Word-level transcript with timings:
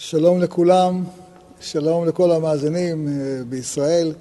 שלום 0.00 0.40
לכולם, 0.40 1.04
שלום 1.60 2.06
לכל 2.06 2.30
המאזינים 2.32 3.08
אה, 3.08 3.44
בישראל. 3.48 4.12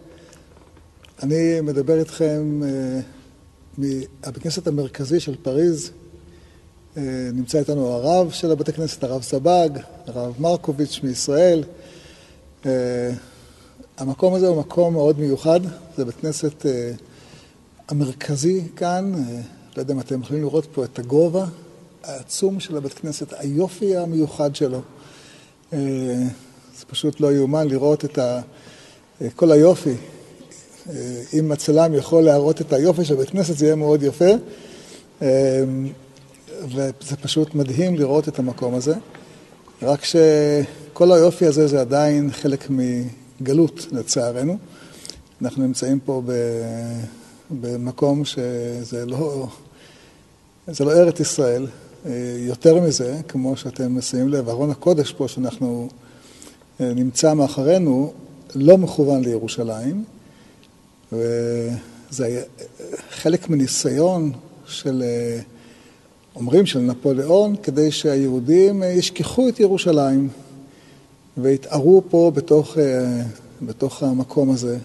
אני 1.24 1.62
מדבר 1.62 2.00
איתכם 2.00 2.62
אה, 2.64 3.00
מבית 3.78 4.38
הכנסת 4.38 4.68
המרכזי 4.68 5.20
של 5.20 5.36
פריז. 5.42 5.92
אה, 6.98 7.04
נמצא 7.34 7.60
איתנו 7.60 7.88
הרב 7.88 8.32
של 8.32 8.52
הבית 8.52 8.70
הכנסת, 8.70 9.04
הרב 9.04 9.22
סבג, 9.22 9.70
הרב 10.08 10.34
מרקוביץ' 10.40 11.00
מישראל. 11.04 11.64
המקום 13.98 14.34
הזה 14.34 14.48
הוא 14.48 14.60
מקום 14.60 14.94
מאוד 14.94 15.20
מיוחד, 15.20 15.60
זה 15.98 16.06
בית 16.06 16.16
כנסת 16.16 16.66
המרכזי 17.88 18.64
כאן. 18.76 19.14
לא 19.76 19.82
יודע 19.82 19.94
אם 19.94 20.00
אתם 20.00 20.22
יכולים 20.22 20.42
לראות 20.42 20.68
פה 20.74 20.84
את 20.84 21.00
הגובה 21.00 21.46
העצום 22.04 22.60
של 22.60 22.78
הבית 22.78 22.94
כנסת, 22.94 23.34
היופי 23.34 23.98
המיוחד 23.98 24.56
שלו. 24.56 24.82
אה, 25.74 25.80
זה 26.78 26.86
פשוט 26.88 27.20
לא 27.20 27.34
יאומן 27.34 27.68
לראות 27.68 28.06
את 28.06 28.18
ה... 28.18 28.42
אה, 29.22 29.28
כל 29.36 29.52
היופי. 29.52 29.94
אה, 30.90 31.22
אם 31.34 31.52
הצלם 31.52 31.94
יכול 31.94 32.24
להראות 32.24 32.62
את 32.62 32.74
היופי 32.74 33.06
של 33.06 33.16
בית 33.16 33.30
כנסת, 33.30 33.58
זה 33.58 33.66
יהיה 33.66 33.76
מאוד 33.76 34.04
יפה. 34.04 34.32
וזה 36.64 37.16
פשוט 37.22 37.56
מדהים 37.56 37.96
לראות 37.96 38.28
את 38.28 38.40
המקום 38.40 38.76
הזה. 38.76 38.94
רק 39.82 40.04
שכל 40.04 41.12
היופי 41.12 41.46
הזה 41.46 41.68
זה 41.68 41.82
עדיין 41.82 42.32
חלק 42.32 42.68
מגלות, 42.70 43.88
לצערנו. 43.92 44.58
אנחנו 45.42 45.64
נמצאים 45.64 46.00
פה 46.00 46.22
במקום 47.52 48.26
שזה 48.26 49.06
לא, 49.06 49.48
זה 50.68 50.86
לא 50.86 50.92
ארץ 50.92 51.20
ישראל, 51.20 51.68
יותר 52.38 52.82
מזה, 52.82 53.20
כמו 53.28 53.58
שאתם 53.58 54.02
שמים 54.02 54.30
לב, 54.30 54.50
ארון 54.50 54.72
הקודש 54.72 55.12
פה 55.12 55.28
שאנחנו 55.28 55.90
אה, 56.82 56.94
נמצא 56.94 57.34
מאחרינו, 57.34 58.14
לא 58.56 58.78
מכוון 58.78 59.24
לירושלים, 59.24 60.04
וזה 61.12 62.26
היה 62.26 62.42
חלק 63.10 63.50
מניסיון 63.50 64.32
של, 64.68 65.04
אה, 65.06 65.40
אומרים 66.36 66.66
של 66.66 66.80
נפוליאון, 66.80 67.56
כדי 67.64 67.92
שהיהודים 67.92 68.84
אה, 68.84 68.88
ישכחו 68.88 69.50
את 69.50 69.60
ירושלים 69.60 70.30
ויתערו 71.38 72.04
פה 72.10 72.32
בתוך, 72.36 72.78
בתוך 73.62 74.04
המקום 74.04 74.52
הזה. 74.52 74.78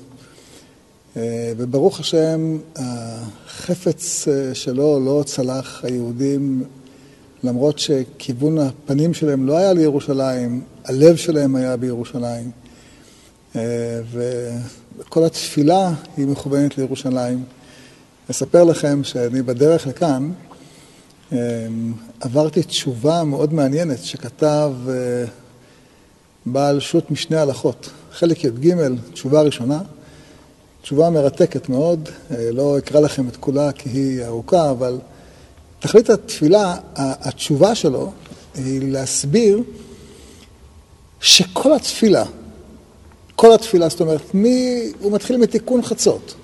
וברוך 1.56 2.00
השם, 2.00 2.58
החפץ 2.76 4.26
שלו 4.54 5.00
לא 5.04 5.22
צלח, 5.26 5.84
היהודים 5.84 6.64
למרות 7.44 7.78
שכיוון 7.78 8.58
הפנים 8.58 9.14
שלהם 9.14 9.46
לא 9.46 9.56
היה 9.56 9.72
לירושלים, 9.72 10.62
הלב 10.84 11.16
שלהם 11.16 11.56
היה 11.56 11.76
בירושלים. 11.76 12.50
אה, 13.56 14.00
וכל 14.98 15.24
התפילה 15.24 15.92
היא 16.16 16.26
מכוונת 16.26 16.78
לירושלים. 16.78 17.44
אספר 18.30 18.64
לכם 18.64 19.04
שאני 19.04 19.42
בדרך 19.42 19.86
לכאן 19.86 20.30
אה, 21.32 21.38
עברתי 22.20 22.62
תשובה 22.62 23.24
מאוד 23.24 23.54
מעניינת 23.54 23.98
שכתב 24.04 24.72
אה, 24.88 25.24
בעל 26.46 26.80
שו"ת 26.80 27.10
משנה 27.10 27.42
הלכות, 27.42 27.90
חלק 28.12 28.44
י"ג, 28.44 28.74
תשובה 29.12 29.42
ראשונה, 29.42 29.80
תשובה 30.82 31.10
מרתקת 31.10 31.68
מאוד, 31.68 32.08
לא 32.30 32.78
אקרא 32.78 33.00
לכם 33.00 33.28
את 33.28 33.36
כולה 33.36 33.72
כי 33.72 33.88
היא 33.88 34.24
ארוכה, 34.24 34.70
אבל 34.70 34.98
תכלית 35.82 36.10
התפילה, 36.10 36.76
התשובה 36.96 37.74
שלו 37.74 38.12
היא 38.54 38.92
להסביר 38.92 39.62
שכל 41.20 41.72
התפילה, 41.72 42.24
כל 43.36 43.54
התפילה, 43.54 43.88
זאת 43.88 44.00
אומרת, 44.00 44.34
מי, 44.34 44.82
הוא 45.00 45.12
מתחיל 45.12 45.36
מתיקון 45.36 45.82
חצות, 45.82 46.34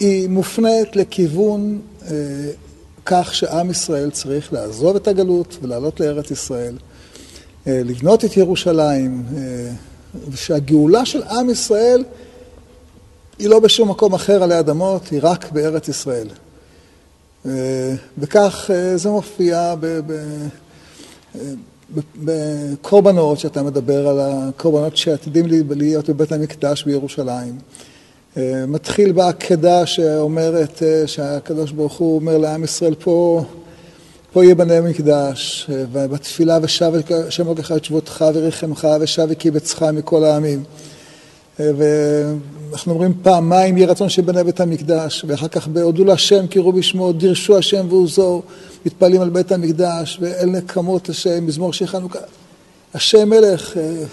היא 0.00 0.28
מופנית 0.28 0.96
לכיוון 0.96 1.80
אה, 2.02 2.08
כך 3.06 3.34
שעם 3.34 3.70
ישראל 3.70 4.10
צריך 4.10 4.52
לעזוב 4.52 4.96
את 4.96 5.08
הגלות 5.08 5.56
ולעלות 5.62 6.00
לארץ 6.00 6.30
ישראל, 6.30 6.76
אה, 7.66 7.80
לבנות 7.84 8.24
את 8.24 8.36
ירושלים, 8.36 9.24
אה, 9.36 11.04
של 11.04 11.22
עם 11.22 11.50
ישראל 11.50 12.04
היא 13.38 13.48
לא 13.48 13.60
בשום 13.60 13.90
מקום 13.90 14.14
אחר 14.14 14.42
עלי 14.42 14.58
אדמות, 14.58 15.08
היא 15.10 15.20
רק 15.22 15.52
בארץ 15.52 15.88
ישראל. 15.88 16.28
אה, 17.46 17.94
וכך 18.18 18.70
אה, 18.74 18.96
זה 18.96 19.10
מופיע 19.10 19.74
בקורבנות, 22.16 23.38
שאתה 23.38 23.62
מדבר 23.62 24.08
על 24.08 24.20
הקורבנות 24.20 24.96
שעתידים 24.96 25.46
להיות 25.70 26.10
בבית 26.10 26.32
המקדש 26.32 26.84
בירושלים. 26.84 27.58
אה, 28.36 28.64
מתחיל 28.68 29.12
בעקדה 29.12 29.86
שאומרת 29.86 30.82
שהקדוש 31.06 31.72
ברוך 31.72 31.98
הוא 31.98 32.16
אומר 32.16 32.38
לעם 32.38 32.64
ישראל 32.64 32.94
פה, 32.94 33.44
פה 34.32 34.44
יהיה 34.44 34.54
בני 34.54 34.76
המקדש, 34.76 35.70
ובתפילה 35.92 36.58
ושב 36.62 36.92
השם 37.28 37.46
אלוקיך 37.46 37.72
את 37.72 37.84
שבותך 37.84 38.24
וריחמך 38.34 38.88
ושב 39.00 39.26
וקיבצך 39.28 39.82
מכל 39.82 40.24
העמים. 40.24 40.64
אנחנו 41.60 42.92
אומרים 42.92 43.14
פעמיים 43.22 43.76
יהי 43.76 43.86
רצון 43.86 44.08
שבנה 44.08 44.44
בית 44.44 44.60
המקדש, 44.60 45.24
ואחר 45.28 45.48
כך 45.48 45.68
בהודו 45.68 46.04
להשם 46.04 46.46
קראו 46.46 46.72
בשמו, 46.72 47.12
דירשו 47.12 47.58
השם 47.58 47.86
ועוזו, 47.90 48.42
מתפעלים 48.86 49.20
על 49.20 49.30
בית 49.30 49.52
המקדש, 49.52 50.18
ואל 50.20 50.50
נקמות 50.50 51.08
השם, 51.08 51.46
מזמור 51.46 51.72
שיר 51.72 51.86
חנוכה. 51.86 52.18
השם 52.94 53.28
מלך, 53.28 53.76
אה, 53.76 54.04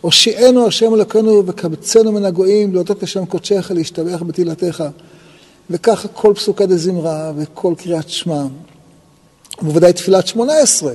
הושיענו 0.00 0.66
השם 0.66 0.94
אלוקינו 0.94 1.42
וקבצנו 1.46 2.12
מן 2.12 2.24
הגויים, 2.24 2.74
להודות 2.74 3.02
לשם 3.02 3.26
קודשך, 3.26 3.70
להשתבח 3.74 4.22
בתהילתך. 4.22 4.84
וככה 5.70 6.08
כל 6.08 6.32
פסוקי 6.34 6.66
דזמרה 6.66 7.32
וכל 7.36 7.74
קריאת 7.78 8.08
שמע, 8.08 8.42
ובוודאי 9.62 9.92
תפילת 9.92 10.26
שמונה 10.26 10.52
עשרה, 10.58 10.92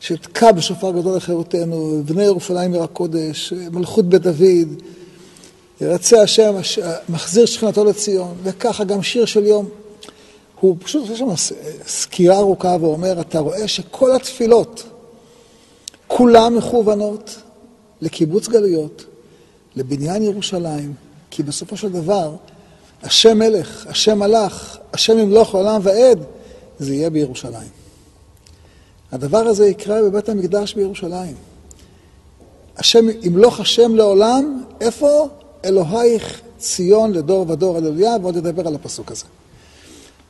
שתקע 0.00 0.52
בשופר 0.52 0.90
גדול 0.90 1.16
לחירותנו, 1.16 2.02
בני 2.04 2.24
ירושלים 2.24 2.74
עיר 2.74 2.82
הקודש, 2.82 3.52
מלכות 3.72 4.08
בית 4.08 4.22
דוד, 4.22 4.82
ירצה 5.80 6.22
השם, 6.22 6.54
מחזיר 7.08 7.46
שכנתו 7.46 7.84
לציון, 7.84 8.34
וככה 8.42 8.84
גם 8.84 9.02
שיר 9.02 9.24
של 9.24 9.46
יום. 9.46 9.68
הוא 10.60 10.76
פשוט 10.80 11.02
עושה 11.02 11.16
שם 11.16 11.54
סקירה 11.86 12.38
ארוכה 12.38 12.76
ואומר, 12.80 13.20
אתה 13.20 13.38
רואה 13.38 13.68
שכל 13.68 14.16
התפילות, 14.16 14.84
כולן 16.06 16.54
מכוונות 16.54 17.36
לקיבוץ 18.00 18.48
גלויות, 18.48 19.04
לבניין 19.76 20.22
ירושלים, 20.22 20.94
כי 21.30 21.42
בסופו 21.42 21.76
של 21.76 21.92
דבר, 21.92 22.34
השם 23.02 23.38
מלך, 23.38 23.86
השם 23.88 24.18
מלך, 24.18 24.78
השם 24.92 25.18
ימלוך 25.18 25.54
עולם 25.54 25.80
ועד, 25.82 26.18
זה 26.78 26.94
יהיה 26.94 27.10
בירושלים. 27.10 27.87
הדבר 29.12 29.38
הזה 29.38 29.66
יקרה 29.66 30.02
בבית 30.02 30.28
המקדש 30.28 30.74
בירושלים. 30.74 31.34
השם 32.76 33.06
ימלוך 33.22 33.60
השם 33.60 33.94
לעולם, 33.94 34.64
איפה? 34.80 35.28
אלוהיך 35.64 36.40
ציון 36.58 37.12
לדור 37.12 37.50
ודור 37.50 37.76
הללויה, 37.76 38.16
ועוד 38.22 38.36
נדבר 38.36 38.68
על 38.68 38.74
הפסוק 38.74 39.10
הזה. 39.10 39.24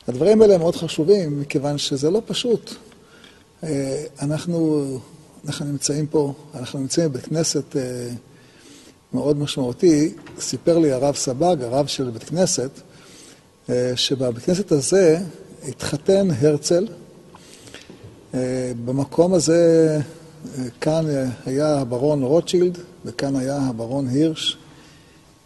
הדברים 0.08 0.42
האלה 0.42 0.58
מאוד 0.58 0.76
חשובים, 0.76 1.40
מכיוון 1.40 1.78
שזה 1.78 2.10
לא 2.10 2.22
פשוט. 2.26 2.74
אה, 3.64 4.04
אנחנו, 4.22 4.84
אנחנו 5.46 5.66
נמצאים 5.66 6.06
פה, 6.06 6.32
אנחנו 6.54 6.78
נמצאים 6.78 7.08
בבית 7.08 7.24
כנסת 7.24 7.76
אה, 7.76 8.08
מאוד 9.12 9.38
משמעותי. 9.38 10.14
סיפר 10.40 10.78
לי 10.78 10.92
הרב 10.92 11.16
סבג, 11.16 11.56
הרב 11.62 11.86
של 11.86 12.10
בית 12.10 12.24
כנסת, 12.24 12.70
אה, 13.70 13.92
שבבית 13.96 14.44
כנסת 14.44 14.72
הזה 14.72 15.18
התחתן 15.68 16.28
הרצל. 16.40 16.86
במקום 18.84 19.34
הזה, 19.34 20.00
כאן 20.80 21.04
היה 21.46 21.78
הברון 21.78 22.22
רוטשילד, 22.22 22.78
וכאן 23.04 23.36
היה 23.36 23.56
הברון 23.56 24.08
הירש. 24.08 24.58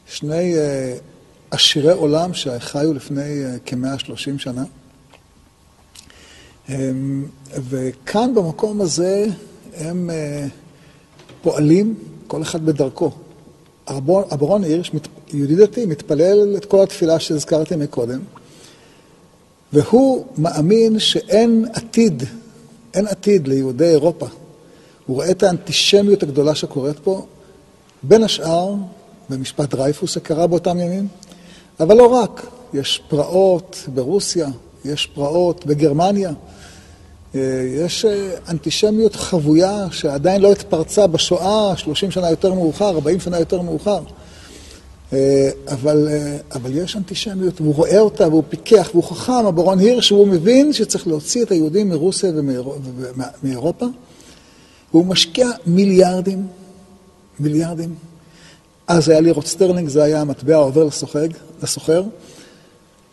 שני 0.06 0.56
אה, 0.58 0.96
עשירי 1.50 1.92
עולם 1.92 2.34
שחיו 2.34 2.94
לפני 2.94 3.44
אה, 3.44 3.56
כ-130 3.66 4.38
שנה. 4.38 4.64
וכאן 7.70 8.34
במקום 8.34 8.80
הזה 8.80 9.26
הם 9.76 10.10
אה, 10.10 10.46
פועלים, 11.42 11.94
כל 12.26 12.42
אחד 12.42 12.66
בדרכו. 12.66 13.10
הברון 13.86 14.64
הירש, 14.64 14.90
יהודי 15.32 15.54
דתי, 15.56 15.86
מתפלל 15.86 16.56
את 16.56 16.64
כל 16.64 16.82
התפילה 16.82 17.20
שהזכרתי 17.20 17.76
מקודם, 17.76 18.20
והוא 19.72 20.26
מאמין 20.38 20.98
שאין 20.98 21.66
עתיד, 21.72 22.22
אין 22.94 23.06
עתיד 23.06 23.48
ליהודי 23.48 23.84
אירופה. 23.84 24.26
הוא 25.06 25.16
רואה 25.16 25.30
את 25.30 25.42
האנטישמיות 25.42 26.22
הגדולה 26.22 26.54
שקורית 26.54 26.98
פה, 26.98 27.26
בין 28.02 28.22
השאר 28.22 28.74
במשפט 29.30 29.70
דרייפוס 29.70 30.10
שקרה 30.10 30.46
באותם 30.46 30.78
ימים, 30.78 31.08
אבל 31.80 31.96
לא 31.96 32.06
רק, 32.06 32.46
יש 32.74 33.02
פרעות 33.08 33.88
ברוסיה, 33.94 34.48
יש 34.84 35.06
פרעות 35.06 35.66
בגרמניה, 35.66 36.30
יש 37.76 38.04
אנטישמיות 38.48 39.16
חבויה 39.16 39.86
שעדיין 39.90 40.40
לא 40.40 40.52
התפרצה 40.52 41.06
בשואה 41.06 41.76
30 41.76 42.10
שנה 42.10 42.30
יותר 42.30 42.54
מאוחר, 42.54 42.88
40 42.88 43.20
שנה 43.20 43.38
יותר 43.38 43.60
מאוחר. 43.60 44.02
אבל, 45.68 46.08
אבל 46.54 46.76
יש 46.76 46.96
אנטישמיות, 46.96 47.60
והוא 47.60 47.74
רואה 47.74 48.00
אותה, 48.00 48.28
והוא 48.28 48.42
פיקח, 48.48 48.90
והוא 48.92 49.04
חכם, 49.04 49.46
הברון 49.46 49.78
הירש, 49.78 50.12
והוא 50.12 50.28
מבין 50.28 50.72
שצריך 50.72 51.06
להוציא 51.06 51.42
את 51.42 51.50
היהודים 51.50 51.88
מרוסיה 51.88 52.30
ומאירופה, 52.34 53.86
והוא 54.92 55.06
משקיע 55.06 55.48
מיליארדים, 55.66 56.46
מיליארדים. 57.40 57.94
אז 58.86 59.08
היה 59.08 59.20
לירות 59.20 59.46
סטרלינג, 59.46 59.88
זה 59.88 60.02
היה 60.02 60.20
המטבע 60.20 60.54
העובר 60.54 60.88
לסוחר, 61.62 62.02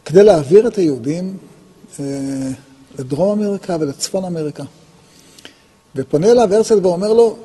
כדי 0.06 0.24
להעביר 0.24 0.68
את 0.68 0.76
היהודים 0.76 1.38
אה, 2.00 2.06
לדרום 3.00 3.42
אמריקה 3.42 3.78
ולצפון 3.80 4.26
אמריקה. 4.26 4.64
ופונה 5.96 6.32
אליו 6.32 6.54
הרצל 6.54 6.80
ואומר 6.86 7.14
לו, 7.14 7.38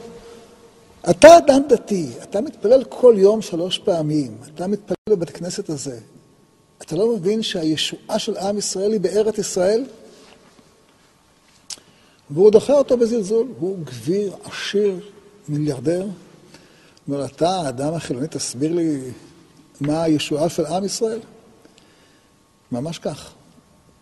אתה 1.11 1.39
אדם 1.39 1.63
דתי, 1.69 2.09
אתה 2.23 2.41
מתפלל 2.41 2.85
כל 2.85 3.15
יום 3.19 3.43
שלוש 3.43 3.79
פעמים, 3.79 4.37
אתה 4.55 4.67
מתפלל 4.67 4.97
בבית 5.09 5.31
כנסת 5.31 5.69
הזה. 5.69 5.99
אתה 6.79 6.97
לא 6.97 7.17
מבין 7.17 7.43
שהישועה 7.43 8.19
של 8.19 8.37
עם 8.37 8.59
ישראל 8.59 8.93
היא 8.93 9.01
בארץ 9.01 9.39
ישראל? 9.39 9.85
והוא 12.31 12.51
דוחה 12.51 12.73
אותו 12.73 12.97
בזלזול, 12.97 13.47
הוא 13.59 13.79
גביר, 13.85 14.35
עשיר, 14.45 15.01
מיליארדר. 15.49 16.07
אומר, 17.09 17.25
אתה, 17.25 17.51
האדם 17.51 17.95
החילוני, 17.95 18.29
תסביר 18.29 18.73
לי 18.73 19.01
מה 19.81 20.03
הישועה 20.03 20.49
של 20.49 20.67
עם 20.67 20.85
ישראל? 20.85 21.21
ממש 22.73 22.99
כך. 22.99 23.33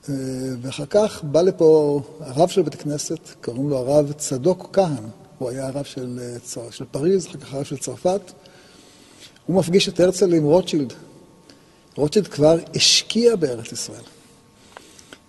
אה, 0.09 0.15
ואחר 0.61 0.87
כך 0.87 1.25
בא 1.25 1.43
לפה 1.43 2.01
הרב 2.21 2.49
של 2.49 2.63
בית 2.63 2.75
הכנסת, 2.75 3.19
קוראים 3.45 3.71
לו 3.71 3.79
הרב 3.79 4.13
צדוק 4.13 4.69
כהן. 4.73 5.22
הוא 5.43 5.51
היה 5.51 5.67
הרב 5.67 5.85
של, 5.85 6.21
אה, 6.23 6.63
של 6.71 6.85
פריז, 6.91 7.27
אחר 7.27 7.39
כך 7.39 7.55
הרב 7.55 7.65
של 7.65 7.77
צרפת. 7.77 8.21
הוא 9.47 9.57
מפגיש 9.57 9.89
את 9.89 10.01
הרצל 10.01 10.35
עם 10.35 10.45
רוטשילד. 10.45 10.93
רוטשילד 11.97 12.29
כבר 12.29 12.59
השקיע 12.75 13.37
בארץ 13.37 13.73
ישראל. 13.73 14.03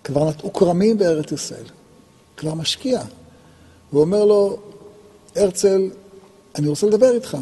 כבר 0.04 0.28
נטעו 0.28 0.52
כרמים 0.52 0.98
בארץ 0.98 1.32
ישראל. 1.32 1.64
כבר 2.36 2.54
משקיע. 2.54 3.02
הוא 3.90 4.00
אומר 4.00 4.24
לו, 4.24 4.58
הרצל, 5.36 5.90
אני 6.54 6.68
רוצה 6.68 6.86
לדבר 6.86 7.14
איתך. 7.14 7.36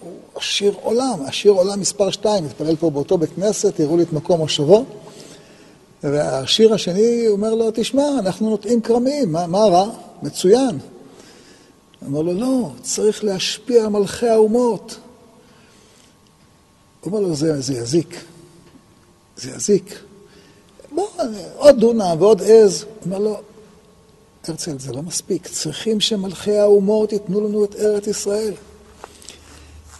הוא 0.00 0.12
עשיר 0.34 0.74
עולם, 0.82 1.18
עשיר 1.26 1.52
עולם 1.52 1.80
מספר 1.80 2.10
שתיים, 2.10 2.44
מתפלל 2.44 2.76
פה 2.76 2.90
באותו 2.90 3.18
בית 3.18 3.30
כנסת, 3.36 3.80
הראו 3.80 3.96
לי 3.96 4.02
את 4.02 4.12
מקום 4.12 4.40
מושבו. 4.40 4.84
והשיר 6.02 6.74
השני 6.74 7.28
אומר 7.28 7.54
לו, 7.54 7.70
תשמע, 7.74 8.08
אנחנו 8.18 8.50
נוטעים 8.50 8.80
כרמים, 8.80 9.32
מה, 9.32 9.46
מה 9.46 9.64
רע? 9.64 9.90
מצוין. 10.22 10.78
אמר 12.06 12.22
לו, 12.22 12.32
לא, 12.34 12.70
צריך 12.82 13.24
להשפיע 13.24 13.84
על 13.84 13.88
מלכי 13.88 14.28
האומות. 14.28 14.98
הוא 17.00 17.12
אומר 17.12 17.28
לו, 17.28 17.34
זה, 17.34 17.60
זה 17.60 17.74
יזיק. 17.74 18.24
זה 19.36 19.50
יזיק. 19.50 19.98
בוא, 20.94 21.06
עוד 21.56 21.80
דונם 21.80 22.16
ועוד 22.18 22.42
עז. 22.42 22.82
הוא 22.82 22.90
אומר 23.04 23.18
לו, 23.18 23.40
הרצל, 24.48 24.78
זה 24.78 24.92
לא 24.92 25.02
מספיק. 25.02 25.46
צריכים 25.46 26.00
שמלכי 26.00 26.58
האומות 26.58 27.12
ייתנו 27.12 27.48
לנו 27.48 27.64
את 27.64 27.76
ארץ 27.76 28.06
ישראל. 28.06 28.54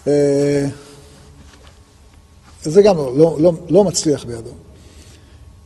אה, 0.06 0.67
זה 2.62 2.83
גם 2.83 2.97
לא, 2.97 3.19
לא, 3.19 3.37
לא, 3.41 3.53
לא 3.69 3.85
מצליח 3.85 4.25
בידו. 4.25 4.51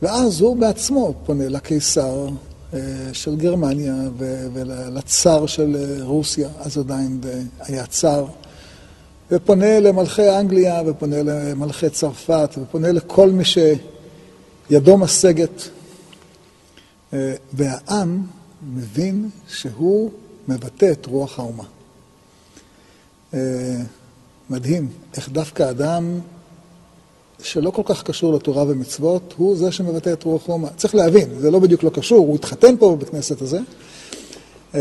ואז 0.01 0.41
הוא 0.41 0.57
בעצמו 0.57 1.13
פונה 1.25 1.49
לקיסר 1.49 2.27
של 3.13 3.35
גרמניה 3.35 3.95
ולצאר 4.53 5.45
של 5.45 5.75
אה, 5.75 6.05
רוסיה, 6.05 6.49
אז 6.59 6.77
עדיין 6.77 7.21
היה 7.59 7.85
צאר, 7.85 8.25
ופונה 9.31 9.79
למלכי 9.79 10.29
אנגליה 10.29 10.81
ופונה 10.85 11.23
למלכי 11.23 11.89
צרפת 11.89 12.49
ופונה 12.61 12.91
לכל 12.91 13.29
מי 13.29 13.43
שידו 13.45 14.97
משגת. 14.97 15.69
אה, 17.13 17.33
והעם 17.53 18.23
מבין 18.75 19.29
שהוא 19.47 20.11
מבטא 20.47 20.91
את 20.91 21.05
רוח 21.05 21.39
האומה. 21.39 21.63
מדהים 24.49 24.89
איך 25.15 25.29
דווקא 25.29 25.69
אדם 25.69 26.19
שלא 27.43 27.69
כל 27.69 27.81
כך 27.85 28.03
קשור 28.03 28.33
לתורה 28.33 28.63
ומצוות, 28.67 29.33
הוא 29.37 29.57
זה 29.57 29.71
שמבטא 29.71 30.13
את 30.13 30.23
רוח 30.23 30.43
רומא. 30.45 30.69
צריך 30.75 30.95
להבין, 30.95 31.29
זה 31.39 31.51
לא 31.51 31.59
בדיוק 31.59 31.83
לא 31.83 31.89
קשור, 31.89 32.17
הוא 32.17 32.35
התחתן 32.35 32.77
פה 32.77 32.95
בבית 32.95 33.09
כנסת 33.09 33.41
הזה, 33.41 33.59
אה, 34.75 34.79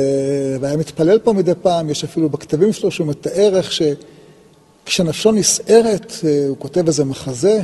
והיה 0.60 0.76
מתפלל 0.76 1.18
פה 1.18 1.32
מדי 1.32 1.52
פעם, 1.62 1.90
יש 1.90 2.04
אפילו 2.04 2.28
בכתבים 2.28 2.72
שלו 2.72 2.90
שהוא 2.90 3.06
מתאר 3.06 3.56
איך 3.56 3.72
שכשנפשו 4.84 5.32
נסערת, 5.32 6.12
אה, 6.24 6.44
הוא 6.48 6.56
כותב 6.58 6.86
איזה 6.86 7.04
מחזה, 7.04 7.62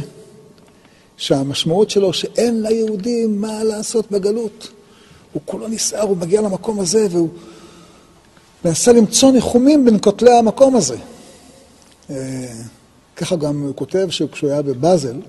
שהמשמעות 1.16 1.90
שלו 1.90 2.12
שאין 2.12 2.62
ליהודים 2.62 3.40
מה 3.40 3.64
לעשות 3.64 4.10
בגלות. 4.10 4.68
הוא 5.32 5.42
כולו 5.44 5.68
נסער, 5.68 6.02
הוא 6.02 6.16
מגיע 6.16 6.40
למקום 6.40 6.80
הזה 6.80 7.06
והוא 7.10 7.28
מנסה 8.64 8.92
למצוא 8.92 9.32
ניחומים 9.32 9.84
בין 9.84 9.98
כותלי 10.00 10.38
המקום 10.38 10.76
הזה. 10.76 10.96
ככה 13.18 13.36
גם 13.36 13.62
הוא 13.62 13.74
כותב 13.74 14.06
שכשהוא 14.10 14.50
היה 14.50 14.62
בבאזל, 14.62 15.20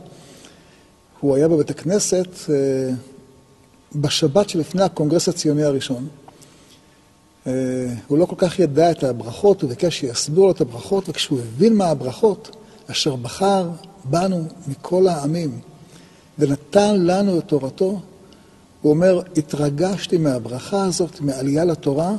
הוא 1.20 1.36
היה 1.36 1.48
בבית 1.48 1.70
הכנסת 1.70 2.28
אה, 2.50 2.56
בשבת 3.96 4.50
שלפני 4.50 4.84
הקונגרס 4.84 5.30
הציוני 5.30 5.64
הראשון. 5.64 6.08
אה, 7.48 7.54
הוא 8.08 8.18
לא 8.18 8.26
כל 8.26 8.36
כך 8.38 8.60
ידע 8.60 8.92
את 8.92 9.04
הברכות, 9.04 9.62
הוא 9.62 9.70
ביקש 9.70 10.00
שיסבירו 10.00 10.46
לו 10.46 10.52
את 10.52 10.62
הברכות, 10.62 11.10
וכשהוא 11.10 11.40
הבין 11.40 11.76
מה 11.76 11.86
הברכות, 11.86 12.56
אשר 12.92 13.16
בחר 13.16 13.70
בנו 14.04 14.44
מכל 14.68 15.08
העמים 15.08 15.60
ונתן 16.40 16.96
לנו 17.02 17.40
את 17.40 17.44
תורתו, 17.48 18.02
הוא 18.82 18.90
אומר, 18.90 19.22
התרגשתי 19.38 20.18
מהברכה 20.18 20.86
הזאת, 20.86 21.22
מעלייה 21.22 21.66
לתורה, 21.66 22.16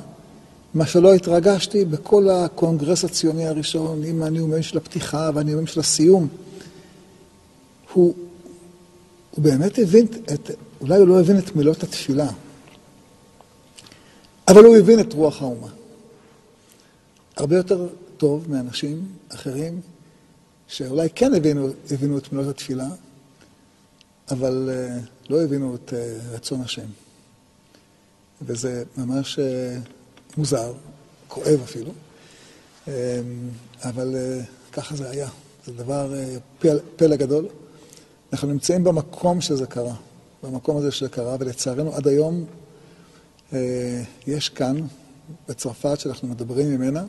מה 0.74 0.86
שלא 0.86 1.14
התרגשתי 1.14 1.84
בכל 1.84 2.28
הקונגרס 2.28 3.04
הציוני 3.04 3.46
הראשון, 3.46 4.04
עם 4.04 4.22
הנאומים 4.22 4.62
של 4.62 4.78
הפתיחה 4.78 5.30
והנאומים 5.34 5.66
של 5.66 5.80
הסיום. 5.80 6.28
הוא, 7.92 8.14
הוא 9.30 9.44
באמת 9.44 9.78
הבין 9.78 10.06
את, 10.06 10.50
אולי 10.80 10.98
הוא 10.98 11.08
לא 11.08 11.20
הבין 11.20 11.38
את 11.38 11.56
מילות 11.56 11.82
התפילה, 11.82 12.30
אבל 14.48 14.64
הוא 14.64 14.76
הבין 14.76 15.00
את 15.00 15.12
רוח 15.12 15.42
האומה. 15.42 15.68
הרבה 17.36 17.56
יותר 17.56 17.88
טוב 18.16 18.50
מאנשים 18.50 19.08
אחרים, 19.28 19.80
שאולי 20.68 21.08
כן 21.14 21.34
הבינו, 21.34 21.68
הבינו 21.90 22.18
את 22.18 22.32
מילות 22.32 22.48
התפילה, 22.48 22.88
אבל 24.30 24.70
uh, 24.70 25.30
לא 25.30 25.42
הבינו 25.42 25.74
את 25.74 25.90
uh, 25.90 26.34
רצון 26.34 26.60
השם. 26.60 26.86
וזה 28.42 28.84
ממש... 28.96 29.38
Uh, 29.38 29.99
מוזר, 30.36 30.72
כואב 31.28 31.60
אפילו, 31.64 31.92
אמ, 32.88 32.92
אבל 33.82 34.16
אה, 34.16 34.40
ככה 34.72 34.96
זה 34.96 35.10
היה. 35.10 35.28
זה 35.66 35.72
דבר, 35.72 36.14
אה, 36.14 36.36
פלא 36.96 37.16
גדול. 37.16 37.48
אנחנו 38.32 38.48
נמצאים 38.48 38.84
במקום 38.84 39.40
שזה 39.40 39.66
קרה, 39.66 39.94
במקום 40.42 40.76
הזה 40.76 40.90
שזה 40.90 41.08
קרה, 41.08 41.36
ולצערנו 41.40 41.94
עד 41.94 42.08
היום 42.08 42.44
אה, 43.52 44.02
יש 44.26 44.48
כאן, 44.48 44.76
בצרפת, 45.48 46.00
שאנחנו 46.00 46.28
מדברים 46.28 46.68
ממנה, 46.68 47.04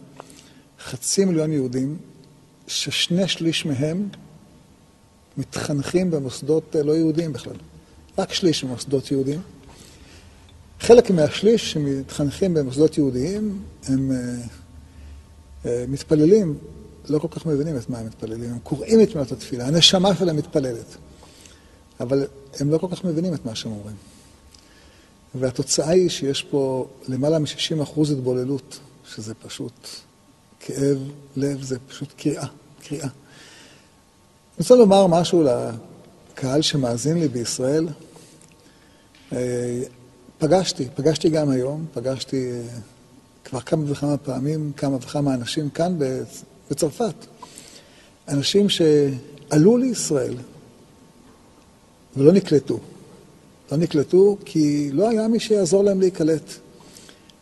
חצי 0.79 1.25
מיליון 1.25 1.51
יהודים, 1.51 1.97
ששני 2.67 3.27
שליש 3.27 3.65
מהם 3.65 4.09
מתחנכים 5.37 6.11
במוסדות 6.11 6.75
לא 6.83 6.91
יהודיים 6.91 7.33
בכלל. 7.33 7.55
רק 8.17 8.33
שליש 8.33 8.63
במוסדות 8.63 9.11
יהודיים. 9.11 9.41
חלק 10.81 11.11
מהשליש 11.11 11.71
שמתחנכים 11.71 12.53
במוסדות 12.53 12.97
יהודיים, 12.97 13.61
הם 13.87 14.11
uh, 14.11 15.65
uh, 15.65 15.67
מתפללים, 15.87 16.57
לא 17.09 17.19
כל 17.19 17.27
כך 17.31 17.45
מבינים 17.45 17.77
את 17.77 17.89
מה 17.89 17.99
הם 17.99 18.05
מתפללים, 18.05 18.51
הם 18.51 18.59
קוראים 18.63 19.01
את 19.01 19.15
מילות 19.15 19.31
התפילה, 19.31 19.67
הנשמה 19.67 20.15
שלהם 20.15 20.37
מתפללת, 20.37 20.85
אבל 21.99 22.27
הם 22.59 22.71
לא 22.71 22.77
כל 22.77 22.87
כך 22.91 23.03
מבינים 23.03 23.33
את 23.33 23.45
מה 23.45 23.55
שהם 23.55 23.71
אומרים. 23.71 23.95
והתוצאה 25.35 25.89
היא 25.89 26.09
שיש 26.09 26.43
פה 26.43 26.87
למעלה 27.07 27.39
מ-60 27.39 27.83
אחוז 27.83 28.11
התבוללות, 28.11 28.79
שזה 29.15 29.33
פשוט 29.33 29.87
כאב 30.59 30.97
לב, 31.35 31.63
זה 31.63 31.77
פשוט 31.87 32.13
קריאה, 32.17 32.47
קריאה. 32.83 33.07
אני 33.07 33.11
רוצה 34.59 34.75
לומר 34.75 35.07
משהו 35.07 35.43
לקהל 35.43 36.61
שמאזין 36.61 37.19
לי 37.19 37.27
בישראל. 37.27 37.87
פגשתי, 40.41 40.87
פגשתי 40.95 41.29
גם 41.29 41.49
היום, 41.49 41.85
פגשתי 41.93 42.51
אה, 42.51 42.61
כבר 43.45 43.59
כמה 43.59 43.91
וכמה 43.91 44.17
פעמים, 44.17 44.71
כמה 44.77 44.95
וכמה 44.95 45.33
אנשים 45.33 45.69
כאן 45.69 45.95
בצרפת. 46.71 47.13
אנשים 48.27 48.67
שעלו 48.69 49.77
לישראל 49.77 50.33
ולא 52.17 52.31
נקלטו. 52.31 52.79
לא 53.71 53.77
נקלטו 53.77 54.37
כי 54.45 54.89
לא 54.93 55.09
היה 55.09 55.27
מי 55.27 55.39
שיעזור 55.39 55.83
להם 55.83 55.99
להיקלט. 55.99 56.51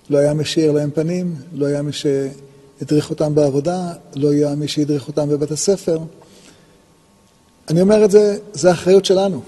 לא 0.10 0.18
היה 0.18 0.34
מי 0.34 0.46
שהאיר 0.46 0.72
להם 0.72 0.92
פנים, 0.92 1.36
לא 1.54 1.66
היה 1.66 1.82
מי 1.82 1.92
שהדריך 1.92 3.10
אותם 3.10 3.36
בעבודה, 3.36 3.94
לא 4.16 4.32
היה 4.32 4.56
מי 4.56 4.68
שהדריך 4.68 5.08
אותם 5.08 5.30
בבית 5.30 5.52
הספר. 5.52 6.00
אני 7.70 7.82
אומר 7.82 8.06
את 8.06 8.12
זה, 8.12 8.38
זה 8.54 8.70
האחריות 8.70 9.06
שלנו. 9.06 9.42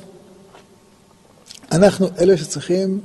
אנחנו 1.71 2.07
אלה 2.19 2.37
שצריכים 2.37 2.99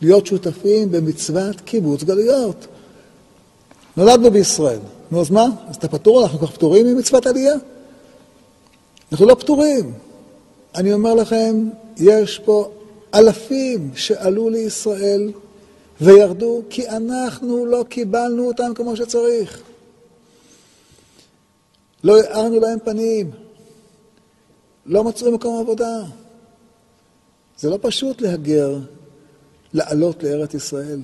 להיות 0.00 0.26
שותפים 0.26 0.90
במצוות 0.90 1.60
קיבוץ 1.60 2.02
גלויות. 2.02 2.66
נולדנו 3.96 4.30
בישראל. 4.30 4.78
נו, 5.10 5.20
אז 5.20 5.30
מה? 5.30 5.46
אז 5.68 5.76
אתה 5.76 5.88
פטור? 5.88 6.22
אנחנו 6.22 6.38
כבר 6.38 6.48
פטורים 6.48 6.86
ממצוות 6.86 7.26
עלייה? 7.26 7.54
אנחנו 9.12 9.26
לא 9.26 9.34
פטורים. 9.34 9.92
אני 10.74 10.92
אומר 10.92 11.14
לכם, 11.14 11.68
יש 11.96 12.38
פה 12.38 12.70
אלפים 13.14 13.90
שעלו 13.94 14.50
לישראל 14.50 15.32
וירדו 16.00 16.62
כי 16.70 16.88
אנחנו 16.88 17.66
לא 17.66 17.84
קיבלנו 17.88 18.46
אותם 18.46 18.72
כמו 18.74 18.96
שצריך. 18.96 19.62
לא 22.04 22.20
הארנו 22.20 22.60
להם 22.60 22.78
פנים, 22.84 23.30
לא 24.86 25.04
מצאו 25.04 25.32
מקום 25.32 25.60
עבודה. 25.60 26.02
זה 27.58 27.70
לא 27.70 27.78
פשוט 27.82 28.20
להגר, 28.20 28.78
לעלות 29.72 30.22
לארץ 30.22 30.54
ישראל. 30.54 31.00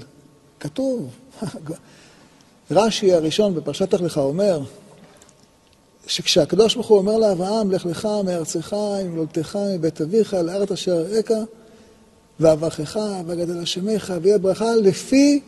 כתוב. 0.61 1.11
רש"י 2.71 3.13
הראשון 3.13 3.55
בפרשת 3.55 3.95
לך 3.95 4.01
לך 4.01 4.19
אומר, 4.19 4.61
שכשהקדוש 6.07 6.75
ברוך 6.75 6.87
הוא 6.87 6.99
אומר 6.99 7.19
לאברהם, 7.19 7.71
לך 7.71 7.87
לך 7.87 8.09
מארצך, 8.25 8.77
ממולדתך, 9.05 9.59
מבית 9.75 10.01
אביך, 10.01 10.35
לארץ 10.35 10.71
אשר 10.71 10.93
אראך, 10.93 11.31
ואברכך, 12.41 12.99
וגדל 13.27 13.59
השמך, 13.63 14.15
ויהיה 14.23 14.39
ברכה, 14.39 14.75
לפי 14.75 15.41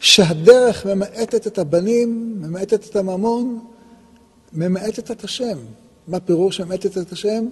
שהדרך 0.00 0.86
ממעטת 0.86 1.46
את 1.46 1.58
הבנים, 1.58 2.36
ממעטת 2.40 2.84
את 2.84 2.96
הממון, 2.96 3.64
ממעטת 4.52 5.10
את 5.10 5.24
השם. 5.24 5.58
מה 6.08 6.20
פירוש 6.20 6.60
ממעטת 6.60 6.98
את 6.98 7.12
השם? 7.12 7.46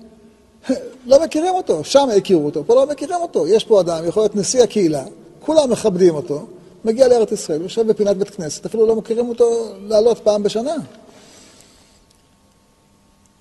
לא 1.07 1.25
מכירים 1.25 1.55
אותו, 1.55 1.85
שם 1.85 2.09
הכירו 2.17 2.45
אותו, 2.45 2.64
פה 2.67 2.75
לא 2.75 2.87
מכירים 2.87 3.21
אותו. 3.21 3.49
יש 3.49 3.64
פה 3.64 3.81
אדם, 3.81 4.05
יכול 4.09 4.23
להיות 4.23 4.37
נשיא 4.37 4.62
הקהילה, 4.62 5.05
כולם 5.40 5.71
מכבדים 5.71 6.14
אותו, 6.14 6.47
מגיע 6.85 7.09
לארץ 7.09 7.33
ישראל, 7.33 7.62
יושב 7.62 7.87
בפינת 7.87 8.17
בית 8.17 8.31
כנסת, 8.31 8.67
אפילו 8.67 8.87
לא 8.87 8.97
מכירים 8.97 9.29
אותו 9.29 9.69
לעלות 9.87 10.19
פעם 10.19 10.43
בשנה. 10.43 10.75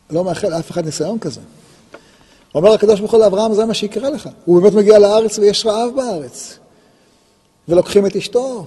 לא 0.09 0.23
מאחל 0.23 0.49
לאף 0.49 0.71
אחד 0.71 0.85
ניסיון 0.85 1.19
כזה. 1.19 1.41
אומר 2.55 2.73
הקדוש 2.73 2.99
ברוך 2.99 3.11
הוא 3.11 3.19
לאברהם, 3.19 3.53
זה 3.53 3.65
מה 3.65 3.73
שיקרה 3.73 4.09
לך. 4.09 4.29
הוא 4.45 4.61
באמת 4.61 4.73
מגיע 4.73 4.99
לארץ 4.99 5.39
ויש 5.39 5.65
רעב 5.65 5.95
בארץ. 5.95 6.57
ולוקחים 7.67 8.05
את 8.05 8.15
אשתו, 8.15 8.65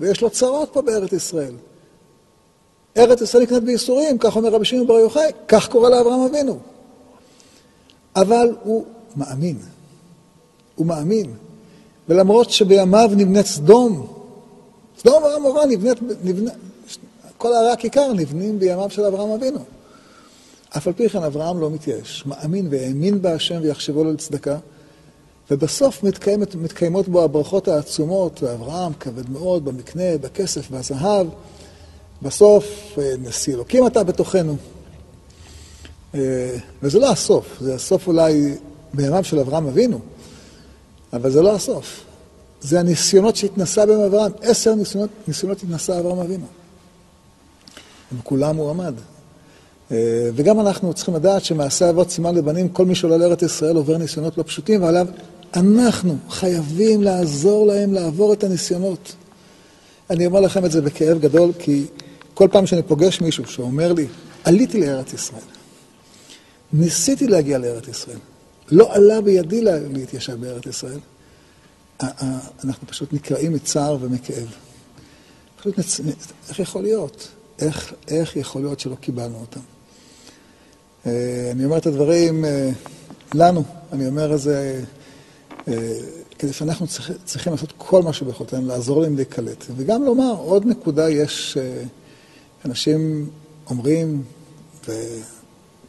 ויש 0.00 0.20
לו 0.20 0.30
צרות 0.30 0.68
פה 0.72 0.82
בארץ 0.82 1.12
ישראל. 1.12 1.54
ארץ 2.96 3.20
ישראל 3.20 3.42
נקנית 3.42 3.62
בייסורים, 3.62 4.18
כך 4.18 4.36
אומר 4.36 4.48
רבי 4.48 4.64
שמעון 4.64 4.86
בר 4.86 4.98
יוחאי, 4.98 5.30
כך 5.48 5.68
קורה 5.68 5.90
לאברהם 5.90 6.20
אבינו. 6.20 6.58
אבל 8.16 8.56
הוא 8.62 8.84
מאמין. 9.16 9.58
הוא 10.74 10.86
מאמין. 10.86 11.32
ולמרות 12.08 12.50
שבימיו 12.50 13.10
נבנית 13.16 13.46
סדום, 13.46 14.06
סדום 14.98 15.22
ועמורה 15.22 15.66
נבנית, 15.66 15.98
נבנית, 16.24 16.54
כל 17.36 17.52
ערי 17.52 17.70
הכיכר 17.70 18.12
נבנים 18.12 18.58
בימיו 18.58 18.90
של 18.90 19.04
אברהם 19.04 19.30
אבינו. 19.30 19.58
אף 20.76 20.86
על 20.86 20.92
פי 20.92 21.08
כן 21.08 21.22
אברהם 21.22 21.60
לא 21.60 21.70
מתייאש, 21.70 22.26
מאמין 22.26 22.68
והאמין 22.70 23.22
בהשם 23.22 23.58
ויחשבו 23.62 24.04
לו 24.04 24.12
לצדקה, 24.12 24.58
ובסוף 25.50 26.02
מתקיימת, 26.02 26.54
מתקיימות 26.54 27.08
בו 27.08 27.24
הברכות 27.24 27.68
העצומות, 27.68 28.42
ואברהם 28.42 28.92
כבד 29.00 29.30
מאוד 29.30 29.64
במקנה, 29.64 30.18
בכסף, 30.20 30.70
בזהב. 30.70 31.26
בסוף 32.22 32.64
אה, 32.98 33.14
נשיא 33.18 33.54
אלוקים 33.54 33.86
אתה 33.86 34.04
בתוכנו. 34.04 34.56
אה, 36.14 36.56
וזה 36.82 36.98
לא 36.98 37.10
הסוף, 37.10 37.56
זה 37.60 37.74
הסוף 37.74 38.06
אולי 38.06 38.54
בימיו 38.94 39.24
של 39.24 39.38
אברהם 39.38 39.66
אבינו, 39.66 40.00
אבל 41.12 41.30
זה 41.30 41.42
לא 41.42 41.54
הסוף. 41.54 42.00
זה 42.60 42.80
הניסיונות 42.80 43.36
שהתנסה 43.36 43.86
בהם 43.86 44.00
אברהם, 44.00 44.32
עשר 44.42 44.74
ניסיונות, 44.74 45.10
ניסיונות 45.28 45.62
התנסה 45.62 45.98
אברהם 45.98 46.18
אבינו. 46.18 46.46
וכולם 48.18 48.56
הוא 48.56 48.70
עמד. 48.70 48.94
אה, 49.92 50.30
וגם 50.34 50.60
אנחנו 50.60 50.94
צריכים 50.94 51.14
לדעת 51.14 51.44
שמעשה 51.44 51.90
אבות 51.90 52.10
סימן 52.10 52.34
לבנים, 52.34 52.68
כל 52.68 52.84
מי 52.84 52.94
שעולה 52.94 53.16
לארץ 53.16 53.42
ישראל 53.42 53.76
עובר 53.76 53.98
ניסיונות 53.98 54.38
לא 54.38 54.42
פשוטים, 54.42 54.82
ועליו 54.82 55.06
אנחנו 55.54 56.16
חייבים 56.28 57.02
לעזור 57.02 57.66
להם 57.66 57.94
לעבור 57.94 58.32
את 58.32 58.44
הניסיונות. 58.44 59.14
אני 60.10 60.26
אומר 60.26 60.40
לכם 60.40 60.64
את 60.64 60.72
זה 60.72 60.82
בכאב 60.82 61.18
גדול, 61.18 61.50
כי 61.58 61.84
כל 62.34 62.48
פעם 62.52 62.66
שאני 62.66 62.82
פוגש 62.82 63.20
מישהו 63.20 63.46
שאומר 63.46 63.92
לי, 63.92 64.06
עליתי 64.44 64.80
לארץ 64.80 65.12
ישראל, 65.12 65.55
ניסיתי 66.72 67.26
להגיע 67.26 67.58
לארץ 67.58 67.88
ישראל, 67.88 68.18
לא 68.70 68.94
עלה 68.94 69.20
בידי 69.20 69.60
להתיישב 69.92 70.40
בארץ 70.40 70.66
ישראל, 70.66 70.98
אנחנו 72.64 72.86
פשוט 72.86 73.12
נקרעים 73.12 73.52
מצער 73.52 73.96
ומכאב. 74.00 74.54
פשוט 75.56 75.78
נצ... 75.78 76.00
איך 76.48 76.58
יכול 76.58 76.82
להיות? 76.82 77.28
איך, 77.58 77.94
איך 78.08 78.36
יכול 78.36 78.62
להיות 78.62 78.80
שלא 78.80 78.94
קיבלנו 78.94 79.40
אותם? 79.40 79.60
אה, 81.06 81.48
אני 81.52 81.64
אומר 81.64 81.76
את 81.76 81.86
הדברים 81.86 82.44
אה, 82.44 82.70
לנו, 83.34 83.64
אני 83.92 84.06
אומר 84.06 84.34
את 84.34 84.40
זה 84.40 84.84
אה, 85.68 85.74
כדי 86.38 86.52
שאנחנו 86.52 86.86
צריכים, 87.24 87.52
לעשות 87.52 87.72
כל 87.78 88.02
מה 88.02 88.12
שביכולתנו, 88.12 88.66
לעזור 88.66 89.02
להם 89.02 89.16
להיקלט. 89.16 89.64
וגם 89.76 90.02
לומר, 90.02 90.34
עוד 90.38 90.66
נקודה 90.66 91.10
יש, 91.10 91.58
אנשים 92.64 93.30
אומרים, 93.70 94.22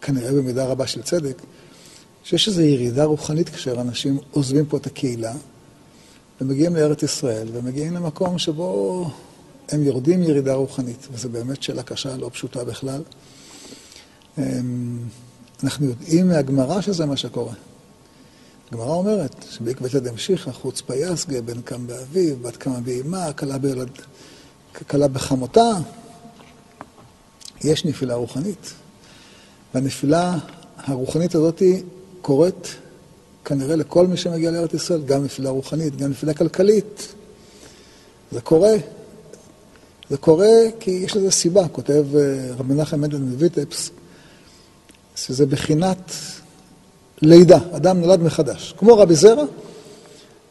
וכנראה 0.07 0.31
במידה 0.31 0.65
רבה 0.65 0.87
של 0.87 1.01
צדק, 1.01 1.41
שיש 2.23 2.47
איזו 2.47 2.61
ירידה 2.61 3.03
רוחנית 3.03 3.49
כאשר 3.49 3.81
אנשים 3.81 4.17
עוזבים 4.31 4.65
פה 4.65 4.77
את 4.77 4.85
הקהילה 4.85 5.33
ומגיעים 6.41 6.75
לארץ 6.75 7.03
ישראל 7.03 7.47
ומגיעים 7.53 7.93
למקום 7.93 8.39
שבו 8.39 9.09
הם 9.69 9.83
יורדים 9.83 10.23
ירידה 10.23 10.53
רוחנית, 10.53 11.07
וזו 11.11 11.29
באמת 11.29 11.63
שאלה 11.63 11.83
קשה, 11.83 12.17
לא 12.17 12.29
פשוטה 12.33 12.63
בכלל. 12.63 13.01
אמ, 14.37 14.43
אנחנו 15.63 15.85
יודעים 15.85 16.27
מהגמרא 16.27 16.81
שזה 16.81 17.05
מה 17.05 17.17
שקורה. 17.17 17.53
הגמרא 18.71 18.93
אומרת 18.93 19.45
שבעקבתא 19.49 19.99
דמשיחא 19.99 20.51
חוצפה 20.51 20.95
יסגה, 20.95 21.41
בן 21.41 21.61
קם 21.61 21.87
באביו, 21.87 22.35
בת 22.41 22.57
קמה 22.57 22.79
באימה, 22.79 23.33
כלה, 23.33 23.57
בילד, 23.57 23.91
כלה 24.89 25.07
בחמותה. 25.07 25.71
יש 27.63 27.85
נפילה 27.85 28.15
רוחנית. 28.15 28.73
והנפילה 29.77 30.37
הרוחנית 30.77 31.35
הזאת 31.35 31.61
קורית 32.21 32.75
כנראה 33.45 33.75
לכל 33.75 34.07
מי 34.07 34.17
שמגיע 34.17 34.51
לארץ 34.51 34.73
ישראל, 34.73 35.01
גם 35.05 35.23
נפילה 35.23 35.49
רוחנית, 35.49 35.95
גם 35.95 36.09
נפילה 36.09 36.33
כלכלית. 36.33 37.13
זה 38.31 38.41
קורה. 38.41 38.73
זה 40.09 40.17
קורה 40.17 40.55
כי 40.79 40.91
יש 40.91 41.15
לזה 41.15 41.31
סיבה, 41.31 41.67
כותב 41.67 42.05
אה, 42.15 42.21
רבי 42.57 42.73
מנחם 42.73 43.01
מנדל 43.01 43.17
מוויטפס, 43.17 43.89
שזה 45.15 45.45
בחינת 45.45 46.11
לידה, 47.21 47.59
אדם 47.71 48.01
נולד 48.01 48.21
מחדש. 48.21 48.73
כמו 48.77 48.97
רבי 48.97 49.15
זרע, 49.15 49.45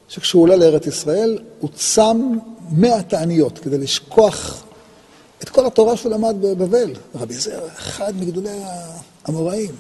שכשהוא 0.08 0.42
עולה 0.42 0.56
לארץ 0.56 0.86
ישראל, 0.86 1.38
הוא 1.60 1.70
צם 1.74 2.32
מאה 2.70 3.02
תעניות 3.02 3.58
כדי 3.58 3.78
לשכוח 3.78 4.64
את 5.42 5.48
כל 5.48 5.66
התורה 5.66 5.96
שהוא 5.96 6.12
למד 6.12 6.36
בבבל. 6.40 6.92
רבי 7.14 7.34
זרע, 7.34 7.68
אחד 7.76 8.12
מגדולי 8.20 8.50
האמוראים. 9.26 9.74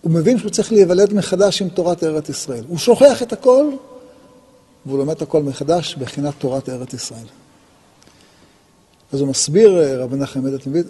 הוא 0.00 0.12
מבין 0.12 0.38
שהוא 0.38 0.50
צריך 0.50 0.72
להיוולד 0.72 1.14
מחדש 1.14 1.62
עם 1.62 1.68
תורת 1.68 2.04
ארץ 2.04 2.28
ישראל. 2.28 2.64
הוא 2.68 2.78
שוכח 2.78 3.22
את 3.22 3.32
הכל, 3.32 3.70
והוא 4.86 4.98
לומד 4.98 5.22
הכל 5.22 5.42
מחדש 5.42 5.94
בחינת 5.94 6.34
תורת 6.38 6.68
ארץ 6.68 6.94
ישראל. 6.94 7.26
אז 9.12 9.20
הוא 9.20 9.28
מסביר, 9.28 9.82
אה, 9.82 9.96
רבי 9.96 10.16
נחם 10.16 10.44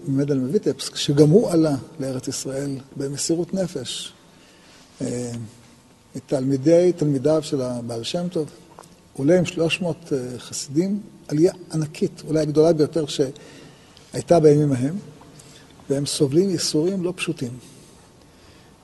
מדל 0.07 0.39
מוויטפס, 0.39 0.91
שגם 0.95 1.31
הוא 1.31 1.51
עלה 1.51 1.77
לארץ 2.01 2.29
ישראל 2.29 2.71
במסירות 2.97 3.55
נפש. 3.55 4.13
אה, 5.01 5.33
מתלמידי, 6.17 6.93
תלמידיו 6.97 7.43
של 7.43 7.61
הבעל 7.61 8.03
שם 8.03 8.29
טוב, 8.29 8.51
עולה 9.13 9.39
עם 9.39 9.45
300 9.45 9.97
אה, 10.13 10.39
חסידים, 10.39 11.01
עלייה 11.29 11.53
ענקית, 11.75 12.23
אולי 12.29 12.41
הגדולה 12.41 12.73
ביותר 12.73 13.05
שהייתה 13.07 14.41
בימים 14.41 14.73
ההם, 14.73 14.97
והם 15.91 16.07
סובלים 16.07 16.51
ייסורים 16.51 17.03
לא 17.03 17.13
פשוטים. 17.17 17.51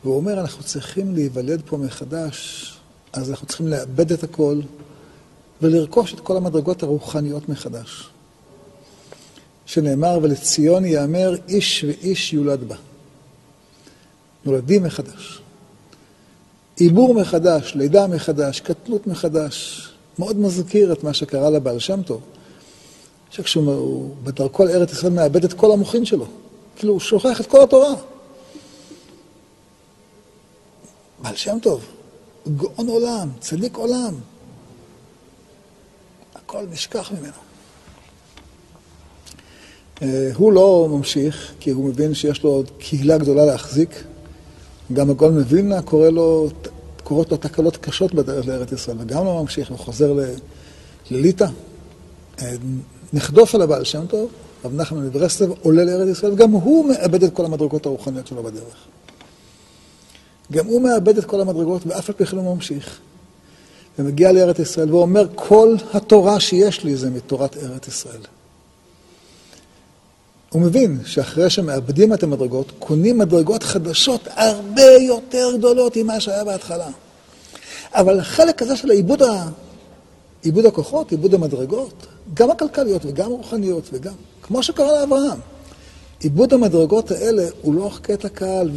והוא 0.04 0.16
אומר, 0.16 0.40
אנחנו 0.40 0.64
צריכים 0.64 1.14
להיוולד 1.14 1.62
פה 1.66 1.76
מחדש, 1.76 2.72
אז 3.12 3.30
אנחנו 3.30 3.46
צריכים 3.46 3.68
לאבד 3.68 4.12
את 4.12 4.25
הכל 4.25 4.60
ולרכוש 5.62 6.14
את 6.14 6.20
כל 6.20 6.36
המדרגות 6.36 6.82
הרוחניות 6.82 7.48
מחדש. 7.48 8.08
שנאמר, 9.66 10.18
ולציון 10.22 10.84
יאמר 10.84 11.34
איש 11.48 11.84
ואיש 11.84 12.32
יולד 12.32 12.68
בה. 12.68 12.76
נולדים 14.44 14.82
מחדש. 14.82 15.40
עיבור 16.76 17.14
מחדש, 17.14 17.75
לידה 17.75 18.06
מחדש, 18.06 18.60
קטנות 18.60 19.06
מחדש, 19.06 19.88
מאוד 20.18 20.36
מזכיר 20.36 20.92
את 20.92 21.04
מה 21.04 21.14
שקרה 21.14 21.50
לבעל 21.50 21.78
שם 21.78 22.02
טוב, 22.02 22.20
שכשהוא 23.30 24.14
בדרכו 24.25 24.64
לארץ 24.64 24.92
ישראל 24.92 25.12
מאבד 25.12 25.44
את 25.44 25.52
כל 25.52 25.72
המוחין 25.72 26.04
שלו, 26.04 26.26
כאילו 26.76 26.92
הוא 26.92 27.00
שוכח 27.00 27.40
את 27.40 27.47
כל 27.47 27.62
התורה. 27.62 27.95
בעל 31.23 31.37
שם 31.37 31.59
טוב, 31.62 31.85
גאון 32.56 32.88
עולם, 32.88 33.28
צדיק 33.40 33.76
עולם, 33.76 34.14
הכל 36.35 36.66
נשכח 36.71 37.12
ממנו. 37.12 37.33
אה, 40.02 40.30
הוא 40.35 40.52
לא 40.52 40.88
ממשיך, 40.90 41.52
כי 41.61 41.71
הוא 41.71 41.85
מבין 41.85 42.14
שיש 42.14 42.42
לו 42.42 42.50
עוד 42.50 42.71
קהילה 42.78 43.18
גדולה 43.18 43.45
להחזיק. 43.45 44.04
גם 44.92 45.11
הגול 45.11 45.30
מווילנה 45.30 45.83
קורא 45.83 46.09
לו, 46.09 46.49
קורות 47.04 47.30
לו 47.30 47.37
תקלות 47.37 47.76
קשות 47.76 48.14
בדרך 48.14 48.47
לארץ 48.47 48.73
ישראל, 48.73 48.97
וגם 49.00 49.25
לא 49.25 49.42
ממשיך 49.42 49.71
וחוזר 49.71 50.12
לליטא. 51.11 51.47
אה, 52.42 52.52
נכדו 53.12 53.47
של 53.47 53.62
הבעל 53.62 53.85
שם 53.85 54.06
טוב, 54.06 54.30
רב 54.66 54.75
נחמן 54.75 55.06
מברסלב, 55.06 55.50
עולה 55.62 55.85
לארץ 55.85 56.08
ישראל, 56.08 56.32
וגם 56.32 56.50
הוא 56.50 56.88
מאבד 56.88 57.23
את 57.23 57.35
כל 57.35 57.44
המדרגות 57.44 57.87
הרוחניות 57.87 58.26
שלו 58.26 58.42
בדרך. 58.42 58.76
גם 60.52 60.66
הוא 60.66 60.82
מאבד 60.82 61.18
את 61.18 61.25
כל 61.25 61.40
המדרגות, 61.40 61.82
ואף 61.87 62.08
על 62.08 62.14
פי 62.14 62.26
כן 62.26 62.37
הוא 62.37 62.54
ממשיך. 62.54 62.99
ומגיע 63.99 64.32
לארץ 64.32 64.58
ישראל 64.58 64.94
ואומר, 64.94 65.26
כל 65.35 65.76
התורה 65.94 66.40
שיש 66.40 66.85
לי 66.85 66.96
זה 66.96 67.11
מתורת 67.11 67.56
ארץ 67.56 67.88
ישראל. 67.88 68.20
הוא 70.50 70.62
מבין 70.62 70.99
שאחרי 71.04 71.50
שמאבדים 71.50 72.14
את 72.14 72.23
המדרגות, 72.23 72.73
קונים 72.78 73.18
מדרגות 73.18 73.62
חדשות 73.62 74.28
הרבה 74.30 74.90
יותר 75.00 75.56
גדולות 75.58 75.96
ממה 75.96 76.20
שהיה 76.20 76.44
בהתחלה. 76.44 76.88
אבל 77.92 78.20
החלק 78.20 78.62
הזה 78.62 78.76
של 78.76 78.90
העיבוד, 78.90 79.23
ה... 79.23 79.49
עיבוד 80.42 80.66
הכוחות, 80.66 81.11
עיבוד 81.11 81.35
המדרגות, 81.35 82.06
גם 82.35 82.50
הכלכליות 82.50 83.04
וגם 83.04 83.26
הרוחניות 83.26 83.88
וגם, 83.92 84.14
כמו 84.47 84.62
שקרה 84.62 85.00
לאברהם. 85.00 85.38
עיבוד 86.21 86.53
המדרגות 86.53 87.11
האלה 87.11 87.47
הוא 87.62 87.75
לא 87.75 87.91
קטע 88.03 88.29
קל, 88.29 88.71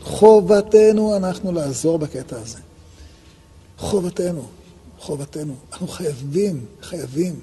וחובתנו 0.00 1.16
אנחנו 1.16 1.52
לעזור 1.52 1.98
בקטע 1.98 2.36
הזה. 2.40 2.58
חובתנו, 3.78 4.46
חובתנו. 4.98 5.54
אנחנו 5.72 5.88
חייבים, 5.88 6.66
חייבים. 6.82 7.40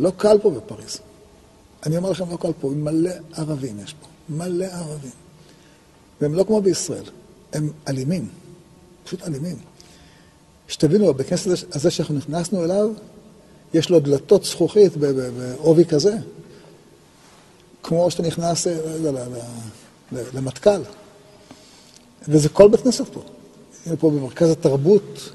לא 0.00 0.12
קל 0.16 0.38
פה 0.42 0.50
בפריז. 0.50 0.98
אני 1.86 1.96
אומר 1.96 2.10
לכם, 2.10 2.30
לא 2.30 2.36
קל 2.36 2.52
פה, 2.60 2.70
מלא 2.70 3.10
ערבים 3.32 3.78
יש 3.84 3.94
פה, 4.00 4.06
מלא 4.28 4.64
ערבים. 4.64 5.10
והם 6.20 6.34
לא 6.34 6.44
כמו 6.44 6.60
בישראל, 6.60 7.04
הם 7.52 7.70
אלימים, 7.88 8.28
פשוט 9.04 9.22
אלימים. 9.22 9.56
שתבינו, 10.68 11.14
בכנסת 11.14 11.74
הזה 11.74 11.90
שאנחנו 11.90 12.14
נכנסנו 12.14 12.64
אליו, 12.64 12.90
יש 13.74 13.90
לו 13.90 14.00
דלתות 14.00 14.44
זכוכית 14.44 14.96
בעובי 14.96 15.84
כזה, 15.84 16.16
כמו 17.86 18.10
שאתה 18.10 18.22
נכנס 18.22 18.66
לא 19.02 19.12
למטכ"ל. 20.34 20.80
וזה 22.28 22.48
כל 22.48 22.68
בית 22.68 22.80
כנסת 22.80 23.08
פה. 23.08 23.22
הנה 23.86 23.96
פה 23.96 24.10
במרכז 24.10 24.50
התרבות 24.50 25.32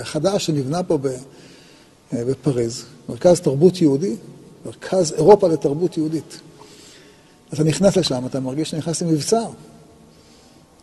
החדש 0.00 0.46
שנבנה 0.46 0.82
פה 0.82 0.98
בפריז, 2.12 2.84
מרכז 3.08 3.40
תרבות 3.40 3.80
יהודי, 3.80 4.16
מרכז 4.66 5.12
אירופה 5.12 5.48
לתרבות 5.48 5.96
יהודית. 5.96 6.40
אתה 7.54 7.64
נכנס 7.64 7.96
לשם, 7.96 8.26
אתה 8.26 8.40
מרגיש 8.40 8.70
שנכנס 8.70 9.02
למבצר. 9.02 9.48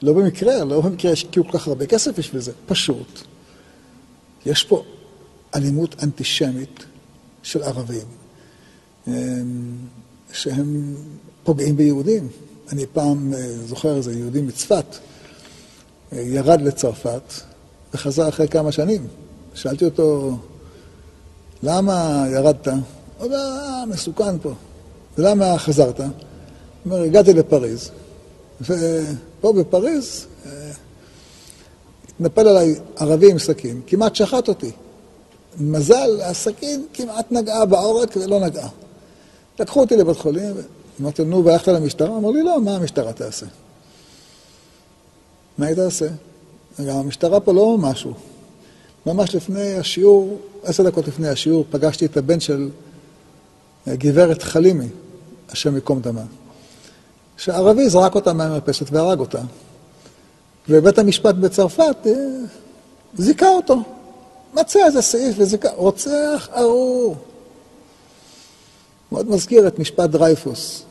לא 0.01 0.13
במקרה, 0.13 0.63
לא 0.63 0.81
במקרה 0.81 1.11
השקיעו 1.11 1.45
כל 1.45 1.57
כך 1.57 1.67
הרבה 1.67 1.85
כסף 1.85 2.19
בשביל 2.19 2.41
זה, 2.41 2.51
פשוט. 2.65 3.19
יש 4.45 4.63
פה 4.63 4.83
אלימות 5.55 6.03
אנטישמית 6.03 6.85
של 7.43 7.63
ערבים, 7.63 8.07
אמ, 9.07 9.13
שהם 10.39 10.95
פוגעים 11.43 11.77
ביהודים. 11.77 12.27
אני 12.71 12.85
פעם 12.93 13.33
אה, 13.33 13.49
זוכר 13.67 13.97
איזה 13.97 14.13
יהודי 14.13 14.41
מצפת, 14.41 14.85
אה, 16.13 16.21
ירד 16.21 16.61
לצרפת 16.61 17.33
וחזר 17.93 18.29
אחרי 18.29 18.47
כמה 18.47 18.71
שנים. 18.71 19.07
שאלתי 19.53 19.85
אותו, 19.85 20.37
למה 21.63 22.25
ירדת? 22.31 22.67
הוא 22.67 22.75
אומר, 23.21 23.35
אה, 23.37 23.85
מסוכן 23.85 24.39
פה. 24.39 24.53
ולמה 25.17 25.57
חזרת? 25.57 25.99
הוא 25.99 26.07
אומר, 26.85 27.01
הגעתי 27.01 27.33
לפריז, 27.33 27.91
ופה 28.61 29.53
בפריז 29.53 30.25
התנפל 32.09 32.47
עליי 32.47 32.75
ערבי 32.97 33.31
עם 33.31 33.39
סכין, 33.39 33.81
כמעט 33.87 34.15
שחט 34.15 34.47
אותי. 34.47 34.71
מזל, 35.57 36.21
הסכין 36.21 36.85
כמעט 36.93 37.31
נגעה 37.31 37.65
בעורק 37.65 38.17
ולא 38.17 38.39
נגעה. 38.39 38.69
לקחו 39.59 39.79
אותי 39.79 39.97
לבית 39.97 40.17
חולים, 40.17 40.55
אמרתי 41.01 41.23
נו, 41.23 41.45
והלכת 41.45 41.67
למשטרה? 41.67 42.17
אמר 42.17 42.29
לי, 42.29 42.43
לא, 42.43 42.61
מה 42.61 42.75
המשטרה 42.75 43.13
תעשה? 43.13 43.45
מה 45.57 45.65
היא 45.65 45.75
תעשה? 45.75 46.07
גם 46.87 46.95
המשטרה 46.95 47.39
פה 47.39 47.53
לא 47.53 47.77
משהו. 47.79 48.13
ממש 49.05 49.35
לפני 49.35 49.73
השיעור, 49.73 50.37
עשר 50.63 50.83
דקות 50.83 51.07
לפני 51.07 51.27
השיעור, 51.27 51.65
פגשתי 51.69 52.05
את 52.05 52.17
הבן 52.17 52.39
של 52.39 52.69
גברת 53.87 54.43
חלימי, 54.43 54.87
השם 55.49 55.75
ייקום 55.75 56.01
דמה, 56.01 56.23
שערבי 57.37 57.89
זרק 57.89 58.15
אותה 58.15 58.33
מהמרפסת 58.33 58.85
והרג 58.91 59.19
אותה. 59.19 59.41
ובית 60.69 60.99
המשפט 60.99 61.35
בצרפת 61.35 61.97
אה, 62.05 62.11
זיכה 63.17 63.49
אותו. 63.49 63.75
מצא 64.53 64.85
איזה 64.85 65.01
סעיף 65.01 65.35
וזיכה, 65.39 65.69
רוצח 65.75 66.49
ארור. 66.55 67.15
מאוד 69.11 69.29
מזכיר 69.29 69.67
את 69.67 69.79
משפט 69.79 70.09
דרייפוס. 70.09 70.83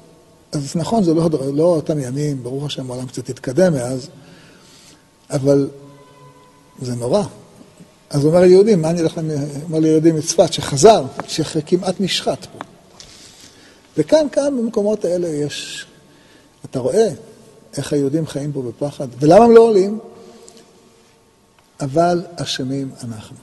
אז 0.53 0.77
נכון, 0.77 1.05
זה 1.05 1.15
לא, 1.15 1.29
לא 1.55 1.65
אותם 1.65 1.99
ימים, 1.99 2.43
ברוך 2.43 2.65
השם, 2.65 2.91
העולם 2.91 3.07
קצת 3.07 3.29
התקדם 3.29 3.73
מאז, 3.73 4.09
אבל 5.31 5.69
זה 6.83 6.95
נורא. 6.95 7.23
אז 8.11 8.25
אומר 8.25 8.41
ליהודים, 8.41 8.83
מה 8.83 8.91
אני 8.91 9.01
אלך 9.01 9.19
אומר 9.65 9.79
ליהודים 9.79 10.17
מצפת, 10.17 10.53
שחזר, 10.53 11.05
שכמעט 11.27 11.95
נשחט 12.01 12.47
פה. 12.47 12.59
וכאן, 13.97 14.27
כאן, 14.33 14.55
במקומות 14.59 15.05
האלה 15.05 15.29
יש, 15.29 15.87
אתה 16.65 16.79
רואה 16.79 17.09
איך 17.77 17.93
היהודים 17.93 18.27
חיים 18.27 18.53
פה 18.53 18.63
בפחד, 18.63 19.09
ולמה 19.21 19.45
הם 19.45 19.51
לא 19.51 19.61
עולים? 19.61 19.99
אבל 21.81 22.23
אשמים 22.37 22.91
אנחנו. 23.05 23.37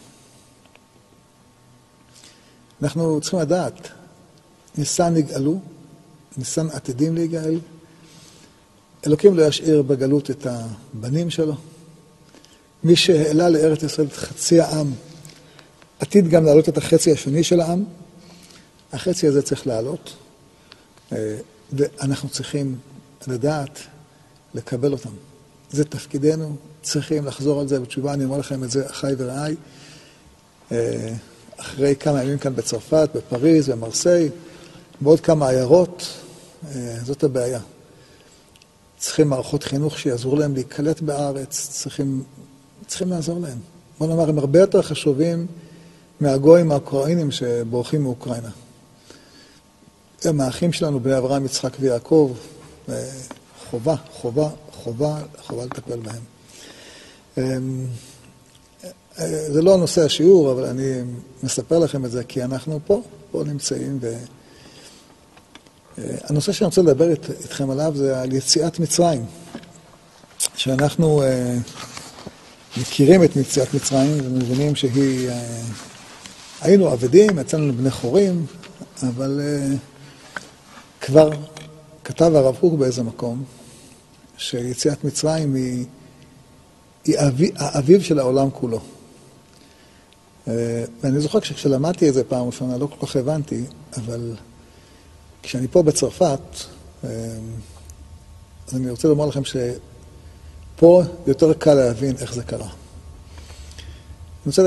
אנחנו 2.82 3.22
צריכים 3.22 3.40
לדעת, 3.40 3.90
ניסן 4.78 5.14
נגאלו, 5.14 5.60
ניסן 6.38 6.70
עתידים 6.70 7.16
להיגאל, 7.16 7.60
אלוקים 9.08 9.38
לא 9.38 9.44
ישאיר 9.44 9.82
בגלות 9.82 10.32
את 10.32 10.48
הבנים 10.50 11.30
שלו. 11.30 11.56
מי 12.84 12.96
שהעלה 12.96 13.50
לארץ 13.50 13.84
ישראל 13.84 14.08
את 14.08 14.14
חצי 14.14 14.60
העם, 14.60 14.92
עתיד 16.00 16.28
גם 16.28 16.46
להעלות 16.46 16.70
את 16.70 16.78
החצי 16.78 17.12
השני 17.12 17.44
של 17.44 17.60
העם. 17.60 17.84
החצי 18.94 19.28
הזה 19.28 19.42
צריך 19.42 19.68
לעלות. 19.68 20.14
אה, 21.12 21.38
ואנחנו 21.74 22.30
צריכים 22.30 22.76
לדעת 23.28 23.80
לקבל 24.54 24.92
אותם. 24.92 25.10
זה 25.72 25.84
תפקידנו, 25.84 26.56
צריכים 26.82 27.26
לחזור 27.26 27.62
על 27.62 27.68
זה 27.68 27.80
בתשובה, 27.80 28.14
אני 28.14 28.26
אומר 28.26 28.38
לכם 28.38 28.64
את 28.64 28.72
זה, 28.72 28.86
אחיי 28.90 29.16
ורעיי. 29.18 29.56
אה, 30.72 31.14
אחרי 31.58 31.96
כמה 31.96 32.24
ימים 32.24 32.38
כאן 32.38 32.56
בצרפת, 32.56 33.10
בפריז, 33.16 33.70
במרסיי, 33.70 34.30
בעוד 35.02 35.20
כמה 35.20 35.50
עיירות, 35.50 36.08
אה, 36.76 36.96
זאת 37.04 37.24
הבעיה. 37.24 37.60
צריכים 38.98 39.30
מערכות 39.30 39.64
חינוך 39.64 40.00
שיעזרו 40.00 40.36
להם 40.36 40.54
להיקלט 40.54 41.02
בארץ, 41.02 41.70
צריכים, 41.72 42.24
צריכים 42.88 43.10
לעזור 43.10 43.40
להם. 43.40 43.58
בוא 44.00 44.08
נאמר, 44.08 44.30
הם 44.30 44.38
הרבה 44.38 44.60
יותר 44.60 44.82
חשובים 44.82 45.48
מהגויים 46.20 46.72
האוקראינים 46.72 47.32
שבורחים 47.32 48.04
מאוקראינה. 48.04 48.50
הם 50.24 50.42
האחים 50.42 50.74
שלנו, 50.74 51.00
בני 51.00 51.18
אברהם, 51.18 51.46
יצחק 51.46 51.78
ויעקב, 51.80 52.34
חובה, 53.70 53.96
חובה, 54.12 54.50
חובה, 54.72 55.18
חובה 55.42 55.66
לטפל 55.66 56.00
בהם. 56.00 56.24
אמ, 57.38 57.86
זה 59.52 59.62
לא 59.62 59.78
נושא 59.78 60.06
השיעור, 60.06 60.52
אבל 60.52 60.66
אני 60.66 61.02
מספר 61.44 61.80
לכם 61.80 62.06
את 62.06 62.12
זה 62.12 62.24
כי 62.24 62.44
אנחנו 62.44 62.80
פה, 62.86 63.02
פה 63.32 63.44
נמצאים. 63.44 63.98
ו... 64.02 64.16
הנושא 65.98 66.52
שאני 66.52 66.66
רוצה 66.66 66.82
לדבר 66.82 67.10
איתכם 67.10 67.70
עליו 67.70 67.94
זה 67.96 68.22
על 68.22 68.34
יציאת 68.34 68.80
מצרים. 68.80 69.26
שאנחנו 70.56 71.24
אה, 71.24 71.58
מכירים 72.78 73.24
את 73.24 73.36
יציאת 73.36 73.74
מצרים 73.74 74.18
ומבינים 74.24 74.76
שהיא... 74.76 75.30
אה, 75.30 75.62
היינו 76.62 76.88
עבדים, 76.88 77.40
יצאנו 77.40 77.68
לבני 77.68 77.92
חורים, 77.92 78.46
אבל 79.04 79.42
אה, 79.44 79.76
כבר 81.02 81.30
כתב 82.04 82.32
הרב 82.36 82.56
קוק 82.60 82.74
באיזה 82.74 83.04
מקום, 83.04 83.44
שיציאת 84.38 85.04
מצרים 85.04 85.56
היא, 85.56 85.86
היא 87.06 87.16
האביב 87.56 88.02
של 88.02 88.20
העולם 88.20 88.50
כולו. 88.50 88.80
ואני 90.48 91.20
זוכר 91.20 91.40
שכשלמדתי 91.42 92.10
את 92.10 92.14
זה 92.14 92.24
פעם 92.24 92.48
ראשונה 92.48 92.78
לא 92.78 92.88
כל 92.88 93.08
כך 93.08 93.16
הבנתי, 93.16 93.64
אבל 93.98 94.36
כשאני 95.46 95.68
פה 95.68 95.84
בצרפת, 95.84 96.40
אז 98.68 98.76
אני 98.76 98.90
רוצה 98.92 99.08
לומר 99.08 99.26
לכם 99.26 99.42
שפה 99.46 101.04
יותר 101.28 101.54
קל 101.54 101.74
להבין 101.74 102.16
איך 102.18 102.34
זה 102.34 102.44
קרה. 102.44 102.68
אני 102.68 104.46
רוצה 104.46 104.62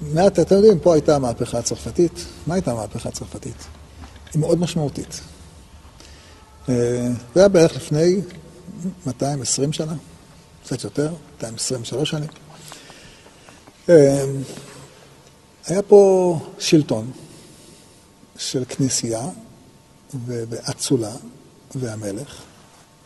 מעט, 0.00 0.38
אתם 0.38 0.54
יודעים, 0.54 0.78
פה 0.78 0.94
הייתה 0.94 1.16
המהפכה 1.16 1.58
הצרפתית. 1.58 2.24
מה 2.46 2.54
הייתה 2.54 2.72
המהפכה 2.72 3.08
הצרפתית? 3.08 3.66
היא 4.32 4.40
מאוד 4.40 4.58
משמעותית. 4.58 5.20
אה, 6.68 7.08
זה 7.34 7.40
היה 7.40 7.48
בערך 7.48 7.76
לפני 7.76 8.20
220 9.06 9.72
שנה, 9.72 9.94
קצת 10.64 10.84
יותר, 10.84 11.12
223 11.36 12.10
שנים. 12.10 12.28
אה, 13.88 14.24
היה 15.66 15.82
פה 15.82 16.38
שלטון 16.58 17.10
של 18.40 18.64
כנסייה 18.68 19.28
ואצולה 20.28 21.12
והמלך 21.74 22.42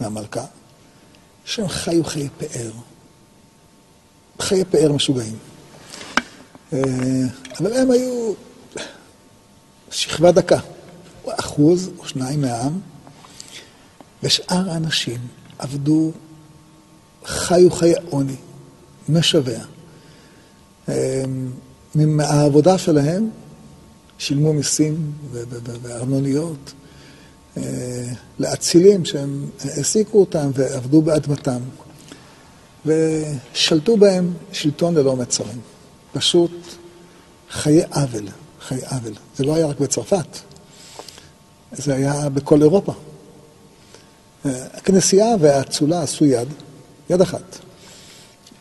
והמלכה, 0.01 0.45
שהם 1.45 1.69
חיו 1.69 2.05
חיי 2.05 2.29
פאר, 2.39 2.71
חיי 4.41 4.65
פאר 4.65 4.93
משוגעים. 4.93 5.39
אה, 6.73 6.79
אבל 7.61 7.73
הם 7.73 7.91
היו 7.91 8.33
שכבה 9.91 10.33
דקה, 10.33 10.59
אחוז 11.27 11.91
או 11.99 12.09
שניים 12.09 12.41
מהעם, 12.41 12.81
ושאר 14.23 14.71
האנשים 14.71 15.21
עבדו, 15.59 16.13
חיו 17.25 17.71
חיי 17.71 17.95
עוני, 18.11 18.37
משווע. 19.09 19.59
אה, 20.89 21.23
מהעבודה 21.95 22.79
שלהם 22.79 23.31
שילמו 24.19 24.53
מיסים 24.53 25.13
וארנוניות 25.83 26.73
אה, 27.57 27.63
לאצילים 28.39 29.05
שהם 29.05 29.47
העסיקו 29.65 30.21
אותם 30.21 30.51
ועבדו 30.55 31.03
באדמתם, 31.03 31.61
ושלטו 32.87 33.97
בהם 33.97 34.33
שלטון 34.53 34.95
ללא 34.95 35.17
מצרים. 35.17 35.61
פשוט 36.13 36.51
חיי 37.51 37.83
עוול, 37.91 38.29
חיי 38.61 38.81
עוול. 38.91 39.13
זה 39.37 39.45
לא 39.45 39.55
היה 39.55 39.67
רק 39.67 39.81
בצרפת, 39.81 40.39
זה 41.73 41.95
היה 41.95 42.29
בכל 42.29 42.63
אירופה. 42.63 42.93
הכנסייה 44.45 45.29
והאצולה 45.41 46.03
עשו 46.03 46.25
יד, 46.25 46.49
יד 47.11 47.21
אחת. 47.21 47.59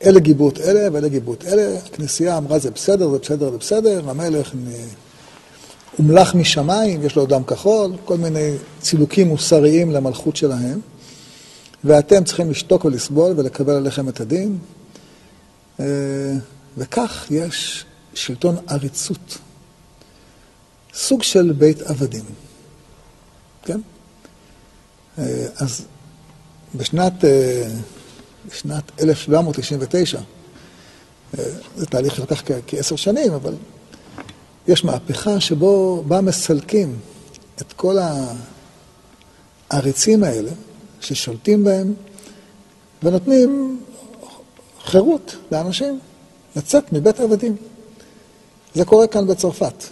אלה 0.06 0.20
גיבו 0.20 0.50
את 0.50 0.60
אלה 0.60 0.88
ואלה 0.94 1.08
גיבו 1.08 1.34
את 1.34 1.46
אלה. 1.46 1.78
הכנסייה 1.86 2.38
אמרה 2.38 2.60
זה 2.60 2.72
בסדר, 2.72 3.10
זה 3.10 3.18
בסדר, 3.18 3.52
זה 3.52 3.58
בסדר. 3.58 4.10
המלך 4.10 4.54
הומלך 5.98 6.36
משמיים, 6.36 7.04
יש 7.04 7.16
לו 7.16 7.26
דם 7.26 7.44
כחול, 7.44 7.92
כל 8.06 8.18
מיני 8.18 8.56
צילוקים 8.82 9.28
מוסריים 9.28 9.92
למלכות 9.92 10.36
שלהם. 10.36 10.80
ואתם 11.84 12.24
צריכים 12.24 12.52
לשתוק 12.52 12.86
ולסבול 12.86 13.34
ולקבל 13.38 13.74
עליכם 13.74 14.10
את 14.10 14.20
הדין. 14.20 14.58
אה, 15.80 15.86
וכך 16.78 17.28
יש 17.30 17.86
שלטון 18.14 18.56
עריצות, 18.68 19.38
סוג 20.94 21.24
של 21.24 21.54
בית 21.58 21.82
עבדים, 21.82 22.24
כן? 23.66 23.80
אה, 25.20 25.46
אז 25.56 25.86
בשנת, 26.76 27.26
אה, 27.26 27.68
בשנת 28.50 28.92
1799, 29.02 30.18
אה, 30.18 31.44
זה 31.76 31.86
תהליך 31.86 32.16
שלקח 32.16 32.44
כעשר 32.68 32.96
שנים, 32.96 33.34
אבל 33.34 33.54
יש 34.68 34.86
מהפכה 34.86 35.40
שבו 35.40 36.04
בה 36.08 36.22
מסלקים 36.22 37.00
את 37.62 37.74
כל 37.74 37.98
העריצים 39.70 40.24
האלה 40.24 40.52
ששולטים 41.02 41.64
בהם 41.64 41.94
ונותנים 43.04 43.82
חירות 44.84 45.36
לאנשים. 45.52 46.00
לצאת 46.56 46.94
מבית 46.94 47.20
עבדים. 47.20 47.56
זה 48.74 48.86
קורה 48.86 49.08
כאן 49.08 49.28
בצרפת. 49.28 49.84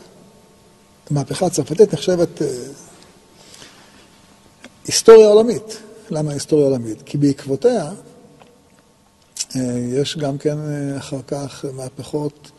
המהפכה 1.09 1.45
הצרפתית 1.45 1.93
נחשבת 1.93 2.41
אה, 2.41 2.47
היסטוריה 4.85 5.27
עולמית. 5.27 5.77
למה 6.09 6.31
היסטוריה 6.31 6.65
עולמית? 6.65 7.01
כי 7.05 7.17
בעקבותיה 7.17 7.91
אה, 9.55 9.61
יש 9.93 10.17
גם 10.17 10.37
כן 10.37 10.57
אה, 10.57 10.97
אחר 10.97 11.21
כך 11.27 11.65
מהפכות 11.73 12.51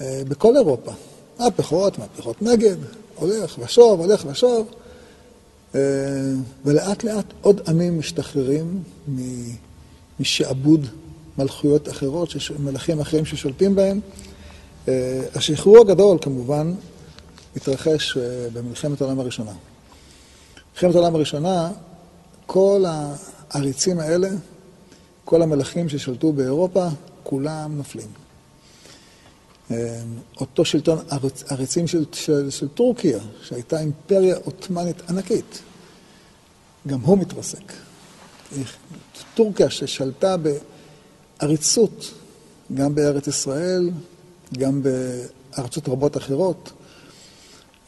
בכל 0.00 0.56
אירופה. 0.56 0.92
מהפכות, 1.40 1.98
מהפכות 1.98 2.42
נגד, 2.42 2.76
הולך 3.14 3.58
ושוב, 3.58 4.00
הולך 4.00 4.24
ושוב, 4.30 4.68
אה, 5.74 5.80
ולאט 6.64 7.04
לאט 7.04 7.24
עוד 7.40 7.60
עמים 7.68 7.98
משתחררים 7.98 8.82
משעבוד 10.20 10.86
מלכויות 11.38 11.88
אחרות, 11.88 12.30
מלכים 12.58 13.00
אחרים 13.00 13.24
ששולטים 13.24 13.74
בהם. 13.74 14.00
אה, 14.88 15.20
השחרור 15.34 15.80
הגדול 15.80 16.18
כמובן 16.20 16.74
התרחש 17.56 18.16
אה, 18.16 18.22
במלחמת 18.52 19.00
העולם 19.00 19.20
הראשונה. 19.20 19.52
במלחמת 20.72 20.94
העולם 20.94 21.14
הראשונה, 21.14 21.70
כל 22.46 22.84
העריצים 23.50 23.98
האלה, 23.98 24.28
כל 25.24 25.42
המלכים 25.42 25.88
ששלטו 25.88 26.32
באירופה, 26.32 26.86
כולם 27.22 27.76
נופלים. 27.76 28.29
אה, 29.70 30.00
אותו 30.40 30.64
שלטון 30.64 30.98
עריצים 31.48 31.86
של, 31.86 32.04
של, 32.12 32.50
של 32.50 32.68
טורקיה, 32.68 33.18
שהייתה 33.42 33.80
אימפריה 33.80 34.36
עות'מאנית 34.44 35.10
ענקית, 35.10 35.60
גם 36.86 37.00
הוא 37.00 37.18
מתרסק. 37.18 37.72
טורקיה 39.34 39.70
ששלטה 39.70 40.36
ב... 40.42 40.48
עריצות, 41.38 42.14
גם 42.74 42.94
בארץ 42.94 43.26
ישראל, 43.26 43.90
גם 44.58 44.82
בארצות 44.82 45.88
רבות 45.88 46.16
אחרות. 46.16 46.72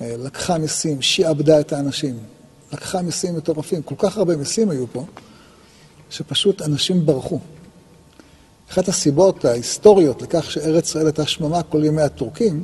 אה, 0.01 0.14
לקחה 0.18 0.59
מיסים, 0.59 1.03
שעבדה 1.03 1.61
את 1.61 1.73
האנשים, 1.73 2.18
לקחה 2.73 3.03
מיסים 3.03 3.37
מטורפים. 3.37 3.83
כל 3.83 3.95
כך 3.99 4.16
הרבה 4.16 4.37
מיסים 4.37 4.71
היו 4.71 4.87
פה, 4.92 5.07
שפשוט 6.11 6.62
אנשים 6.62 7.07
ברחו. 7.07 7.40
אחת 8.72 8.88
הסיבות 8.88 9.44
ההיסטוריות 9.44 10.22
לכך 10.22 10.50
שארץ 10.50 10.88
ישראל 10.88 11.06
הייתה 11.06 11.26
שממה 11.26 11.62
כל 11.62 11.85
ימי 11.85 12.02
הטורקים, 12.02 12.62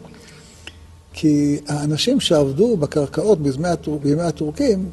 כי 1.12 1.58
האנשים 1.68 2.20
שעבדו 2.20 2.76
בקרקעות 2.76 3.42
בימי, 3.42 3.68
הטור... 3.68 3.98
בימי 3.98 4.22
הטורקים 4.22 4.88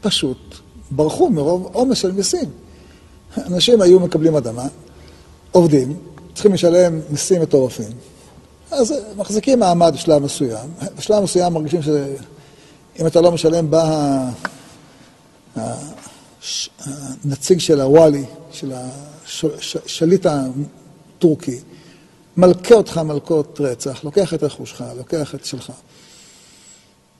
פשוט 0.00 0.54
ברחו 0.90 1.30
מרוב 1.30 1.70
עומס 1.72 1.98
של 1.98 2.12
מיסים. 2.12 2.50
אנשים 3.36 3.80
היו 3.80 4.00
מקבלים 4.00 4.36
אדמה, 4.36 4.66
עובדים, 5.52 5.96
צריכים 6.34 6.52
לשלם 6.52 7.00
מיסים 7.10 7.42
מטורפים, 7.42 7.92
אז 8.70 8.94
מחזיקים 9.16 9.60
מעמד 9.60 9.92
בשלב 9.94 10.22
מסוים. 10.22 10.68
בשלב 10.98 11.22
מסוים 11.22 11.52
מרגישים 11.52 11.82
שאם 11.82 13.06
אתה 13.06 13.20
לא 13.20 13.32
משלם, 13.32 13.70
בא 13.70 14.22
הנציג 16.84 17.58
של 17.58 17.80
הוואלי, 17.80 18.24
של 18.52 18.72
השליט 19.86 20.26
הטורקי, 20.26 21.58
מלכה 22.36 22.74
אותך 22.74 22.98
מלכות 22.98 23.60
רצח, 23.60 24.04
לוקח 24.04 24.34
את 24.34 24.42
רכושך, 24.42 24.80
לוקח 24.96 25.34
את 25.34 25.44
שלך. 25.44 25.72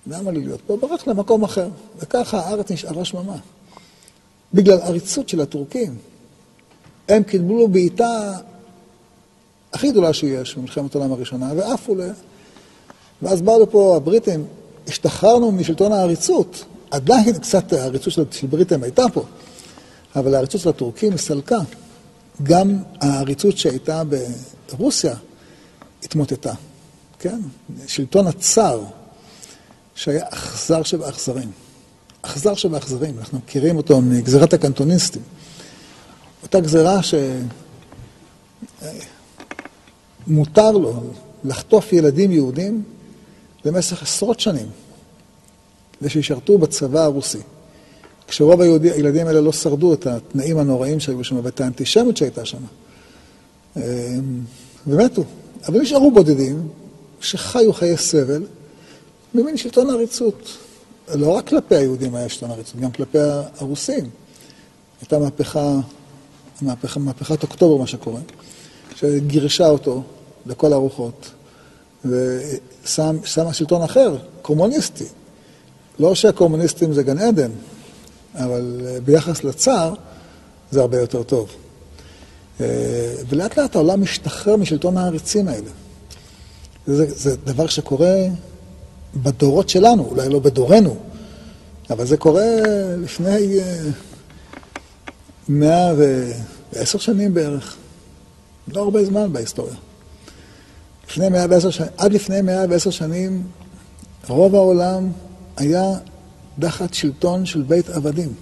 למה 0.06 0.30
לי 0.30 0.44
להיות 0.44 0.60
פה? 0.66 0.76
ברח 0.76 1.06
למקום 1.06 1.44
אחר. 1.44 1.68
וככה 1.98 2.38
הארץ 2.38 2.70
נשארה 2.70 3.04
שממה. 3.04 3.36
בגלל 4.54 4.78
עריצות 4.78 5.28
של 5.28 5.40
הטורקים. 5.40 5.96
הם 7.08 7.22
קיבלו 7.22 7.68
בעיטה 7.68 8.32
הכי 9.72 9.90
גדולה 9.90 10.12
שיש 10.12 10.56
במלחמת 10.56 10.94
העולם 10.94 11.12
הראשונה, 11.12 11.52
ועפו 11.56 11.94
ל... 11.94 12.00
ואז 13.22 13.42
באו 13.42 13.62
לפה 13.62 13.96
הבריטים, 13.96 14.44
השתחררנו 14.88 15.52
משלטון 15.52 15.92
העריצות, 15.92 16.64
עדיין 16.90 17.38
קצת 17.38 17.72
העריצות 17.72 18.12
של, 18.12 18.24
של 18.30 18.46
בריטים 18.46 18.82
הייתה 18.82 19.02
פה, 19.12 19.24
אבל 20.16 20.34
העריצות 20.34 20.60
של 20.60 20.68
הטורקים 20.68 21.12
הסתלקה. 21.12 21.58
גם 22.42 22.78
העריצות 23.00 23.58
שהייתה 23.58 24.02
ברוסיה 24.72 25.14
התמוטטה, 26.02 26.54
כן? 27.18 27.40
שלטון 27.86 28.26
הצאר, 28.26 28.84
שהיה 29.94 30.24
אכזר 30.28 30.82
שבאכזרים. 30.82 31.50
אכזר 32.22 32.54
שבאכזרים, 32.54 33.18
אנחנו 33.18 33.38
מכירים 33.38 33.76
אותו 33.76 34.00
מגזירת 34.00 34.52
הקנטוניסטים. 34.52 35.22
אותה 36.42 36.60
גזירה 36.60 37.00
שמותר 40.26 40.70
לו 40.70 41.02
לחטוף 41.44 41.92
ילדים 41.92 42.32
יהודים 42.32 42.82
במשך 43.64 44.02
עשרות 44.02 44.40
שנים, 44.40 44.68
ושישרתו 46.02 46.58
בצבא 46.58 47.00
הרוסי. 47.00 47.40
כשרוב 48.28 48.60
היהודי, 48.60 48.90
הילדים 48.90 49.26
האלה 49.26 49.40
לא 49.40 49.52
שרדו 49.52 49.94
את 49.94 50.06
התנאים 50.06 50.58
הנוראים 50.58 51.00
שהיו 51.00 51.24
שם 51.24 51.40
ואת 51.42 51.60
האנטישמיות 51.60 52.16
שהייתה 52.16 52.44
שם. 52.44 52.58
אמ, 53.76 53.82
ומתו. 54.86 55.24
אבל 55.68 55.80
נשארו 55.80 56.10
בודדים 56.10 56.68
שחיו 57.20 57.72
חיי 57.72 57.96
סבל 57.96 58.42
במין 59.34 59.56
שלטון 59.56 59.90
עריצות. 59.90 60.48
לא 61.14 61.30
רק 61.30 61.48
כלפי 61.48 61.74
היהודים 61.74 62.14
היה 62.14 62.28
שלטון 62.28 62.50
עריצות, 62.50 62.80
גם 62.80 62.90
כלפי 62.90 63.18
הרוסים. 63.58 64.10
הייתה 65.00 65.18
מהפכה, 65.18 65.80
מהפכה, 66.62 67.00
מהפכת 67.00 67.42
אוקטובר, 67.42 67.76
מה 67.76 67.86
שקורה, 67.86 68.20
שגירשה 68.96 69.68
אותו 69.68 70.02
לכל 70.46 70.72
הרוחות, 70.72 71.30
ושמה 72.04 73.52
שלטון 73.52 73.82
אחר, 73.82 74.16
קומוניסטי. 74.42 75.04
לא 75.98 76.14
שהקומוניסטים 76.14 76.92
זה 76.92 77.02
גן 77.02 77.18
עדן, 77.18 77.50
אבל 78.36 78.80
ביחס 79.04 79.44
לצאר 79.44 79.94
זה 80.70 80.80
הרבה 80.80 81.00
יותר 81.00 81.22
טוב. 81.22 81.48
ולאט 83.28 83.58
לאט 83.58 83.76
העולם 83.76 84.02
משתחרר 84.02 84.56
משלטון 84.56 84.96
העריצים 84.96 85.48
האלה. 85.48 85.70
זה, 86.86 87.06
זה 87.14 87.36
דבר 87.36 87.66
שקורה 87.66 88.14
בדורות 89.16 89.68
שלנו, 89.68 90.06
אולי 90.10 90.28
לא 90.28 90.38
בדורנו, 90.38 90.96
אבל 91.90 92.06
זה 92.06 92.16
קורה 92.16 92.46
לפני 92.98 93.60
אה, 93.60 93.78
מאה 95.48 95.92
ועשר 96.72 96.98
שנים 96.98 97.34
בערך. 97.34 97.76
לא 98.68 98.82
הרבה 98.82 99.04
זמן 99.04 99.32
בהיסטוריה. 99.32 99.74
לפני 101.08 101.28
מאה 101.28 101.46
ועשר 101.50 101.70
שנים, 101.70 101.90
עד 101.98 102.12
לפני 102.12 102.42
מאה 102.42 102.64
ועשר 102.70 102.90
שנים, 102.90 103.42
רוב 104.28 104.54
העולם 104.54 105.08
היה 105.56 105.92
תחת 106.60 106.94
שלטון 106.94 107.46
של 107.46 107.62
בית 107.62 107.90
עבדים. 107.90 108.32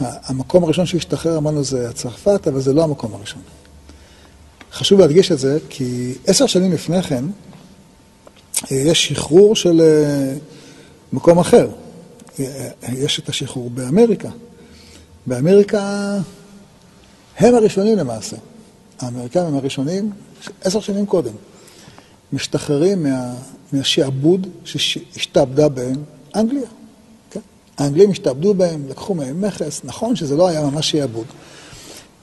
המקום 0.00 0.64
הראשון 0.64 0.86
שהשתחרר, 0.86 1.38
אמרנו, 1.38 1.64
זה 1.64 1.88
הצרפת, 1.88 2.48
אבל 2.48 2.60
זה 2.60 2.72
לא 2.72 2.84
המקום 2.84 3.14
הראשון. 3.14 3.42
חשוב 4.72 5.00
להדגיש 5.00 5.32
את 5.32 5.38
זה, 5.38 5.58
כי 5.68 6.14
עשר 6.26 6.46
שנים 6.46 6.72
לפני 6.72 7.02
כן, 7.02 7.24
אה, 8.72 8.76
יש 8.76 9.08
שחרור 9.08 9.56
של 9.56 9.80
אה, 9.80 10.34
מקום 11.12 11.38
אחר. 11.38 11.70
אה, 12.40 12.44
יש 12.92 13.18
את 13.18 13.28
השחרור 13.28 13.70
באמריקה. 13.70 14.30
באמריקה 15.26 16.18
הם 17.38 17.54
הראשונים 17.54 17.98
למעשה. 17.98 18.36
האמריקאים 18.98 19.46
הם 19.46 19.56
הראשונים, 19.56 20.10
עשר 20.62 20.80
שנים 20.80 21.06
קודם, 21.06 21.32
משתחררים 22.32 23.02
מה, 23.02 23.34
מהשעבוד 23.72 24.46
שהשתעבדה 24.64 25.68
בהם 25.68 25.96
אנגליה. 26.34 26.68
כן? 27.30 27.40
האנגלים 27.78 28.10
השתעבדו 28.10 28.54
בהם, 28.54 28.88
לקחו 28.88 29.14
מהם 29.14 29.40
מכס, 29.40 29.80
נכון 29.84 30.16
שזה 30.16 30.36
לא 30.36 30.48
היה 30.48 30.62
ממש 30.62 30.90
שעבוד. 30.90 31.26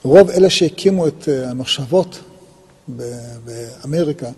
רוב 0.02 0.30
אלה 0.30 0.50
שהקימו 0.50 1.06
את 1.06 1.28
המחשבות 1.28 2.18
באמריקה, 3.44 4.30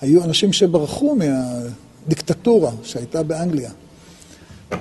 היו 0.00 0.24
אנשים 0.24 0.52
שברחו 0.52 1.16
מהדיקטטורה 1.16 2.70
שהייתה 2.82 3.22
באנגליה. 3.22 3.70
אה, 4.72 4.78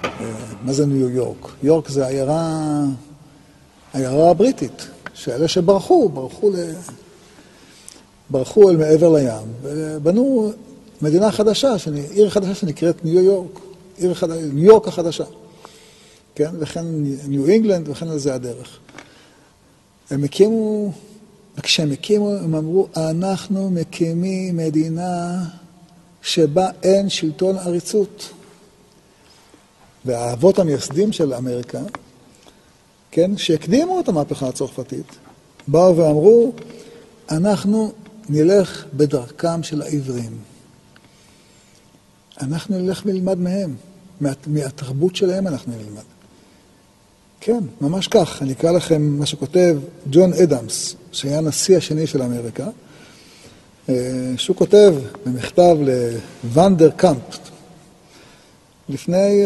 מה 0.61 0.73
זה 0.73 0.85
ניו 0.85 1.09
יורק? 1.09 1.47
יורק 1.63 1.89
זה 1.89 2.07
עיירה, 2.07 2.83
עיירה 3.93 4.29
הבריטית, 4.29 4.87
שאלה 5.13 5.47
שברחו, 5.47 6.09
ברחו, 6.09 6.49
ל... 6.49 6.55
ברחו 8.29 8.69
אל 8.69 8.77
מעבר 8.77 9.13
לים, 9.13 9.47
ובנו 9.61 10.51
מדינה 11.01 11.31
חדשה, 11.31 11.77
שאני, 11.77 12.01
עיר 12.11 12.29
חדשה 12.29 12.55
שנקראת 12.55 13.05
ניו 13.05 13.19
יורק, 13.19 13.59
עיר 13.97 14.13
חד... 14.13 14.31
ניו 14.31 14.65
יורק 14.65 14.87
החדשה, 14.87 15.23
כן? 16.35 16.51
וכן 16.59 16.85
ניו 17.27 17.47
אינגלנד, 17.47 17.89
וכן 17.89 18.07
על 18.07 18.19
זה 18.19 18.33
הדרך. 18.33 18.79
הם 20.09 20.23
הקימו 20.23 20.91
וכשהם 21.57 21.91
הקימו, 21.91 22.31
הם 22.31 22.55
אמרו, 22.55 22.87
אנחנו 22.97 23.69
מקימים 23.69 24.57
מדינה 24.57 25.43
שבה 26.21 26.69
אין 26.83 27.09
שלטון 27.09 27.57
עריצות. 27.57 28.29
והאבות 30.05 30.59
המייסדים 30.59 31.11
של 31.11 31.33
אמריקה, 31.33 31.79
כן, 33.11 33.37
שהקדימו 33.37 33.99
את 33.99 34.07
המהפכה 34.07 34.47
הצרפתית, 34.47 35.05
באו 35.67 35.97
ואמרו, 35.97 36.53
אנחנו 37.31 37.91
נלך 38.29 38.85
בדרכם 38.93 39.63
של 39.63 39.81
העברים. 39.81 40.50
אנחנו 42.41 42.79
נלך 42.79 43.01
ונלמד 43.05 43.39
מהם, 43.39 43.75
מהתרבות 44.47 45.15
שלהם 45.15 45.47
אנחנו 45.47 45.73
נלמד. 45.77 46.03
כן, 47.39 47.63
ממש 47.81 48.07
כך. 48.07 48.41
אני 48.41 48.53
אקרא 48.53 48.71
לכם 48.71 49.01
מה 49.01 49.25
שכותב 49.25 49.77
ג'ון 50.11 50.33
אדמס, 50.33 50.95
שהיה 51.11 51.37
הנשיא 51.37 51.77
השני 51.77 52.07
של 52.07 52.21
אמריקה, 52.21 52.67
אה, 53.89 53.95
שהוא 54.37 54.55
כותב 54.55 54.95
במכתב 55.25 55.77
לוונדר 56.43 56.89
קאמפ, 56.89 57.37
לפני 58.89 59.43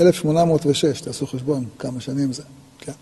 1806, 0.00 0.84
אה, 0.84 1.04
תעשו 1.04 1.26
חשבון 1.26 1.64
כמה 1.78 2.00
שנים 2.00 2.32
זה, 2.32 2.42
כן. 2.78 2.92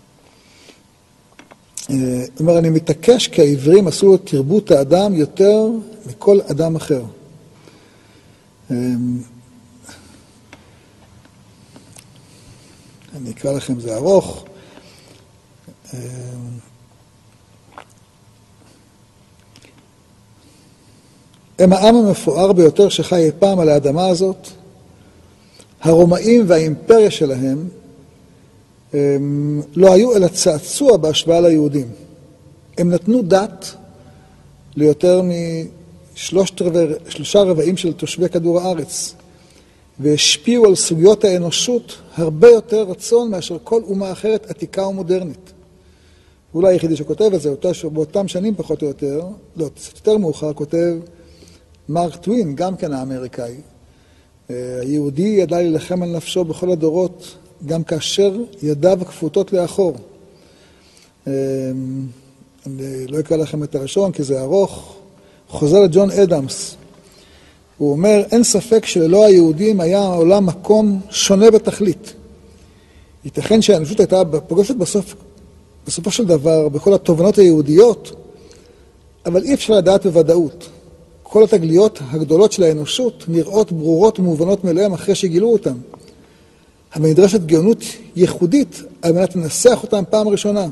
אה, 1.89 1.95
הוא 1.95 2.25
אומר, 2.39 2.57
אני 2.57 2.69
מתעקש 2.69 3.27
כי 3.27 3.41
העברים 3.41 3.87
עשו 3.87 4.15
את 4.15 4.21
תרבות 4.25 4.71
האדם 4.71 5.13
יותר 5.13 5.67
מכל 6.05 6.39
אדם 6.51 6.75
אחר. 6.75 7.03
אני 13.15 13.31
אקרא 13.31 13.51
לכם, 13.51 13.79
זה 13.79 13.95
ארוך. 13.95 14.45
הם 21.59 21.73
העם 21.73 21.95
המפואר 21.95 22.53
ביותר 22.53 22.89
שחי 22.89 23.15
אי 23.15 23.31
פעם 23.39 23.59
על 23.59 23.69
האדמה 23.69 24.07
הזאת. 24.07 24.47
הרומאים 25.81 26.43
והאימפריה 26.47 27.11
שלהם 27.11 27.67
הם 28.93 29.61
לא 29.75 29.93
היו 29.93 30.15
אלא 30.15 30.27
צעצוע 30.27 30.97
בהשוואה 30.97 31.41
ליהודים. 31.41 31.87
הם 32.77 32.89
נתנו 32.89 33.21
דת 33.21 33.75
ליותר 34.75 35.21
משלושה 36.13 37.41
רבעים 37.41 37.77
של 37.77 37.93
תושבי 37.93 38.29
כדור 38.29 38.59
הארץ, 38.59 39.15
והשפיעו 39.99 40.65
על 40.65 40.75
סוגיות 40.75 41.23
האנושות 41.23 41.97
הרבה 42.15 42.49
יותר 42.49 42.81
רצון 42.81 43.31
מאשר 43.31 43.57
כל 43.63 43.81
אומה 43.83 44.11
אחרת 44.11 44.49
עתיקה 44.49 44.87
ומודרנית. 44.87 45.53
אולי 46.53 46.73
היחידי 46.73 46.95
שכותב 46.95 47.29
את 47.33 47.41
זה, 47.41 47.53
באותם 47.93 48.27
שנים 48.27 48.55
פחות 48.55 48.81
או 48.81 48.87
יותר, 48.87 49.21
לא, 49.55 49.69
יותר 49.95 50.17
מאוחר, 50.17 50.53
כותב 50.53 50.95
מרק 51.89 52.15
טווין, 52.15 52.55
גם 52.55 52.77
כן 52.77 52.93
האמריקאי. 52.93 53.55
אה, 54.49 54.79
היהודי 54.81 55.21
ידע 55.21 55.57
להילחם 55.57 56.03
על 56.03 56.09
נפשו 56.09 56.43
בכל 56.43 56.71
הדורות, 56.71 57.35
גם 57.65 57.83
כאשר 57.83 58.37
ידיו 58.61 58.99
כפותות 59.07 59.53
לאחור. 59.53 59.95
אה, 61.27 61.31
אני 62.65 63.07
לא 63.07 63.19
אקרא 63.19 63.37
לכם 63.37 63.63
את 63.63 63.75
הראשון 63.75 64.11
כי 64.11 64.23
זה 64.23 64.41
ארוך. 64.41 65.02
חוזר 65.53 65.81
לג'ון 65.81 66.11
אדמס. 66.11 66.75
הוא 67.77 67.91
אומר, 67.91 68.23
אין 68.31 68.43
ספק 68.43 68.85
שללא 68.85 69.25
היהודים 69.25 69.81
היה 69.81 69.99
העולם 69.99 70.45
מקום 70.45 70.99
שונה 71.09 71.51
בתכלית. 71.51 72.13
ייתכן 73.25 73.61
שהאנושות 73.61 73.99
הייתה 73.99 74.21
פוגשת 74.47 74.75
בסוף, 74.75 75.15
בסופו 75.87 76.11
של 76.11 76.25
דבר 76.25 76.69
בכל 76.69 76.93
התובנות 76.93 77.37
היהודיות, 77.37 78.11
אבל 79.25 79.43
אי 79.43 79.53
אפשר 79.53 79.73
לדעת 79.73 80.05
בוודאות. 80.05 80.69
כל 81.23 81.43
התגליות 81.43 81.99
הגדולות 82.11 82.51
של 82.51 82.63
האנושות 82.63 83.23
נראות 83.27 83.71
ברורות 83.71 84.19
ומובנות 84.19 84.63
מאליהן 84.63 84.93
אחרי 84.93 85.15
שגילו 85.15 85.53
אותן. 85.53 85.75
אבל 86.95 87.09
נדרשת 87.09 87.41
גאונות 87.41 87.83
ייחודית 88.15 88.81
על 89.01 89.11
מנת 89.11 89.35
לנסח 89.35 89.79
אותן 89.83 90.03
פעם 90.09 90.27
ראשונה. 90.27 90.67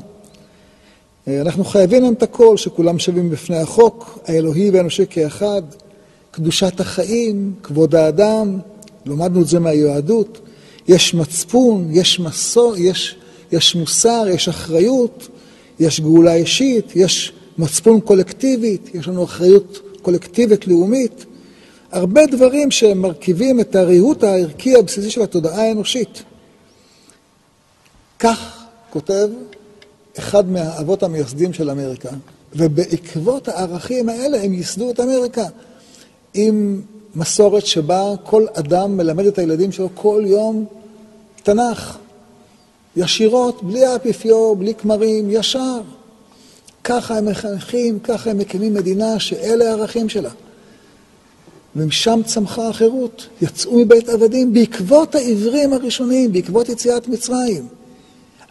אה, 1.28 1.40
אנחנו 1.40 1.64
חייבים 1.64 2.02
להם 2.02 2.12
את 2.12 2.22
הכל, 2.22 2.56
שכולם 2.56 2.98
שווים 2.98 3.30
בפני 3.30 3.56
החוק, 3.56 4.18
האלוהי 4.26 4.70
והאנושי 4.70 5.04
כאחד, 5.10 5.62
קדושת 6.30 6.80
החיים, 6.80 7.54
כבוד 7.62 7.94
האדם, 7.94 8.58
למדנו 9.06 9.42
את 9.42 9.46
זה 9.46 9.58
מהיהדות, 9.58 10.40
יש 10.88 11.14
מצפון, 11.14 11.88
יש 11.90 12.20
מסור, 12.20 12.74
יש, 12.78 13.16
יש 13.52 13.74
מוסר, 13.74 14.24
יש 14.28 14.48
אחריות, 14.48 15.28
יש 15.80 16.00
גאולה 16.00 16.34
אישית, 16.34 16.96
יש 16.96 17.32
מצפון 17.58 18.00
קולקטיבית, 18.00 18.94
יש 18.94 19.08
לנו 19.08 19.24
אחריות 19.24 19.80
קולקטיבית 20.02 20.66
לאומית, 20.66 21.24
הרבה 21.92 22.26
דברים 22.26 22.70
שמרכיבים 22.70 23.60
את 23.60 23.76
הריהוט 23.76 24.24
הערכי 24.24 24.76
הבסיסי 24.76 25.10
של 25.10 25.22
התודעה 25.22 25.62
האנושית. 25.62 26.22
כך 28.18 28.66
כותב 28.90 29.28
אחד 30.18 30.50
מהאבות 30.50 31.02
המייסדים 31.02 31.52
של 31.52 31.70
אמריקה, 31.70 32.08
ובעקבות 32.56 33.48
הערכים 33.48 34.08
האלה 34.08 34.42
הם 34.42 34.52
ייסדו 34.52 34.90
את 34.90 35.00
אמריקה, 35.00 35.46
עם 36.34 36.82
מסורת 37.14 37.66
שבה 37.66 38.14
כל 38.24 38.46
אדם 38.52 38.96
מלמד 38.96 39.26
את 39.26 39.38
הילדים 39.38 39.72
שלו 39.72 39.88
כל 39.94 40.22
יום 40.26 40.64
תנ"ך, 41.42 41.98
ישירות, 42.96 43.62
בלי 43.62 43.84
האפיפיור, 43.84 44.56
בלי 44.56 44.74
כמרים, 44.74 45.30
ישר. 45.30 45.80
ככה 46.84 47.18
הם 47.18 47.26
מחנכים, 47.26 47.98
ככה 47.98 48.30
הם 48.30 48.38
מקימים 48.38 48.74
מדינה 48.74 49.20
שאלה 49.20 49.68
הערכים 49.68 50.08
שלה. 50.08 50.30
ומשם 51.76 52.20
צמחה 52.24 52.68
החירות. 52.68 53.26
יצאו 53.42 53.78
מבית 53.78 54.08
עבדים 54.08 54.52
בעקבות 54.52 55.14
העברים 55.14 55.72
הראשונים, 55.72 56.32
בעקבות 56.32 56.68
יציאת 56.68 57.08
מצרים. 57.08 57.68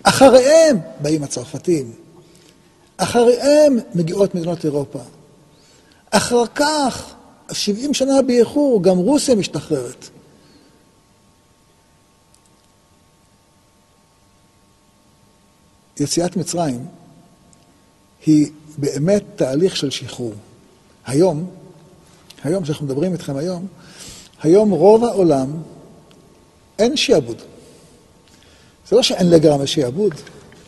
אחריהם 0.04 0.78
באים 1.02 1.24
הצרפתים. 1.24 1.94
אחריהם 2.98 3.78
מגיעות 3.96 4.36
מדינות 4.36 4.66
אירופה. 4.66 5.00
אחר 6.12 6.48
כך, 6.56 7.14
70 7.52 7.94
שנה 7.94 8.22
באיחור, 8.22 8.84
גם 8.84 8.98
רוסיה 8.98 9.36
משתחררת. 9.36 10.10
יציאת 16.00 16.38
מצרים 16.38 16.86
היא 18.26 18.52
באמת 18.78 19.24
תהליך 19.36 19.76
של 19.76 19.90
שחרור. 19.90 20.34
היום, 21.06 21.50
היום 22.44 22.66
שאנחנו 22.66 22.86
מדברים 22.86 23.14
איתכם 23.14 23.36
היום, 23.36 23.68
היום 24.42 24.72
רוב 24.72 25.04
העולם 25.04 25.62
אין 26.80 26.98
שיעבוד. 26.98 27.42
זה 28.92 28.96
לא 28.98 29.04
שאין 29.04 29.30
לגמרי 29.30 29.68
שיעבוד, 29.68 30.14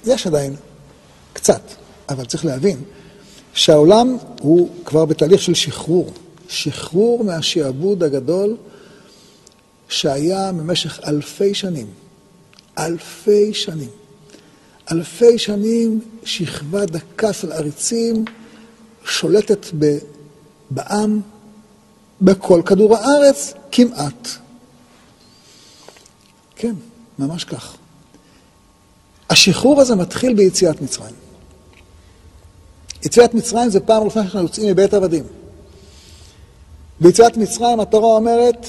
יש 0.06 0.28
עדיין 0.28 0.56
קצת, 1.34 1.62
אבל 2.10 2.26
צריך 2.26 2.46
להבין 2.46 2.82
שהעולם 3.54 4.18
הוא 4.42 4.70
כבר 4.86 5.06
בתהליך 5.06 5.42
של 5.42 5.54
שחרור. 5.54 6.12
שחרור 6.50 7.24
מהשיעבוד 7.24 8.04
הגדול 8.04 8.58
שהיה 9.90 10.52
במשך 10.52 11.00
אלפי 11.08 11.54
שנים. 11.54 11.88
אלפי 12.78 13.54
שנים. 13.54 13.90
אלפי 14.92 15.38
שנים 15.38 16.00
שכבה 16.24 16.86
דקה 16.86 17.34
של 17.34 17.52
עריצים 17.52 18.26
שולטת 19.06 19.66
ב, 19.80 19.98
בעם, 20.70 21.22
בכל 22.22 22.62
כדור 22.66 22.98
הארץ, 22.98 23.54
כמעט. 23.72 24.28
כן, 26.56 26.74
ממש 27.20 27.44
כך. 27.44 27.78
השחרור 29.34 29.82
הזה 29.82 29.96
מתחיל 29.96 30.34
ביציאת 30.34 30.82
מצרים. 30.82 31.16
יציאת 33.06 33.34
מצרים 33.34 33.70
זה 33.70 33.80
פעם 33.80 34.04
ראשונה 34.04 34.26
שאנחנו 34.26 34.42
יוצאים 34.42 34.68
מבית 34.68 34.94
עבדים. 34.94 35.24
ביציאת 37.00 37.38
מצרים 37.38 37.80
התורה 37.80 38.16
אומרת, 38.16 38.68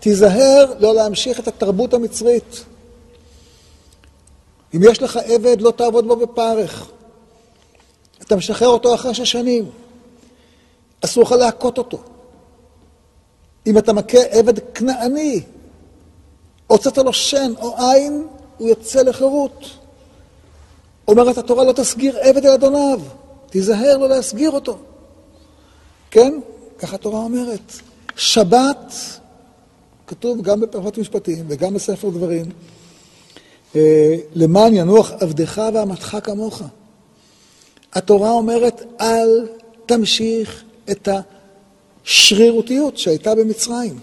תיזהר 0.00 0.74
לא 0.78 0.94
להמשיך 0.94 1.40
את 1.40 1.48
התרבות 1.48 1.94
המצרית. 1.94 2.64
אם 4.74 4.80
יש 4.82 5.02
לך 5.02 5.16
עבד, 5.16 5.60
לא 5.60 5.70
תעבוד 5.70 6.06
בו 6.06 6.16
בפרך. 6.16 6.90
אתה 8.22 8.36
משחרר 8.36 8.68
אותו 8.68 8.94
אחרי 8.94 9.14
שש 9.14 9.32
שנים. 9.32 9.70
אסור 11.04 11.22
לך 11.22 11.32
להכות 11.32 11.78
אותו. 11.78 11.98
אם 13.66 13.78
אתה 13.78 13.92
מכה 13.92 14.18
עבד 14.30 14.58
כנעני, 14.58 15.42
הוצאת 16.66 16.98
לו 16.98 17.12
שן 17.12 17.52
או 17.58 17.76
עין, 17.78 18.26
הוא 18.58 18.68
יוצא 18.68 19.02
לחירות. 19.02 19.83
אומרת 21.08 21.38
התורה, 21.38 21.64
לא 21.64 21.72
תסגיר 21.72 22.18
עבד 22.18 22.46
אל 22.46 22.52
אדוניו, 22.52 23.00
תיזהר 23.50 23.96
לא 23.98 24.08
להסגיר 24.08 24.50
אותו. 24.50 24.78
כן? 26.10 26.38
ככה 26.78 26.94
התורה 26.94 27.18
אומרת. 27.18 27.72
שבת, 28.16 28.94
כתוב 30.06 30.42
גם 30.42 30.60
בפרחות 30.60 30.98
משפטים 30.98 31.44
וגם 31.48 31.74
בספר 31.74 32.08
דברים, 32.08 32.44
אה, 33.76 34.16
למען 34.34 34.74
ינוח 34.74 35.12
עבדך 35.20 35.62
ואמתך 35.74 36.16
כמוך. 36.24 36.62
התורה 37.92 38.30
אומרת, 38.30 38.82
אל 39.00 39.48
תמשיך 39.86 40.64
את 40.90 41.08
השרירותיות 42.04 42.98
שהייתה 42.98 43.34
במצרים. 43.34 43.98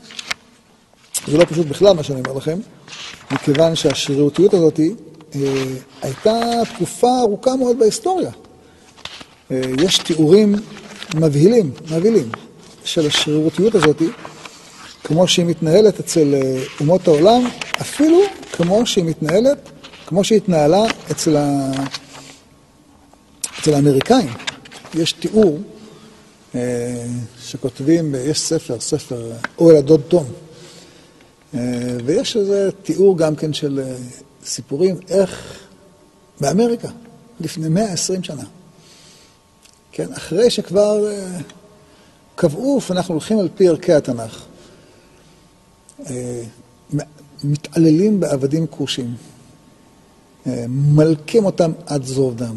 זה 1.28 1.38
לא 1.38 1.46
פשוט 1.46 1.68
בכלל 1.68 1.94
מה 1.94 2.04
שאני 2.04 2.20
אומר 2.20 2.38
לכם, 2.38 2.60
מכיוון 3.32 3.76
שהשרירותיות 3.76 4.54
הזאת 4.54 4.80
אה, 4.80 4.86
הייתה 6.02 6.40
תקופה 6.76 7.20
ארוכה 7.20 7.56
מאוד 7.56 7.80
בהיסטוריה. 7.80 8.32
אה, 9.52 9.62
יש 9.82 9.98
תיאורים 9.98 10.56
מבהילים, 11.16 11.72
מבהילים, 11.92 12.30
של 12.84 13.08
השרירותיות 13.08 13.76
הזאת, 13.76 14.02
כמו 15.04 15.28
שהיא 15.28 15.46
מתנהלת 15.46 16.00
אצל 16.00 16.36
אה, 16.36 16.64
אומות 16.80 17.08
העולם, 17.08 17.42
אפילו 17.82 18.22
כמו 18.52 18.86
שהיא 18.86 19.06
מתנהלת, 19.06 19.70
כמו 20.06 20.24
שהיא 20.24 20.38
התנהלה 20.38 20.84
אצל, 21.12 21.38
ה... 21.38 21.72
אצל 23.60 23.74
האמריקאים. 23.74 24.30
יש 24.94 25.14
תיאור 25.14 25.60
אה, 26.56 27.06
שכותבים, 27.42 28.16
יש 28.18 28.40
ספר, 28.40 28.80
ספר 28.80 29.32
אוהל 29.60 29.78
הדוד 29.78 30.02
תום, 30.08 30.26
אה, 31.54 31.60
ויש 32.06 32.38
איזה 32.38 32.70
תיאור 32.84 33.18
גם 33.18 33.36
כן 33.36 33.54
של 33.54 33.80
אה, 33.84 33.96
סיפורים 34.46 35.00
איך 35.10 35.60
באמריקה, 36.42 36.90
לפני 37.40 37.70
120 37.70 38.24
שנה, 38.24 38.44
כן, 39.92 40.14
אחרי 40.14 40.50
שכבר 40.50 41.08
אה, 41.08 41.38
קבעו 42.36 42.80
ואנחנו 42.90 43.14
הולכים 43.14 43.40
על 43.40 43.50
פי 43.56 43.68
ערכי 43.68 43.94
התנ"ך. 43.94 44.46
אה, 46.10 46.44
מתעללים 47.44 48.20
בעבדים 48.20 48.68
כושים, 48.68 49.16
אה, 50.48 50.66
מלקים 50.68 51.46
אותם 51.46 51.72
עד 51.86 52.04
זוב 52.04 52.36
דם. 52.36 52.56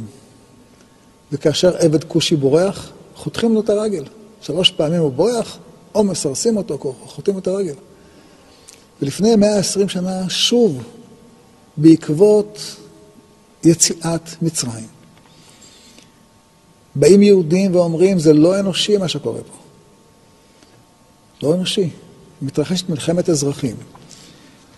וכאשר 1.33 1.77
עבד 1.77 2.05
כושי 2.05 2.37
בורח, 2.37 2.92
חותכים 3.14 3.55
לו 3.55 3.61
את 3.61 3.70
הרגל. 3.70 4.05
שלוש 4.40 4.70
פעמים 4.70 5.01
הוא 5.01 5.12
בורח, 5.12 5.59
או 5.94 6.05
מסרסים 6.05 6.57
אותו, 6.57 6.79
או 6.85 6.94
חותכים 7.07 7.38
את 7.38 7.47
הרגל. 7.47 7.75
ולפני 9.03 9.37
120 9.37 9.88
שנה, 9.88 10.29
שוב, 10.29 10.83
בעקבות 11.77 12.77
יציאת 13.65 14.43
מצרים, 14.43 14.87
באים 16.95 17.23
יהודים 17.23 17.75
ואומרים, 17.75 18.19
זה 18.19 18.33
לא 18.33 18.61
אנושי 18.61 18.97
מה 18.97 19.09
שקורה 19.09 19.41
פה. 19.41 19.59
לא 21.43 21.55
אנושי. 21.55 21.91
מתרחשת 22.43 22.89
מלחמת 22.89 23.29
אזרחים. 23.29 23.77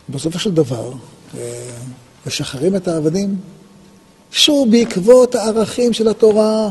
בסופו 0.08 0.38
של 0.38 0.54
דבר, 0.54 0.92
אה, 1.36 1.70
משחררים 2.26 2.76
את 2.76 2.88
העבדים, 2.88 3.36
שוב 4.30 4.70
בעקבות 4.70 5.34
הערכים 5.34 5.92
של 5.92 6.08
התורה, 6.08 6.70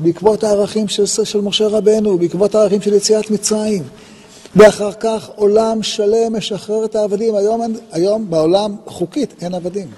בעקבות 0.00 0.44
הערכים 0.44 0.88
של, 0.88 1.06
של 1.06 1.40
משה 1.40 1.68
רבנו, 1.68 2.18
בעקבות 2.18 2.54
הערכים 2.54 2.82
של 2.82 2.94
יציאת 2.94 3.30
מצרים. 3.30 3.82
ואחר 4.56 4.92
כך 4.92 5.28
עולם 5.36 5.82
שלם 5.82 6.36
משחרר 6.36 6.84
את 6.84 6.94
העבדים. 6.94 7.34
היום, 7.34 7.76
היום 7.92 8.30
בעולם 8.30 8.76
חוקית 8.86 9.42
אין 9.42 9.54
עבדים. 9.54 9.90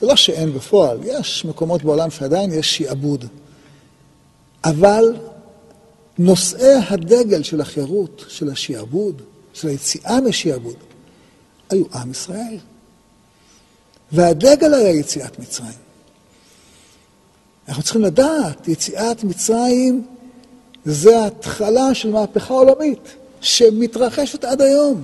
זה 0.00 0.06
לא 0.06 0.16
שאין 0.16 0.52
בפועל, 0.52 0.98
יש 1.04 1.44
מקומות 1.44 1.82
בעולם 1.82 2.10
שעדיין 2.10 2.52
יש 2.52 2.76
שיעבוד. 2.76 3.24
אבל 4.64 5.16
נושאי 6.18 6.74
הדגל 6.88 7.42
של 7.42 7.60
החירות, 7.60 8.24
של 8.28 8.50
השיעבוד, 8.50 9.22
של 9.52 9.68
היציאה 9.68 10.20
משיעבוד, 10.20 10.76
היו 11.70 11.84
עם 11.94 12.10
ישראל. 12.10 12.58
והדגל 14.12 14.74
היה 14.74 14.90
יציאת 14.90 15.38
מצרים. 15.38 15.78
אנחנו 17.68 17.82
צריכים 17.82 18.02
לדעת, 18.02 18.68
יציאת 18.68 19.24
מצרים 19.24 20.06
זה 20.84 21.26
התחלה 21.26 21.94
של 21.94 22.10
מהפכה 22.10 22.54
עולמית 22.54 23.16
שמתרחשת 23.40 24.44
עד 24.44 24.62
היום. 24.62 25.02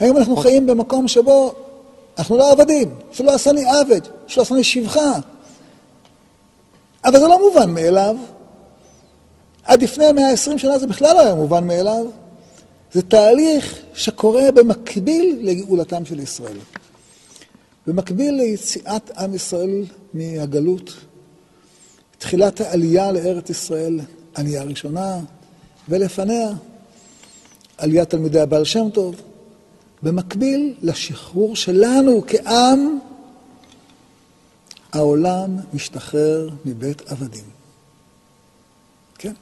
היום 0.00 0.16
אנחנו 0.16 0.36
חיים 0.36 0.66
במקום 0.66 1.08
שבו 1.08 1.54
אנחנו 2.18 2.36
לא 2.36 2.52
עבדים, 2.52 2.94
שלא 3.12 3.34
עשני 3.34 3.64
עבד, 3.64 4.00
שלא 4.26 4.42
עשני 4.42 4.64
שבחה. 4.64 5.12
אבל 7.04 7.18
זה 7.18 7.28
לא 7.28 7.38
מובן 7.38 7.70
מאליו. 7.74 8.16
עד 9.64 9.82
לפני 9.82 10.12
120 10.12 10.58
שנה 10.58 10.78
זה 10.78 10.86
בכלל 10.86 11.16
לא 11.16 11.20
היה 11.20 11.34
מובן 11.34 11.66
מאליו. 11.66 12.06
זה 12.92 13.02
תהליך 13.02 13.78
שקורה 13.94 14.52
במקביל 14.52 15.38
לגאולתם 15.42 16.04
של 16.04 16.20
ישראל. 16.20 16.58
במקביל 17.86 18.34
ליציאת 18.34 19.10
עם 19.18 19.34
ישראל 19.34 19.84
מהגלות, 20.14 20.94
תחילת 22.18 22.60
העלייה 22.60 23.12
לארץ 23.12 23.50
ישראל, 23.50 24.00
עלייה 24.34 24.62
ראשונה, 24.62 25.18
ולפניה 25.88 26.48
עליית 27.78 28.10
תלמידי 28.10 28.40
הבעל 28.40 28.64
שם 28.64 28.90
טוב, 28.94 29.14
במקביל 30.02 30.74
לשחרור 30.82 31.56
שלנו 31.56 32.24
כעם, 32.26 32.98
העולם 34.92 35.56
משתחרר 35.74 36.48
מבית 36.64 37.02
עבדים. 37.06 37.44
כן? 39.18 39.32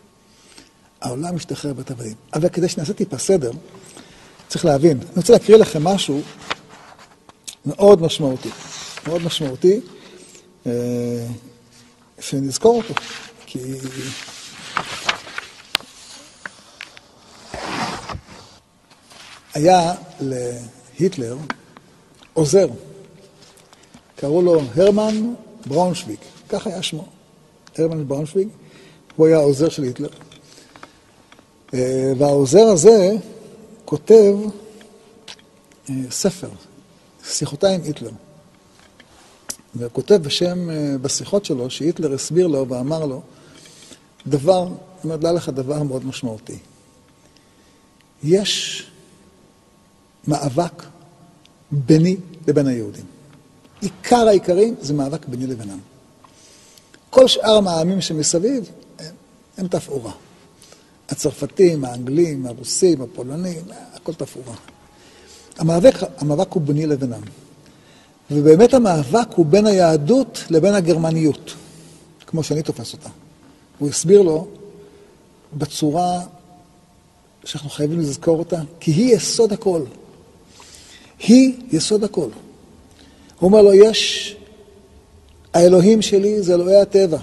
העולם 1.00 1.34
משתחרר 1.34 1.72
מבית 1.72 1.90
עבדים. 1.90 2.14
אבל 2.34 2.48
כדי 2.48 2.68
שנעשה 2.68 2.92
טיפה 2.92 3.18
סדר, 3.18 3.50
צריך 4.48 4.64
להבין. 4.64 4.98
אני 4.98 5.16
רוצה 5.16 5.32
להקריא 5.32 5.56
לכם 5.56 5.84
משהו 5.84 6.20
מאוד 7.66 8.02
משמעותי. 8.02 8.50
מאוד 9.06 9.22
משמעותי, 9.22 9.80
אה, 10.66 11.26
שנזכור 12.20 12.82
אותו, 12.82 12.94
כי... 13.46 13.58
היה 19.54 19.94
להיטלר 20.20 21.36
עוזר, 22.32 22.68
קראו 24.16 24.42
לו 24.42 24.60
הרמן 24.74 25.34
בראונשוויג, 25.66 26.18
כך 26.48 26.66
היה 26.66 26.82
שמו, 26.82 27.06
הרמן 27.78 28.08
בראונשוויג, 28.08 28.48
הוא 29.16 29.26
היה 29.26 29.38
העוזר 29.38 29.68
של 29.68 29.82
היטלר. 29.82 30.08
אה, 31.74 32.12
והעוזר 32.18 32.64
הזה 32.64 33.12
כותב 33.84 34.34
אה, 35.90 35.94
ספר, 36.10 36.48
שיחותיי 37.24 37.74
עם 37.74 37.80
היטלר. 37.82 38.10
וכותב 39.76 40.14
בשם, 40.14 40.70
אה, 40.70 40.98
בשיחות 41.02 41.44
שלו, 41.44 41.70
שהיטלר 41.70 42.14
הסביר 42.14 42.46
לו 42.46 42.68
ואמר 42.68 43.06
לו, 43.06 43.22
דבר, 44.26 44.66
אני 45.04 45.14
אומר 45.14 45.32
לך 45.32 45.48
דבר 45.48 45.82
מאוד 45.82 46.06
משמעותי. 46.06 46.58
יש 48.24 48.86
מאבק 50.28 50.82
ביני 51.70 52.16
לבין 52.48 52.66
היהודים. 52.66 53.04
עיקר 53.80 54.28
העיקרים 54.28 54.74
זה 54.80 54.94
מאבק 54.94 55.26
ביני 55.26 55.46
לבינם. 55.46 55.78
כל 57.10 57.28
שאר 57.28 57.56
המעמים 57.56 58.00
שמסביב 58.00 58.70
הם, 58.98 59.14
הם 59.58 59.68
תפאורה. 59.68 60.12
הצרפתים, 61.08 61.84
האנגלים, 61.84 62.46
הרוסים, 62.46 63.02
הפולנים, 63.02 63.62
הכל 63.94 64.14
תפאורה. 64.14 64.54
המאבק, 65.58 65.94
המאבק 66.18 66.52
הוא 66.52 66.62
ביני 66.62 66.86
לבינם. 66.86 67.20
ובאמת 68.30 68.74
המאבק 68.74 69.28
הוא 69.34 69.46
בין 69.46 69.66
היהדות 69.66 70.44
לבין 70.50 70.74
הגרמניות, 70.74 71.54
כמו 72.26 72.42
שאני 72.42 72.62
תופס 72.62 72.92
אותה. 72.92 73.08
הוא 73.78 73.88
הסביר 73.88 74.22
לו 74.22 74.46
בצורה 75.54 76.20
שאנחנו 77.44 77.70
חייבים 77.70 78.00
לזכור 78.00 78.38
אותה, 78.38 78.60
כי 78.80 78.90
היא 78.90 79.16
יסוד 79.16 79.52
הכל. 79.52 79.82
היא 81.22 81.52
יסוד 81.72 82.04
הכל. 82.04 82.28
הוא 83.38 83.48
אומר 83.48 83.62
לו, 83.62 83.74
יש, 83.74 84.36
האלוהים 85.54 86.02
שלי 86.02 86.42
זה 86.42 86.54
אלוהי 86.54 86.80
הטבע, 86.80 87.18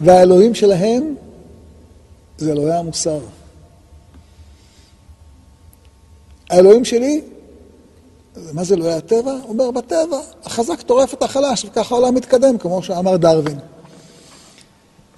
והאלוהים 0.00 0.54
שלהם 0.54 1.14
זה 2.38 2.52
אלוהי 2.52 2.72
המוסר. 2.72 3.20
האלוהים 6.50 6.84
שלי, 6.84 7.20
מה 8.52 8.64
זה 8.64 8.74
אלוהי 8.74 8.94
הטבע? 8.94 9.32
הוא 9.32 9.48
אומר, 9.48 9.70
בטבע, 9.70 10.20
החזק 10.44 10.82
טורף 10.82 11.14
את 11.14 11.22
החלש, 11.22 11.64
וככה 11.64 11.94
העולם 11.94 12.14
מתקדם, 12.14 12.58
כמו 12.58 12.82
שאמר 12.82 13.16
דרווין. 13.16 13.58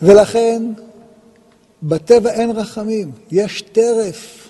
ולכן, 0.02 0.62
בטבע 1.82 2.30
אין 2.30 2.50
רחמים, 2.50 3.12
יש 3.30 3.62
טרף. 3.62 4.43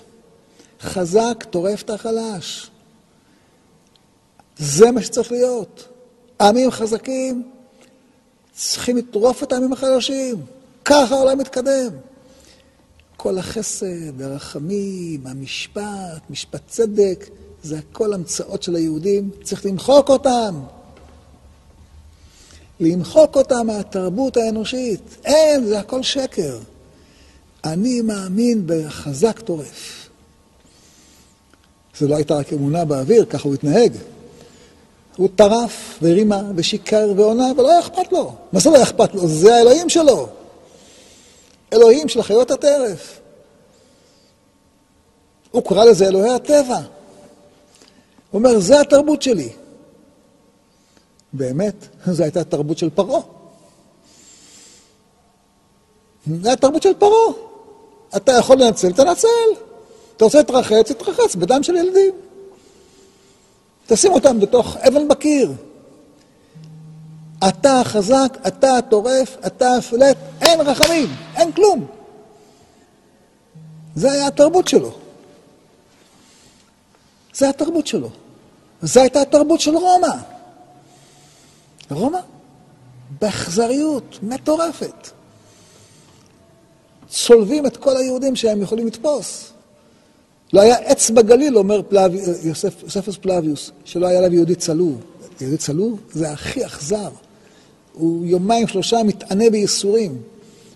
חזק 0.81 1.43
טורף 1.49 1.81
את 1.81 1.89
החלש. 1.89 2.71
זה 4.57 4.91
מה 4.91 5.01
שצריך 5.01 5.31
להיות. 5.31 5.87
עמים 6.41 6.71
חזקים 6.71 7.43
צריכים 8.53 8.97
לטרוף 8.97 9.43
את 9.43 9.53
העמים 9.53 9.73
החלשים. 9.73 10.35
ככה 10.85 11.15
העולם 11.15 11.37
מתקדם. 11.37 11.89
כל 13.17 13.37
החסד, 13.37 14.21
הרחמים, 14.21 15.27
המשפט, 15.27 16.29
משפט 16.29 16.61
צדק, 16.67 17.29
זה 17.63 17.77
הכל 17.77 18.13
המצאות 18.13 18.63
של 18.63 18.75
היהודים, 18.75 19.29
צריך 19.43 19.65
למחוק 19.65 20.09
אותם. 20.09 20.61
למחוק 22.79 23.35
אותם 23.35 23.67
מהתרבות 23.67 24.37
האנושית. 24.37 25.17
אין, 25.25 25.65
זה 25.65 25.79
הכל 25.79 26.03
שקר. 26.03 26.59
אני 27.63 28.01
מאמין 28.01 28.63
בחזק 28.65 29.39
טורף. 29.39 30.04
זו 31.99 32.07
לא 32.07 32.15
הייתה 32.15 32.35
רק 32.35 32.53
אמונה 32.53 32.85
באוויר, 32.85 33.25
ככה 33.25 33.47
הוא 33.47 33.53
התנהג. 33.53 33.93
הוא 35.17 35.29
טרף 35.35 35.97
ורימה 36.01 36.41
ושיקר 36.55 37.13
ועונה, 37.15 37.51
ולא 37.57 37.69
היה 37.69 37.79
אכפת 37.79 38.11
לו. 38.11 38.33
מה 38.51 38.59
זה 38.59 38.69
לא 38.69 38.75
היה 38.75 38.83
אכפת 38.83 39.13
לו? 39.15 39.27
זה 39.27 39.55
האלוהים 39.55 39.89
שלו. 39.89 40.27
אלוהים 41.73 42.09
של 42.09 42.21
חיות 42.21 42.51
הטרף. 42.51 43.19
הוא 45.51 45.63
קרא 45.63 45.85
לזה 45.85 46.07
אלוהי 46.07 46.29
הטבע. 46.29 46.79
הוא 48.31 48.39
אומר, 48.39 48.59
זה 48.59 48.81
התרבות 48.81 49.21
שלי. 49.21 49.49
באמת, 51.33 51.75
זו 52.07 52.23
הייתה 52.23 52.39
התרבות 52.41 52.77
של 52.77 52.89
פרעה. 52.89 53.21
זו 56.41 56.51
התרבות 56.51 56.83
של 56.83 56.93
פרעה. 56.93 57.33
אתה 58.15 58.31
יכול 58.31 58.57
לנצל, 58.57 58.91
תנצל. 58.93 59.27
אתה 60.17 60.25
רוצה 60.25 60.37
להתרחץ, 60.37 60.91
תתרחץ 60.91 61.35
בדם 61.35 61.63
של 61.63 61.75
ילדים. 61.75 62.13
תשים 63.87 64.11
אותם 64.11 64.39
בתוך 64.39 64.77
אבן 64.77 65.07
בקיר. 65.07 65.53
אתה 67.47 67.79
החזק, 67.79 68.37
אתה 68.47 68.77
הטורף, 68.77 69.37
אתה 69.47 69.75
הפלט, 69.75 70.17
אין 70.41 70.61
רחמים, 70.61 71.07
אין 71.35 71.51
כלום. 71.51 71.85
זה 73.95 74.11
היה 74.11 74.27
התרבות 74.27 74.67
שלו. 74.67 74.91
זה 77.33 77.49
התרבות 77.49 77.87
שלו. 77.87 78.09
זו 78.81 78.99
הייתה 79.01 79.21
התרבות 79.21 79.61
של 79.61 79.75
רומא. 79.75 80.07
רומא, 81.91 82.19
באכזריות 83.21 84.19
מטורפת. 84.23 85.09
צולבים 87.09 87.65
את 87.65 87.77
כל 87.77 87.97
היהודים 87.97 88.35
שהם 88.35 88.61
יכולים 88.61 88.87
לתפוס. 88.87 89.54
לא 90.53 90.61
היה 90.61 90.75
עץ 90.75 91.09
בגליל, 91.09 91.57
אומר 91.57 91.81
יוספוס 92.83 93.17
פלביוס, 93.21 93.71
שלא 93.85 94.07
היה 94.07 94.17
עליו 94.17 94.33
יהודי 94.33 94.55
צלוב. 94.55 95.01
יהודי 95.41 95.57
צלוב 95.57 95.99
זה 96.11 96.31
הכי 96.31 96.65
אכזר. 96.65 97.09
הוא 97.93 98.25
יומיים 98.25 98.67
שלושה 98.67 99.03
מתענה 99.03 99.49
בייסורים, 99.49 100.21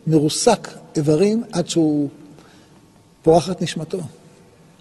מרוסק 0.08 0.68
איברים 0.96 1.44
עד 1.52 1.70
שהוא 1.70 2.10
פורחת 3.24 3.62
נשמתו. 3.62 4.00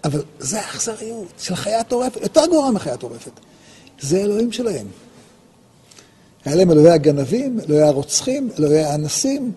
אבל 0.03 0.23
זה 0.39 0.59
האכזריות 0.59 1.27
של 1.39 1.55
חיה 1.55 1.83
טורפת, 1.83 2.21
יותר 2.21 2.45
גרוע 2.45 2.71
מחיה 2.71 2.97
טורפת. 2.97 3.31
זה 4.01 4.17
אלוהים 4.21 4.51
שלהם. 4.51 4.87
היה 6.45 6.55
להם 6.55 6.71
אלוהי 6.71 6.91
הגנבים, 6.91 7.59
אלוהי 7.59 7.81
הרוצחים, 7.81 8.49
אלוהי 8.59 8.83
האנסים. 8.83 9.51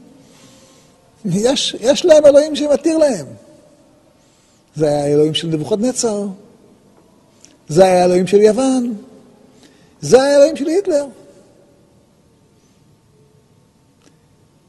יש, 1.24 1.76
יש 1.80 2.04
להם 2.04 2.26
אלוהים 2.26 2.56
שמתיר 2.56 2.98
להם. 2.98 3.26
זה 4.76 4.86
היה 4.86 5.04
האלוהים 5.04 5.34
של 5.34 5.48
נבוכדנצר, 5.48 6.26
זה 7.68 7.84
היה 7.84 8.02
האלוהים 8.02 8.26
של 8.26 8.40
יוון, 8.40 8.94
זה 10.00 10.22
היה 10.22 10.32
האלוהים 10.32 10.56
של 10.56 10.66
היטלר. 10.66 11.06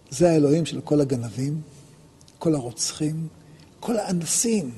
זה 0.10 0.32
האלוהים 0.32 0.66
של 0.66 0.82
כל 0.82 1.02
הגנבים, 1.02 1.62
כל 2.40 2.56
הרוצחים, 2.56 3.28
כל 3.80 3.98
האנסים. 3.98 4.72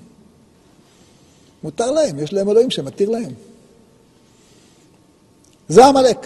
מותר 1.63 1.91
להם, 1.91 2.19
יש 2.19 2.33
להם 2.33 2.49
אלוהים 2.49 2.71
שמתיר 2.71 3.09
להם. 3.09 3.33
זה 5.69 5.85
עמלק, 5.85 6.25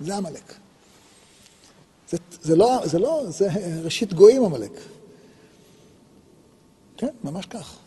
זה 0.00 0.16
עמלק. 0.16 0.54
זה, 2.10 2.16
זה 2.42 2.56
לא, 2.56 2.80
זה 2.84 2.98
לא, 2.98 3.24
זה 3.28 3.48
ראשית 3.84 4.12
גויים 4.12 4.44
עמלק. 4.44 4.72
כן, 6.96 7.10
ממש 7.24 7.46
כך. 7.46 7.81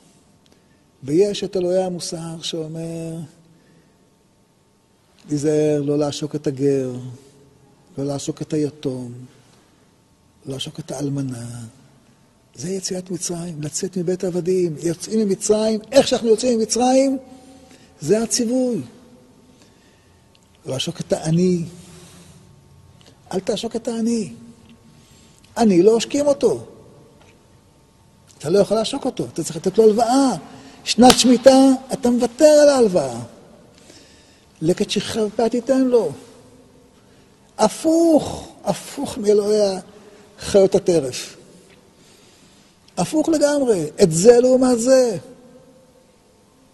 ויש 1.05 1.43
את 1.43 1.57
אלוהי 1.57 1.83
המוסר 1.83 2.41
שאומר, 2.41 3.15
להיזהר, 5.29 5.81
לא 5.81 5.97
לעשוק 5.97 6.35
את 6.35 6.47
הגר, 6.47 6.91
לא 7.97 8.05
לעשוק 8.05 8.41
את 8.41 8.53
היתום, 8.53 9.13
לא 10.45 10.53
לעשוק 10.53 10.79
את 10.79 10.91
האלמנה. 10.91 11.59
זה 12.55 12.69
יציאת 12.69 13.11
מצרים, 13.11 13.61
לצאת 13.61 13.97
מבית 13.97 14.23
עבדים. 14.23 14.75
יוצאים 14.83 15.19
ממצרים, 15.19 15.79
איך 15.91 16.07
שאנחנו 16.07 16.27
יוצאים 16.27 16.59
ממצרים, 16.59 17.17
זה 18.01 18.23
הציווי. 18.23 18.81
לעשוק 20.65 20.99
את 20.99 21.13
העני. 21.13 21.63
אל 23.31 23.39
תעשוק 23.39 23.75
את 23.75 23.87
העני. 23.87 24.33
עני, 25.57 25.83
לא 25.83 25.91
עושקים 25.91 26.27
אותו. 26.27 26.65
אתה 28.37 28.49
לא 28.49 28.59
יכול 28.59 28.77
לעשוק 28.77 29.05
אותו, 29.05 29.25
אתה 29.25 29.43
צריך 29.43 29.55
לתת 29.55 29.77
לו 29.77 29.83
הלוואה. 29.83 30.35
שנת 30.85 31.19
שמיטה, 31.19 31.69
אתה 31.93 32.09
מוותר 32.09 32.45
על 32.45 32.69
ההלוואה. 32.69 33.19
לקט 34.61 34.89
שחרפה 34.89 35.49
תיתן 35.49 35.81
לו. 35.81 36.11
הפוך, 37.57 38.47
הפוך 38.63 39.17
מאלוהי 39.17 39.77
חיות 40.39 40.75
הטרף. 40.75 41.37
הפוך 42.97 43.29
לגמרי, 43.29 43.85
את 44.03 44.11
זה 44.11 44.39
לעומת 44.39 44.79
זה. 44.79 45.17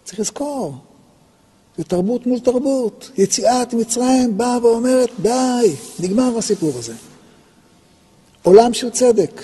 צריך 0.04 0.20
לזכור. 0.20 0.74
ותרבות 1.80 2.28
מול 2.28 2.40
תרבות. 2.40 3.12
יציאת 3.18 3.74
מצרים 3.74 4.38
באה 4.38 4.66
ואומרת, 4.66 5.10
די, 5.22 5.76
נגמר 6.00 6.38
הסיפור 6.38 6.72
הזה. 6.80 6.94
עולם 8.44 8.74
של 8.74 8.90
צדק, 8.90 9.42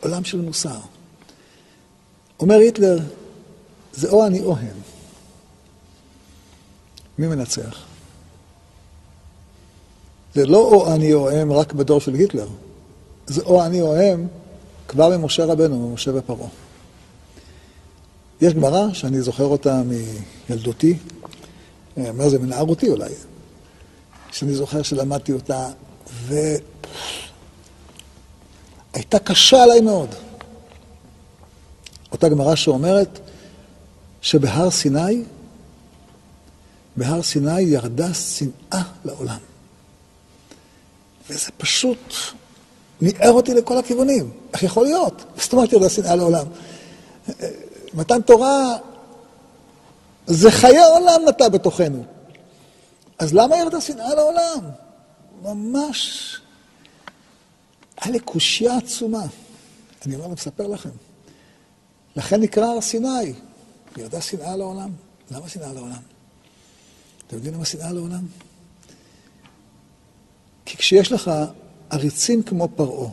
עולם 0.00 0.24
של 0.24 0.40
מוסר. 0.40 0.78
אומר 2.40 2.58
היטלר, 2.58 2.98
זה 3.96 4.08
או 4.08 4.26
אני 4.26 4.40
או 4.40 4.56
הם. 4.56 4.76
מי 7.18 7.26
מנצח? 7.26 7.84
זה 10.34 10.46
לא 10.46 10.58
או 10.58 10.94
אני 10.94 11.14
או 11.14 11.30
הם 11.30 11.52
רק 11.52 11.72
בדור 11.72 12.00
של 12.00 12.14
היטלר, 12.14 12.48
זה 13.26 13.42
או 13.42 13.64
אני 13.64 13.80
או 13.80 13.96
הם 13.96 14.26
כבר 14.88 15.18
ממשה 15.18 15.44
רבנו, 15.44 15.88
ממשה 15.88 16.10
ופרעה. 16.14 16.48
יש 18.40 18.54
גמרא 18.54 18.92
שאני 18.92 19.22
זוכר 19.22 19.44
אותה 19.44 19.82
מילדותי, 20.48 20.98
אה, 21.98 22.12
מה 22.12 22.28
זה, 22.28 22.38
מנערותי 22.38 22.88
אולי, 22.88 23.12
שאני 24.32 24.54
זוכר 24.54 24.82
שלמדתי 24.82 25.32
אותה, 25.32 25.68
והייתה 28.92 29.18
קשה 29.24 29.62
עליי 29.62 29.80
מאוד. 29.80 30.08
אותה 32.12 32.28
גמרא 32.28 32.54
שאומרת 32.54 33.18
שבהר 34.22 34.70
סיני, 34.70 35.22
בהר 36.96 37.22
סיני 37.22 37.60
ירדה 37.60 38.14
שנאה 38.14 38.82
לעולם. 39.04 39.38
וזה 41.30 41.50
פשוט 41.56 42.14
ניער 43.00 43.32
אותי 43.32 43.54
לכל 43.54 43.78
הכיוונים. 43.78 44.30
איך 44.52 44.62
יכול 44.62 44.84
להיות? 44.84 45.24
זאת 45.36 45.52
אומרת 45.52 45.72
ירדה 45.72 45.88
שנאה 45.88 46.16
לעולם. 46.16 46.46
מתן 47.94 48.22
תורה 48.22 48.76
זה 50.26 50.50
חיי 50.50 50.84
עולם 50.84 51.28
נטע 51.28 51.48
בתוכנו. 51.48 52.04
אז 53.18 53.34
למה 53.34 53.56
ירדה 53.56 53.80
שנאה 53.80 54.14
לעולם? 54.14 54.60
ממש... 55.42 56.40
היה 58.00 58.12
לי 58.12 58.18
קושייה 58.18 58.76
עצומה. 58.76 59.22
אני 60.06 60.14
אומר, 60.14 60.28
מספר 60.28 60.66
לכם. 60.66 60.90
לכן 62.16 62.40
נקרא 62.40 62.66
הר 62.66 62.80
סיני. 62.80 63.32
ירדה 63.98 64.20
שנאה 64.20 64.56
לעולם. 64.56 64.90
למה 65.30 65.48
שנאה 65.48 65.72
לעולם? 65.72 66.02
אתם 67.26 67.36
יודעים 67.36 67.54
למה 67.54 67.64
שנאה 67.64 67.92
לעולם? 67.92 68.26
כי 70.64 70.76
כשיש 70.76 71.12
לך 71.12 71.30
עריצים 71.90 72.42
כמו 72.42 72.68
פרעה, 72.76 73.10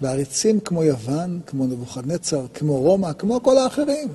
ועריצים 0.00 0.60
כמו 0.60 0.84
יוון, 0.84 1.40
כמו 1.46 1.66
נבוכדנצר, 1.66 2.46
כמו 2.54 2.80
רומא, 2.80 3.12
כמו 3.12 3.42
כל 3.42 3.58
האחרים, 3.58 4.08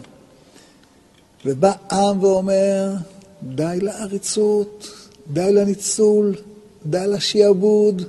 ובא 1.46 1.74
עם 1.92 2.24
ואומר, 2.24 2.94
די 3.44 3.78
לעריצות, 3.82 4.88
די 5.34 5.54
לניצול, 5.54 6.36
די 6.86 7.08
לשעבוד, 7.08 8.02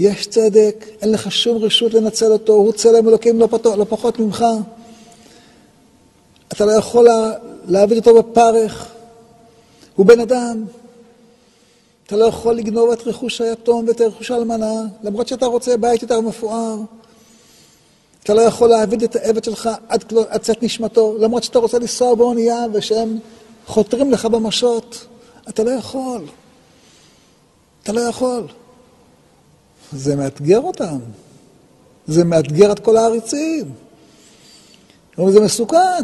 יש 0.00 0.26
צדק, 0.26 0.84
אין 1.02 1.12
לך 1.12 1.32
שום 1.32 1.62
רשות 1.62 1.94
לנצל 1.94 2.32
אותו, 2.32 2.52
הוא 2.52 2.72
צלם 2.72 3.08
אלוקים 3.08 3.40
לא, 3.40 3.46
פתוח, 3.46 3.74
לא 3.74 3.86
פחות 3.88 4.18
ממך. 4.18 4.44
אתה 6.52 6.64
לא 6.64 6.72
יכול 6.72 7.04
לה, 7.04 7.32
להעביר 7.68 7.98
אותו 7.98 8.22
בפרך, 8.22 8.88
הוא 9.96 10.06
בן 10.06 10.20
אדם. 10.20 10.64
אתה 12.06 12.16
לא 12.16 12.24
יכול 12.24 12.54
לגנוב 12.54 12.90
את 12.90 13.06
רכוש 13.06 13.40
היתום 13.40 13.88
ואת 13.88 14.00
רכוש 14.00 14.30
האלמנה, 14.30 14.72
למרות 15.02 15.28
שאתה 15.28 15.46
רוצה 15.46 15.76
בית 15.76 16.02
יותר 16.02 16.20
מפואר. 16.20 16.76
אתה 18.22 18.34
לא 18.34 18.40
יכול 18.40 18.68
להעביד 18.68 19.02
את 19.02 19.16
העבד 19.16 19.44
שלך 19.44 19.70
עד, 19.88 20.04
עד 20.28 20.40
צאת 20.40 20.62
נשמתו, 20.62 21.16
למרות 21.20 21.44
שאתה 21.44 21.58
רוצה 21.58 21.78
לנסוע 21.78 22.14
באונייה 22.14 22.64
ושהם 22.72 23.18
חותרים 23.66 24.10
לך 24.10 24.26
במשות. 24.26 25.06
אתה 25.48 25.64
לא 25.64 25.70
יכול. 25.70 26.24
אתה 27.82 27.92
לא 27.92 28.00
יכול. 28.00 28.46
זה 29.92 30.16
מאתגר 30.16 30.60
אותם. 30.60 30.98
זה 32.06 32.24
מאתגר 32.24 32.72
את 32.72 32.78
כל 32.78 32.96
העריצים. 32.96 33.72
זה 35.28 35.40
מסוכן. 35.40 36.02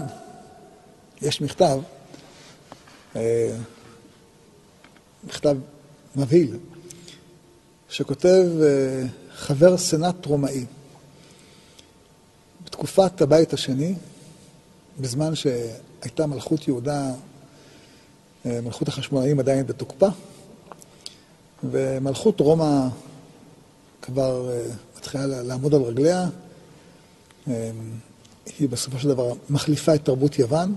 יש 1.22 1.40
מכתב, 1.40 1.80
אה, 3.16 3.56
מכתב 5.24 5.56
מבהיל, 6.16 6.56
שכותב 7.88 8.46
אה, 8.62 9.02
חבר 9.34 9.76
סנאט 9.76 10.26
רומאי. 10.26 10.64
בתקופת 12.64 13.20
הבית 13.20 13.52
השני, 13.52 13.94
בזמן 15.00 15.34
שהייתה 15.34 16.26
מלכות 16.26 16.68
יהודה, 16.68 17.10
אה, 18.46 18.60
מלכות 18.60 18.88
החשמונאים 18.88 19.40
עדיין 19.40 19.66
בתוקפה, 19.66 20.08
ומלכות 21.70 22.40
רומא 22.40 22.88
כבר 24.02 24.50
מתחילה 24.96 25.26
לעמוד 25.26 25.74
על 25.74 25.82
רגליה. 25.82 26.28
היא 28.58 28.68
בסופו 28.70 28.98
של 28.98 29.08
דבר 29.08 29.32
מחליפה 29.50 29.94
את 29.94 30.04
תרבות 30.04 30.38
יוון, 30.38 30.74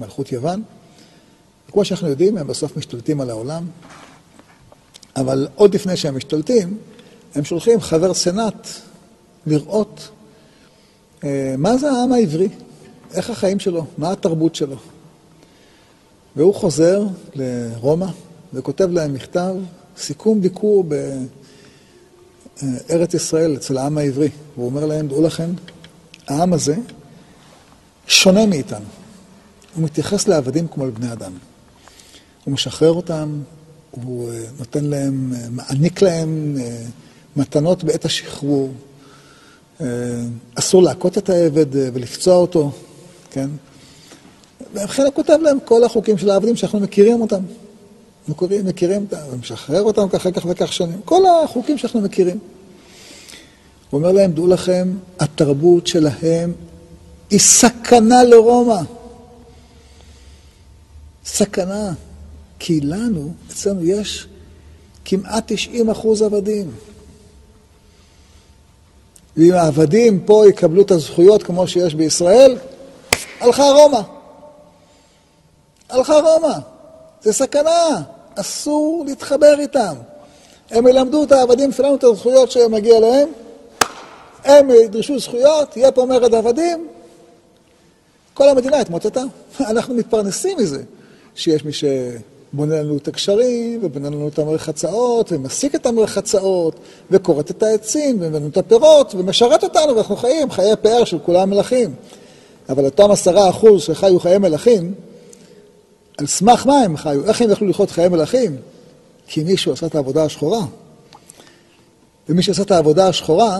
מלכות 0.00 0.32
יוון. 0.32 0.62
כמו 1.72 1.84
שאנחנו 1.84 2.08
יודעים, 2.08 2.38
הם 2.38 2.46
בסוף 2.46 2.76
משתלטים 2.76 3.20
על 3.20 3.30
העולם. 3.30 3.66
אבל 5.16 5.48
עוד 5.54 5.74
לפני 5.74 5.96
שהם 5.96 6.16
משתלטים, 6.16 6.78
הם 7.34 7.44
שולחים 7.44 7.80
חבר 7.80 8.14
סנאט 8.14 8.68
לראות 9.46 10.08
אה, 11.24 11.54
מה 11.58 11.76
זה 11.76 11.90
העם 11.90 12.12
העברי, 12.12 12.48
איך 13.14 13.30
החיים 13.30 13.60
שלו, 13.60 13.86
מה 13.98 14.12
התרבות 14.12 14.54
שלו. 14.54 14.76
והוא 16.36 16.54
חוזר 16.54 17.02
לרומא 17.34 18.06
וכותב 18.54 18.90
להם 18.92 19.14
מכתב, 19.14 19.54
סיכום 19.96 20.40
ביקור 20.40 20.84
בארץ 22.88 23.14
ישראל 23.14 23.56
אצל 23.56 23.78
העם 23.78 23.98
העברי. 23.98 24.28
הוא 24.54 24.66
אומר 24.66 24.86
להם, 24.86 25.08
דעו 25.08 25.22
לכם, 25.22 25.50
העם 26.28 26.52
הזה 26.52 26.76
שונה 28.06 28.46
מאיתנו. 28.46 28.99
הוא 29.74 29.84
מתייחס 29.84 30.28
לעבדים 30.28 30.68
כמו 30.68 30.86
לבני 30.86 31.12
אדם. 31.12 31.32
הוא 32.44 32.54
משחרר 32.54 32.92
אותם, 32.92 33.40
הוא 33.90 34.30
אה, 34.30 34.44
נותן 34.58 34.84
להם, 34.84 35.32
אה, 35.36 35.46
מעניק 35.50 36.02
להם 36.02 36.56
אה, 36.60 36.82
מתנות 37.36 37.84
בעת 37.84 38.04
השחרור. 38.04 38.72
אסור 40.54 40.82
להכות 40.82 41.18
את 41.18 41.30
העבד 41.30 41.66
ולפצוע 41.70 42.36
אותו, 42.36 42.70
כן? 43.30 43.48
ולכן 44.74 45.02
הוא 45.02 45.12
כותב 45.12 45.38
להם 45.42 45.58
כל 45.64 45.84
החוקים 45.84 46.18
של 46.18 46.30
העבדים 46.30 46.56
שאנחנו 46.56 46.80
מכירים 46.80 47.20
אותם. 47.20 47.40
מכירים, 48.28 48.66
מכירים 48.66 49.02
אותם, 49.02 49.16
ומשחרר 49.32 49.82
אותם 49.82 50.06
אחרי 50.16 50.32
כך 50.32 50.46
וכך 50.48 50.72
שנים. 50.72 51.00
כל 51.04 51.22
החוקים 51.44 51.78
שאנחנו 51.78 52.00
מכירים. 52.00 52.38
הוא 53.90 53.98
אומר 53.98 54.12
להם, 54.12 54.32
דעו 54.32 54.46
לכם, 54.46 54.94
התרבות 55.20 55.86
שלהם 55.86 56.52
היא 57.30 57.40
סכנה 57.40 58.24
לרומא. 58.24 58.80
סכנה. 61.24 61.92
כי 62.58 62.80
לנו, 62.80 63.32
אצלנו 63.50 63.84
יש 63.84 64.26
כמעט 65.04 65.44
90 65.46 65.90
אחוז 65.90 66.22
עבדים. 66.22 66.70
ואם 69.36 69.52
העבדים 69.52 70.20
פה 70.20 70.44
יקבלו 70.48 70.82
את 70.82 70.90
הזכויות 70.90 71.42
כמו 71.42 71.68
שיש 71.68 71.94
בישראל, 71.94 72.58
הלכה 73.40 73.62
רומא. 73.62 74.00
הלכה 75.88 76.14
רומא. 76.14 76.58
זה 77.22 77.32
סכנה, 77.32 78.02
אסור 78.34 79.04
להתחבר 79.06 79.54
איתם. 79.58 79.94
הם 80.70 80.86
ילמדו 80.86 81.24
את 81.24 81.32
העבדים 81.32 81.72
שלנו 81.72 81.94
את 81.94 82.04
הזכויות 82.04 82.50
שמגיע 82.50 83.00
להם, 83.00 83.28
הם 84.44 84.70
ידרשו 84.70 85.18
זכויות, 85.18 85.76
יהיה 85.76 85.92
פה 85.92 86.04
מרד 86.04 86.34
עבדים, 86.34 86.88
כל 88.34 88.48
המדינה 88.48 88.80
התמוטטה. 88.80 89.22
אנחנו 89.70 89.94
מתפרנסים 89.94 90.58
מזה 90.58 90.82
שיש 91.40 91.64
מי 91.64 91.72
ש... 91.72 91.84
בונה 92.52 92.82
לנו 92.82 92.96
את 92.96 93.08
הקשרים, 93.08 93.80
ובונה 93.82 94.10
לנו 94.10 94.28
את 94.28 94.38
המרחצאות, 94.38 95.32
ומסיק 95.32 95.74
את 95.74 95.86
המרחצאות, 95.86 96.80
וכורת 97.10 97.50
את 97.50 97.62
העצים, 97.62 98.16
ומבנה 98.20 98.46
את 98.46 98.56
הפירות, 98.56 99.14
ומשרת 99.14 99.64
אותנו, 99.64 99.94
ואנחנו 99.94 100.16
חיים 100.16 100.50
חיי 100.50 100.76
פאר 100.82 101.04
של 101.04 101.18
כולם 101.18 101.50
מלכים. 101.50 101.94
אבל 102.68 102.84
אותם 102.84 103.10
עשרה 103.10 103.50
אחוז 103.50 103.82
שחיו 103.82 104.20
חיי 104.20 104.38
מלכים, 104.38 104.94
על 106.18 106.26
סמך 106.26 106.66
מה 106.66 106.78
הם 106.78 106.96
חיו? 106.96 107.24
איך 107.24 107.42
הם 107.42 107.50
יכלו 107.50 107.66
לחיות 107.66 107.90
חיי 107.90 108.08
מלכים? 108.08 108.56
כי 109.26 109.44
מישהו 109.44 109.72
עשה 109.72 109.86
את 109.86 109.94
העבודה 109.94 110.24
השחורה. 110.24 110.64
ומי 112.28 112.42
שעשה 112.42 112.62
את 112.62 112.70
העבודה 112.70 113.08
השחורה, 113.08 113.58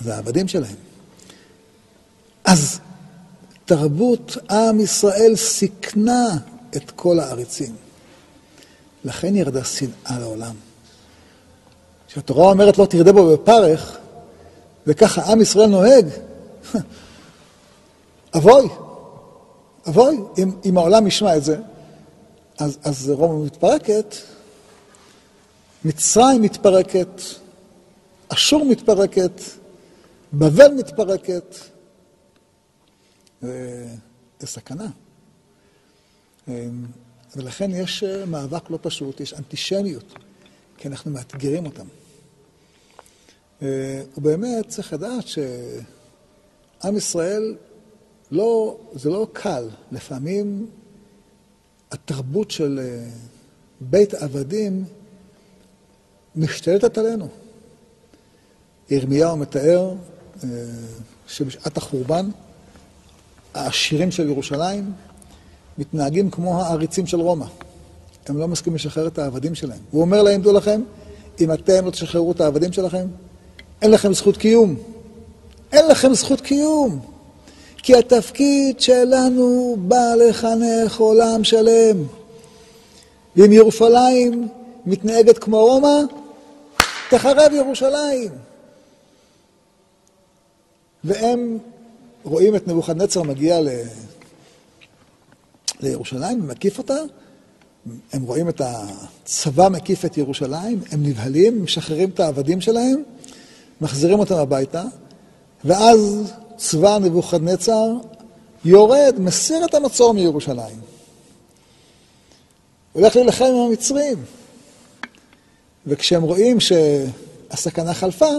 זה 0.00 0.14
העבדים 0.14 0.48
שלהם. 0.48 0.76
אז 2.44 2.80
תרבות 3.70 4.36
עם 4.50 4.80
ישראל 4.80 5.36
סיכנה 5.36 6.28
את 6.76 6.90
כל 6.90 7.20
העריצים. 7.20 7.76
לכן 9.04 9.36
ירדה 9.36 9.64
שנאה 9.64 10.18
לעולם. 10.20 10.54
כשהתורה 12.08 12.50
אומרת 12.50 12.78
לא 12.78 12.86
תרדה 12.86 13.12
בו 13.12 13.32
בפרך, 13.32 13.98
וככה 14.86 15.32
עם 15.32 15.40
ישראל 15.40 15.66
נוהג, 15.66 16.06
אבוי, 18.36 18.68
אבוי, 19.88 20.18
אם, 20.38 20.50
אם 20.64 20.78
העולם 20.78 21.06
ישמע 21.06 21.36
את 21.36 21.44
זה, 21.44 21.56
אז, 22.58 22.78
אז 22.84 23.10
רומא 23.10 23.44
מתפרקת, 23.44 24.14
מצרים 25.84 26.42
מתפרקת, 26.42 27.20
אשור 28.28 28.64
מתפרקת, 28.64 29.40
בבל 30.32 30.72
מתפרקת. 30.74 31.69
זה 33.40 34.46
סכנה. 34.46 34.90
ולכן 37.36 37.70
יש 37.70 38.04
מאבק 38.04 38.70
לא 38.70 38.78
פשוט, 38.82 39.20
יש 39.20 39.34
אנטישמיות, 39.34 40.14
כי 40.76 40.88
אנחנו 40.88 41.10
מאתגרים 41.10 41.66
אותם. 41.66 41.86
ובאמת 44.18 44.68
צריך 44.68 44.92
לדעת 44.92 45.24
שעם 45.26 46.96
ישראל, 46.96 47.56
לא, 48.30 48.78
זה 48.92 49.10
לא 49.10 49.26
קל. 49.32 49.68
לפעמים 49.92 50.66
התרבות 51.90 52.50
של 52.50 52.80
בית 53.80 54.14
עבדים 54.14 54.84
משתלטת 56.36 56.98
עלינו. 56.98 57.28
ירמיהו 58.90 59.36
מתאר 59.36 59.94
אה, 60.44 60.48
שבשעת 61.26 61.76
החורבן, 61.76 62.30
העשירים 63.54 64.10
של 64.10 64.28
ירושלים 64.28 64.92
מתנהגים 65.78 66.30
כמו 66.30 66.62
העריצים 66.62 67.06
של 67.06 67.20
רומא. 67.20 67.46
הם 68.26 68.38
לא 68.38 68.48
מסכימים 68.48 68.76
לשחרר 68.76 69.06
את 69.06 69.18
העבדים 69.18 69.54
שלהם. 69.54 69.78
הוא 69.90 70.00
אומר 70.00 70.22
להם, 70.22 70.42
דעו 70.42 70.52
לכם, 70.52 70.82
אם 71.40 71.52
אתם 71.52 71.84
לא 71.84 71.90
תשחררו 71.90 72.32
את 72.32 72.40
העבדים 72.40 72.72
שלכם, 72.72 73.06
אין 73.82 73.90
לכם 73.90 74.14
זכות 74.14 74.36
קיום. 74.36 74.76
אין 75.72 75.88
לכם 75.88 76.14
זכות 76.14 76.40
קיום. 76.40 77.00
כי 77.76 77.96
התפקיד 77.96 78.80
שלנו 78.80 79.76
בא 79.78 80.14
לחנך 80.14 80.98
עולם 80.98 81.44
שלם. 81.44 81.96
ואם 83.36 83.52
ירושלים 83.52 84.48
מתנהגת 84.86 85.38
כמו 85.38 85.66
רומא, 85.66 86.00
תחרב 87.10 87.52
ירושלים. 87.52 88.30
והם 91.04 91.58
רואים 92.22 92.56
את 92.56 92.68
נבוכדנצר 92.68 93.22
מגיע 93.22 93.60
ל... 93.60 93.68
לירושלים 95.80 96.44
ומקיף 96.44 96.78
אותה, 96.78 96.94
הם 98.12 98.22
רואים 98.22 98.48
את 98.48 98.60
הצבא 98.64 99.68
מקיף 99.68 100.04
את 100.04 100.18
ירושלים, 100.18 100.80
הם 100.90 101.06
נבהלים, 101.06 101.64
משחררים 101.64 102.10
את 102.10 102.20
העבדים 102.20 102.60
שלהם, 102.60 103.02
מחזירים 103.80 104.18
אותם 104.18 104.34
הביתה, 104.34 104.84
ואז 105.64 106.32
צבא 106.56 106.98
נבוכדנצר 106.98 107.86
יורד, 108.64 109.14
מסיר 109.18 109.64
את 109.64 109.74
המצור 109.74 110.14
מירושלים. 110.14 110.80
הולך 112.92 113.16
להילחם 113.16 113.44
עם 113.44 113.54
המצרים. 113.54 114.24
וכשהם 115.86 116.22
רואים 116.22 116.58
שהסכנה 116.60 117.94
חלפה, 117.94 118.30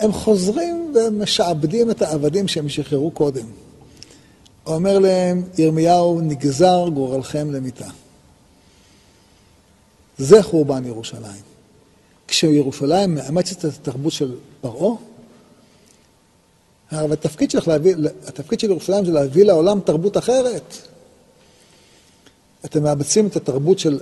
הם 0.00 0.12
חוזרים 0.12 0.94
ומשעבדים 0.94 1.90
את 1.90 2.02
העבדים 2.02 2.48
שהם 2.48 2.68
שחררו 2.68 3.10
קודם. 3.10 3.46
אומר 4.66 4.98
להם, 4.98 5.42
ירמיהו, 5.58 6.20
נגזר 6.20 6.88
גורלכם 6.94 7.52
למיתה. 7.52 7.88
זה 10.18 10.42
חורבן 10.42 10.84
ירושלים. 10.86 11.42
כשירושלים 12.28 13.14
מאמצת 13.14 13.58
את 13.58 13.64
התרבות 13.64 14.12
של 14.12 14.34
פרעה, 14.60 14.96
אבל 16.92 17.12
התפקיד, 17.12 17.50
שלך 17.50 17.68
להביא, 17.68 17.94
התפקיד 18.26 18.60
של 18.60 18.70
ירושלים 18.70 19.04
זה 19.04 19.12
להביא 19.12 19.44
לעולם 19.44 19.80
תרבות 19.80 20.16
אחרת. 20.16 20.74
אתם 22.64 22.82
מאמצים 22.82 23.26
את 23.26 23.36
התרבות 23.36 23.78
של 23.78 24.00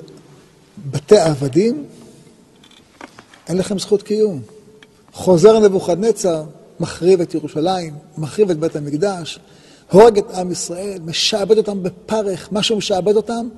בתי 0.90 1.18
העבדים, 1.18 1.86
אין 3.48 3.56
לכם 3.56 3.78
זכות 3.78 4.02
קיום. 4.02 4.42
חוזר 5.18 5.58
נבוכדנצר, 5.58 6.42
מחריב 6.80 7.20
את 7.20 7.34
ירושלים, 7.34 7.94
מחריב 8.18 8.50
את 8.50 8.58
בית 8.58 8.76
המקדש, 8.76 9.38
הורג 9.90 10.18
את 10.18 10.30
עם 10.30 10.52
ישראל, 10.52 10.98
משעבד 11.04 11.58
אותם 11.58 11.82
בפרך, 11.82 12.48
מה 12.52 12.62
שהוא 12.62 12.78
משעבד 12.78 13.16
אותם, 13.16 13.48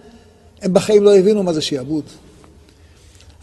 הם 0.62 0.74
בחיים 0.74 1.02
לא 1.02 1.16
הבינו 1.16 1.42
מה 1.42 1.52
זה 1.52 1.60
שיעבוד. 1.60 2.04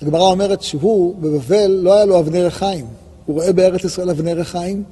הגמרא 0.01 0.21
אומרת 0.21 0.61
שהוא, 0.61 1.15
בבבל, 1.15 1.67
לא 1.67 1.95
היה 1.95 2.05
לו 2.05 2.19
אבני 2.19 2.43
רחיים. 2.43 2.87
הוא 3.25 3.35
רואה 3.35 3.53
בארץ 3.53 3.83
ישראל 3.83 4.09
אבני 4.09 4.33
רחיים, 4.33 4.83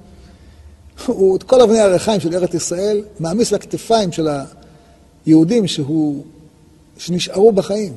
הוא 1.06 1.38
את 1.38 1.44
כל 1.44 1.62
אבני 1.62 1.80
הרחיים 1.80 2.20
של 2.20 2.36
ארץ 2.36 2.54
ישראל 2.54 3.04
מעמיס 3.20 3.52
לכתפיים 3.52 4.12
של 4.12 4.28
היהודים 5.26 5.68
שהוא, 5.68 6.24
שנשארו 6.98 7.52
בחיים. 7.52 7.94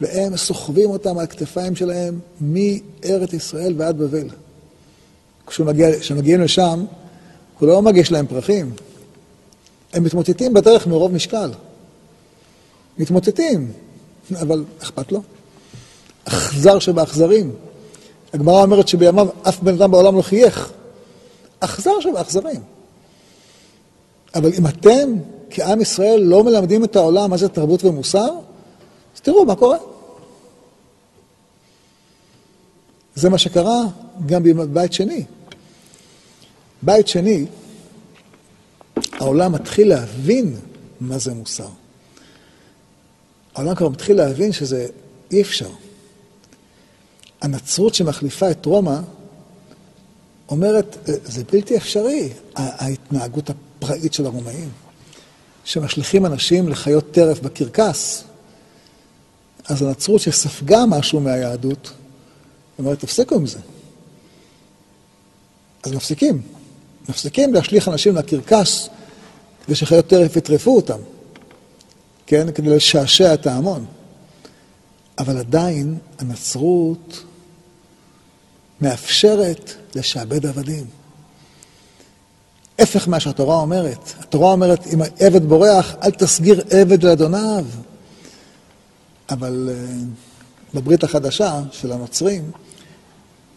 והם 0.00 0.36
סוחבים 0.36 0.90
אותם 0.90 1.18
על 1.18 1.24
הכתפיים 1.24 1.76
שלהם 1.76 2.18
מארץ 2.40 3.32
ישראל 3.32 3.74
ועד 3.76 3.98
בבל. 3.98 4.28
כשמגיעים 6.00 6.40
לשם, 6.40 6.84
הוא 7.58 7.68
לא 7.68 7.82
מגיש 7.82 8.12
להם 8.12 8.26
פרחים. 8.26 8.72
הם 9.92 10.04
מתמוטטים 10.04 10.54
בדרך 10.54 10.86
מרוב 10.86 11.12
משקל. 11.12 11.50
מתמוטטים, 12.98 13.72
אבל 14.40 14.64
אכפת 14.82 15.12
לו. 15.12 15.22
אכזר 16.24 16.78
שבאכזרים. 16.78 17.52
הגמרא 18.32 18.62
אומרת 18.62 18.88
שבימיו 18.88 19.28
אף 19.42 19.60
בן 19.60 19.74
אדם 19.74 19.90
בעולם 19.90 20.16
לא 20.16 20.22
חייך. 20.22 20.72
אכזר 21.60 22.00
שבאכזרים. 22.00 22.60
אבל 24.34 24.52
אם 24.58 24.66
אתם, 24.66 25.12
כעם 25.50 25.80
ישראל, 25.80 26.20
לא 26.20 26.44
מלמדים 26.44 26.84
את 26.84 26.96
העולם 26.96 27.30
מה 27.30 27.36
זה 27.36 27.48
תרבות 27.48 27.84
ומוסר, 27.84 28.28
אז 29.16 29.20
תראו 29.20 29.44
מה 29.44 29.56
קורה. 29.56 29.78
זה 33.14 33.28
מה 33.28 33.38
שקרה 33.38 33.80
גם 34.26 34.42
בבית 34.42 34.92
שני. 34.92 35.24
בית 36.82 37.08
שני, 37.08 37.46
העולם 39.12 39.52
מתחיל 39.52 39.88
להבין 39.88 40.56
מה 41.00 41.18
זה 41.18 41.34
מוסר. 41.34 41.68
העולם 43.54 43.74
כבר 43.74 43.88
מתחיל 43.88 44.16
להבין 44.16 44.52
שזה 44.52 44.86
אי 45.30 45.42
אפשר. 45.42 45.70
הנצרות 47.40 47.94
שמחליפה 47.94 48.50
את 48.50 48.66
רומא 48.66 48.98
אומרת, 50.48 50.96
זה 51.04 51.44
בלתי 51.52 51.76
אפשרי, 51.76 52.28
ההתנהגות 52.54 53.50
הפראית 53.50 54.12
של 54.12 54.26
הרומאים, 54.26 54.70
שמשליכים 55.64 56.26
אנשים 56.26 56.68
לחיות 56.68 57.12
טרף 57.12 57.40
בקרקס. 57.40 58.25
אז 59.68 59.82
הנצרות 59.82 60.20
שספגה 60.20 60.86
משהו 60.86 61.20
מהיהדות, 61.20 61.92
אומרת, 62.78 63.00
תפסיקו 63.00 63.34
עם 63.34 63.46
זה. 63.46 63.58
אז 65.82 65.92
מפסיקים. 65.92 66.42
מפסיקים 67.08 67.54
להשליך 67.54 67.88
אנשים 67.88 68.16
לקרקס 68.16 68.88
כדי 69.66 69.74
שחיות 69.74 70.06
טרף 70.06 70.36
יטרפו 70.36 70.76
אותם, 70.76 70.98
כן? 72.26 72.52
כדי 72.52 72.68
לשעשע 72.68 73.34
את 73.34 73.46
ההמון. 73.46 73.84
אבל 75.18 75.38
עדיין 75.38 75.98
הנצרות 76.18 77.24
מאפשרת 78.80 79.72
לשעבד 79.94 80.46
עבדים. 80.46 80.86
הפך 82.78 83.08
מה 83.08 83.20
שהתורה 83.20 83.56
אומרת. 83.56 84.12
התורה 84.18 84.52
אומרת, 84.52 84.86
אם 84.86 85.02
העבד 85.02 85.44
בורח, 85.44 85.94
אל 86.02 86.10
תסגיר 86.10 86.62
עבד 86.70 87.02
לאדוניו. 87.02 87.64
אבל 89.30 89.68
uh, 89.68 90.76
בברית 90.76 91.04
החדשה 91.04 91.60
של 91.72 91.92
הנוצרים 91.92 92.50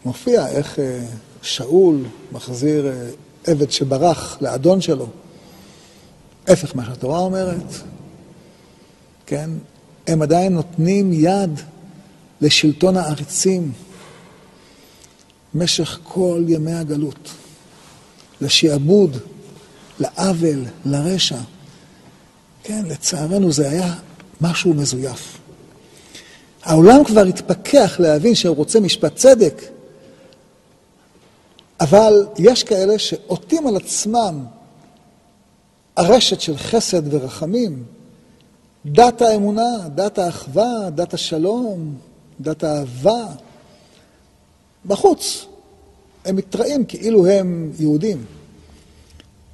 מופיע 0.04 0.48
איך 0.48 0.76
uh, 0.76 0.80
שאול 1.42 2.04
מחזיר 2.32 2.86
uh, 2.86 3.50
עבד 3.50 3.70
שברח 3.70 4.38
לאדון 4.40 4.80
שלו. 4.80 5.06
הפך 6.48 6.76
מה 6.76 6.84
שהתורה 6.84 7.18
אומרת, 7.18 7.74
כן? 9.26 9.50
הם 10.06 10.22
עדיין 10.22 10.52
נותנים 10.52 11.12
יד 11.12 11.60
לשלטון 12.40 12.96
העריצים 12.96 13.72
משך 15.54 15.98
כל 16.02 16.44
ימי 16.48 16.72
הגלות, 16.72 17.30
לשעבוד, 18.40 19.16
לעוול, 19.98 20.64
לרשע. 20.84 21.38
כן, 22.62 22.84
לצערנו 22.86 23.52
זה 23.52 23.70
היה 23.70 23.94
משהו 24.40 24.74
מזויף. 24.74 25.39
העולם 26.62 27.04
כבר 27.04 27.20
התפכח 27.20 27.96
להבין 28.00 28.34
שהוא 28.34 28.56
רוצה 28.56 28.80
משפט 28.80 29.16
צדק, 29.16 29.62
אבל 31.80 32.26
יש 32.38 32.64
כאלה 32.64 32.98
שעוטים 32.98 33.66
על 33.66 33.76
עצמם 33.76 34.44
הרשת 35.96 36.40
של 36.40 36.56
חסד 36.56 37.14
ורחמים, 37.14 37.84
דת 38.86 39.22
האמונה, 39.22 39.88
דת 39.94 40.18
האחווה, 40.18 40.90
דת 40.94 41.14
השלום, 41.14 41.94
דת 42.40 42.64
האהבה. 42.64 43.26
בחוץ 44.86 45.46
הם 46.24 46.36
מתראים 46.36 46.84
כאילו 46.84 47.26
הם 47.26 47.72
יהודים. 47.78 48.24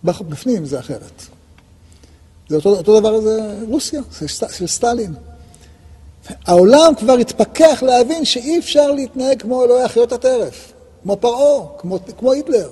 בפנים 0.05 0.67
זה 0.67 0.79
אחרת. 0.79 1.23
זה 2.49 2.57
אותו, 2.57 2.77
אותו 2.77 3.01
דבר 3.01 3.21
זה 3.21 3.61
רוסיה, 3.69 4.01
של 4.51 4.67
סטלין. 4.67 5.15
העולם 6.47 6.95
כבר 6.99 7.13
התפכח 7.13 7.83
להבין 7.83 8.25
שאי 8.25 8.59
אפשר 8.59 8.91
להתנהג 8.91 9.43
כמו 9.43 9.65
אלוהי 9.65 9.83
החיות 9.83 10.13
הטרף, 10.13 10.73
כמו 11.03 11.17
פרעה, 11.17 11.67
כמו, 11.79 11.99
כמו 12.19 12.33
היטלר. 12.33 12.71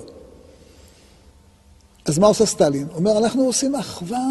אז 2.05 2.19
מה 2.19 2.27
עושה 2.27 2.45
סטלין? 2.45 2.87
אומר, 2.95 3.17
אנחנו 3.17 3.45
עושים 3.45 3.75
אחווה, 3.75 4.27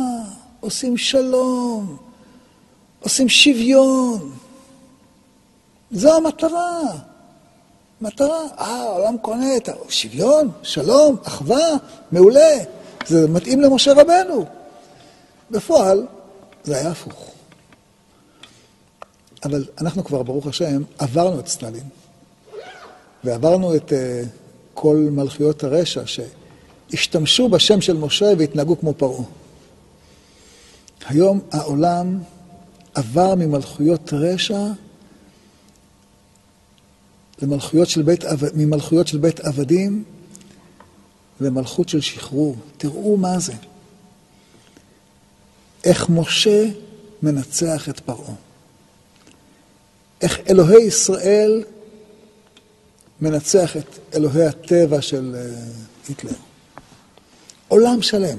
עושים 0.60 0.96
שלום, 0.96 1.96
עושים 3.00 3.28
שוויון. 3.28 4.32
זו 5.90 6.16
המטרה. 6.16 6.80
מטרה. 8.00 8.40
אה, 8.58 8.66
העולם 8.66 9.18
קונה 9.18 9.56
את 9.56 9.68
השוויון, 9.68 10.50
שלום, 10.62 11.16
אחווה, 11.24 11.68
מעולה. 12.12 12.58
זה 13.06 13.28
מתאים 13.28 13.60
למשה 13.60 13.92
רבנו. 13.92 14.44
בפועל, 15.50 16.06
זה 16.64 16.76
היה 16.76 16.90
הפוך. 16.90 17.33
אבל 19.44 19.64
אנחנו 19.80 20.04
כבר, 20.04 20.22
ברוך 20.22 20.46
השם, 20.46 20.82
עברנו 20.98 21.40
את 21.40 21.48
סטלין, 21.48 21.88
ועברנו 23.24 23.76
את 23.76 23.92
uh, 23.92 23.94
כל 24.74 25.08
מלכויות 25.10 25.64
הרשע 25.64 26.02
שהשתמשו 26.06 27.48
בשם 27.48 27.80
של 27.80 27.96
משה 27.96 28.32
והתנהגו 28.38 28.78
כמו 28.78 28.94
פרעה. 28.94 29.24
היום 31.06 31.40
העולם 31.50 32.18
עבר 32.94 33.34
ממלכויות 33.34 34.12
רשע 34.12 34.66
למלכויות 37.42 37.88
של 37.88 38.02
בית, 38.02 38.24
ממלכויות 38.54 39.06
של 39.06 39.18
בית 39.18 39.40
עבדים 39.40 40.04
למלכות 41.40 41.88
של 41.88 42.00
שחרור. 42.00 42.56
תראו 42.76 43.16
מה 43.16 43.38
זה. 43.38 43.52
איך 45.84 46.10
משה 46.10 46.70
מנצח 47.22 47.88
את 47.88 48.00
פרעה. 48.00 48.34
איך 50.20 50.40
אלוהי 50.48 50.82
ישראל 50.82 51.64
מנצח 53.20 53.76
את 53.76 53.98
אלוהי 54.14 54.46
הטבע 54.46 55.02
של 55.02 55.36
אה, 55.38 55.56
היטלר. 56.08 56.32
עולם 57.68 58.02
שלם, 58.02 58.38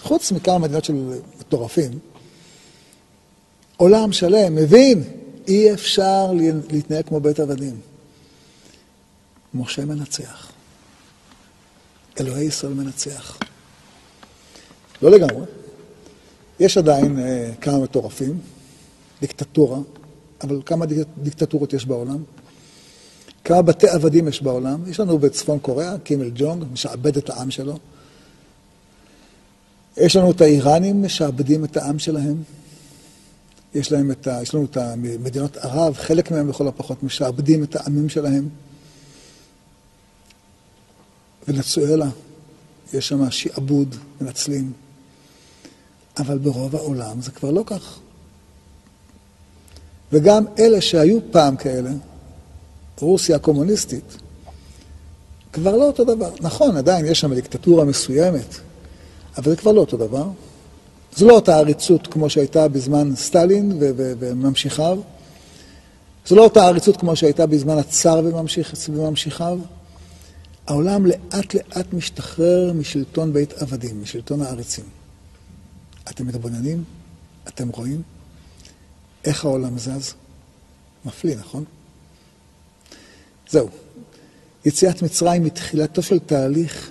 חוץ 0.00 0.32
מכמה 0.32 0.58
מדינות 0.58 0.84
של 0.84 1.20
מטורפים, 1.40 1.98
עולם 3.76 4.12
שלם 4.12 4.54
מבין, 4.54 5.04
אי 5.48 5.72
אפשר 5.72 6.32
להתנהג 6.70 7.04
כמו 7.04 7.20
בית 7.20 7.40
עבדים. 7.40 7.80
משה 9.54 9.84
מנצח. 9.84 10.52
אלוהי 12.20 12.44
ישראל 12.44 12.72
מנצח. 12.72 13.38
לא 15.02 15.10
לגמרי. 15.10 15.44
יש 16.60 16.78
עדיין 16.78 17.18
אה, 17.18 17.50
כמה 17.60 17.78
מטורפים, 17.78 18.38
דיקטטורה, 19.20 19.78
אבל 20.42 20.62
כמה 20.66 20.86
דיקטטורות 21.22 21.72
יש 21.72 21.86
בעולם? 21.86 22.22
כמה 23.44 23.62
בתי 23.62 23.88
עבדים 23.88 24.28
יש 24.28 24.42
בעולם? 24.42 24.90
יש 24.90 25.00
לנו 25.00 25.18
בצפון 25.18 25.58
קוריאה, 25.58 25.98
קימל 25.98 26.30
ג'ונג, 26.34 26.64
משעבד 26.72 27.16
את 27.16 27.30
העם 27.30 27.50
שלו. 27.50 27.78
יש 29.96 30.16
לנו 30.16 30.30
את 30.30 30.40
האיראנים, 30.40 31.02
משעבדים 31.02 31.64
את 31.64 31.76
העם 31.76 31.98
שלהם. 31.98 32.42
יש, 33.74 33.92
להם 33.92 34.10
את 34.10 34.26
ה, 34.26 34.42
יש 34.42 34.54
לנו 34.54 34.64
את 34.64 34.76
מדינות 34.96 35.56
ערב, 35.56 35.94
חלק 35.94 36.30
מהם 36.30 36.48
לכל 36.48 36.68
הפחות 36.68 37.02
משעבדים 37.02 37.64
את 37.64 37.76
העמים 37.76 38.08
שלהם. 38.08 38.48
ונצואלה, 41.48 42.08
יש 42.92 43.08
שם 43.08 43.30
שעבוד, 43.30 43.96
מנצלים. 44.20 44.72
אבל 46.18 46.38
ברוב 46.38 46.76
העולם 46.76 47.22
זה 47.22 47.30
כבר 47.30 47.50
לא 47.50 47.62
כך. 47.66 47.98
וגם 50.12 50.44
אלה 50.58 50.80
שהיו 50.80 51.18
פעם 51.30 51.56
כאלה, 51.56 51.90
רוסיה 53.00 53.36
הקומוניסטית, 53.36 54.16
כבר 55.52 55.76
לא 55.76 55.86
אותו 55.86 56.04
דבר. 56.04 56.30
נכון, 56.40 56.76
עדיין 56.76 57.06
יש 57.06 57.20
שם 57.20 57.34
דיקטטורה 57.34 57.84
מסוימת, 57.84 58.56
אבל 59.38 59.50
זה 59.50 59.56
כבר 59.56 59.72
לא 59.72 59.80
אותו 59.80 59.96
דבר. 59.96 60.26
זו 61.16 61.26
לא 61.26 61.34
אותה 61.34 61.56
עריצות 61.56 62.06
כמו 62.06 62.30
שהייתה 62.30 62.68
בזמן 62.68 63.16
סטלין 63.16 63.72
וממשיכיו. 63.78 64.98
זו 66.26 66.36
לא 66.36 66.44
אותה 66.44 66.66
עריצות 66.66 66.96
כמו 66.96 67.16
שהייתה 67.16 67.46
בזמן 67.46 67.78
הצאר 67.78 68.20
וממשיך, 68.24 68.72
וממשיכיו. 68.88 69.58
העולם 70.66 71.06
לאט 71.06 71.54
לאט 71.54 71.92
משתחרר 71.92 72.72
משלטון 72.72 73.32
בית 73.32 73.52
עבדים, 73.52 74.02
משלטון 74.02 74.42
העריצים. 74.42 74.84
אתם 76.10 76.26
מתבוננים? 76.26 76.84
אתם 77.48 77.68
רואים? 77.68 78.02
איך 79.24 79.44
העולם 79.44 79.78
זז? 79.78 80.14
מפליא, 81.04 81.36
נכון? 81.36 81.64
זהו. 83.50 83.68
יציאת 84.64 85.02
מצרים 85.02 85.44
היא 85.44 85.52
תחילתו 85.52 86.02
של 86.02 86.18
תהליך, 86.18 86.90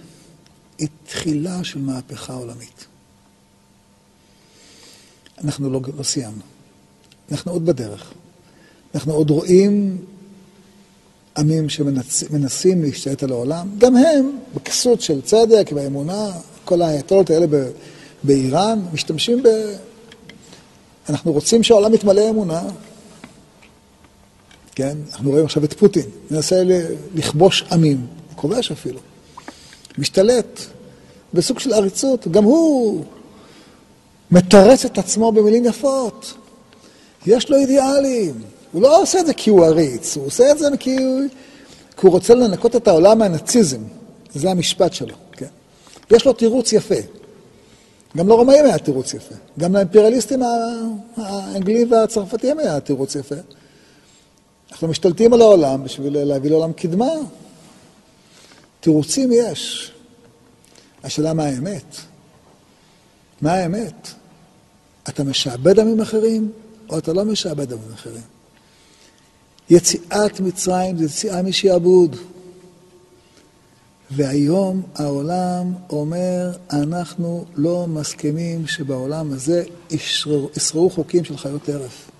היא 0.78 0.88
תחילה 1.06 1.64
של 1.64 1.80
מהפכה 1.80 2.34
עולמית. 2.34 2.86
אנחנו 5.44 5.70
לא, 5.70 5.82
לא 5.98 6.04
סיימנו. 6.04 6.42
אנחנו 7.32 7.52
עוד 7.52 7.66
בדרך. 7.66 8.14
אנחנו 8.96 9.14
עוד 9.14 9.30
רואים 9.30 10.06
עמים 11.38 11.70
שמנסים 11.70 12.84
להשתלט 12.84 13.24
על 13.24 13.32
העולם, 13.32 13.70
גם 13.78 13.96
הם, 13.96 14.38
בכסות 14.56 15.02
של 15.02 15.22
צדק 15.22 15.70
ואמונה, 15.76 16.32
כל 16.66 16.82
האייתולות 16.82 17.30
האלה 17.30 17.46
באיראן, 18.24 18.80
משתמשים 18.94 19.44
ב... 19.44 19.48
אנחנו 21.12 21.32
רוצים 21.32 21.64
שהעולם 21.64 21.93
יתמלא 21.93 22.30
אמונה. 22.30 22.62
כן? 24.76 24.97
אנחנו 25.12 25.32
רואים 25.32 25.45
עכשיו 25.45 25.64
את 25.64 25.74
פוטין, 25.74 26.05
מנסה 26.32 26.64
לכבוש 27.16 27.64
עמים, 27.72 28.07
כובש 28.36 28.72
אפילו. 28.72 28.99
משתלט 29.97 30.59
בסוג 31.34 31.59
של 31.59 31.74
עריצות. 31.74 32.28
גם 32.28 32.43
הוא 32.43 33.03
מתרץ 34.32 34.86
את 34.86 34.97
עצמו 34.97 35.32
במילים 35.32 35.66
יפות. 35.66 36.34
יש 37.26 37.49
לו 37.49 37.57
אידיאלים. 37.57 38.41
הוא 38.72 38.82
לא 38.82 39.01
עושה 39.01 39.20
את 39.20 39.26
זה 39.26 39.34
כי 39.34 39.49
הוא 39.49 39.66
עריץ, 39.66 40.18
הוא 40.18 40.26
עושה 40.26 40.51
את 40.51 40.59
זה 40.59 40.68
כי 40.80 40.95
הוא, 40.97 41.22
כי 41.97 42.07
הוא 42.07 42.12
רוצה 42.12 42.36
לנקות 42.36 42.76
את 42.76 42.88
העולם 42.88 43.20
מהנאציזם. 43.20 43.82
זה 44.34 44.51
המשפט 44.51 44.93
שלו, 44.93 45.16
כן? 45.32 45.45
יש 46.12 46.26
לו 46.26 46.34
תירוץ 46.34 46.74
יפה. 46.74 46.95
גם 48.18 48.28
לרומאים 48.28 48.66
היה 48.66 48.80
תירוץ 48.80 49.14
יפה. 49.14 49.36
גם 49.59 49.74
לאימפריאליסטים 49.74 50.41
האנגלים 51.18 51.91
והצרפתים 51.91 52.59
היה 52.59 52.80
תירוץ 52.80 53.16
יפה. 53.16 53.36
אנחנו 54.72 54.88
משתלטים 54.88 55.34
על 55.34 55.41
העולם 55.41 55.84
בשביל 55.84 56.24
להביא 56.24 56.49
לעולם 56.49 56.74
קדמה. 56.74 57.09
תירוצים 58.80 59.30
יש. 59.34 59.91
השאלה 61.03 61.34
מה 61.34 61.43
האמת? 61.43 61.95
מה 63.41 63.53
האמת? 63.53 64.07
אתה 65.09 65.24
משעבד 65.24 65.80
עמים 65.80 66.01
אחרים, 66.01 66.51
או 66.89 66.97
אתה 66.97 67.14
לא 67.14 67.26
משעבד 67.26 67.74
עמים 67.74 67.93
אחרים? 67.93 68.22
יציאת 69.70 70.39
מצרים 70.39 70.97
זה 70.97 71.05
יציאה 71.05 71.41
משעבוד. 71.41 72.16
והיום 74.16 74.82
העולם 74.95 75.74
אומר, 75.89 76.51
אנחנו 76.72 77.45
לא 77.55 77.88
מסכימים 77.88 78.68
שבעולם 78.68 79.34
הזה 79.34 79.64
ישררו 79.89 80.89
חוקים 80.89 81.24
של 81.24 81.38
חיות 81.38 81.64
טרף. 81.64 82.12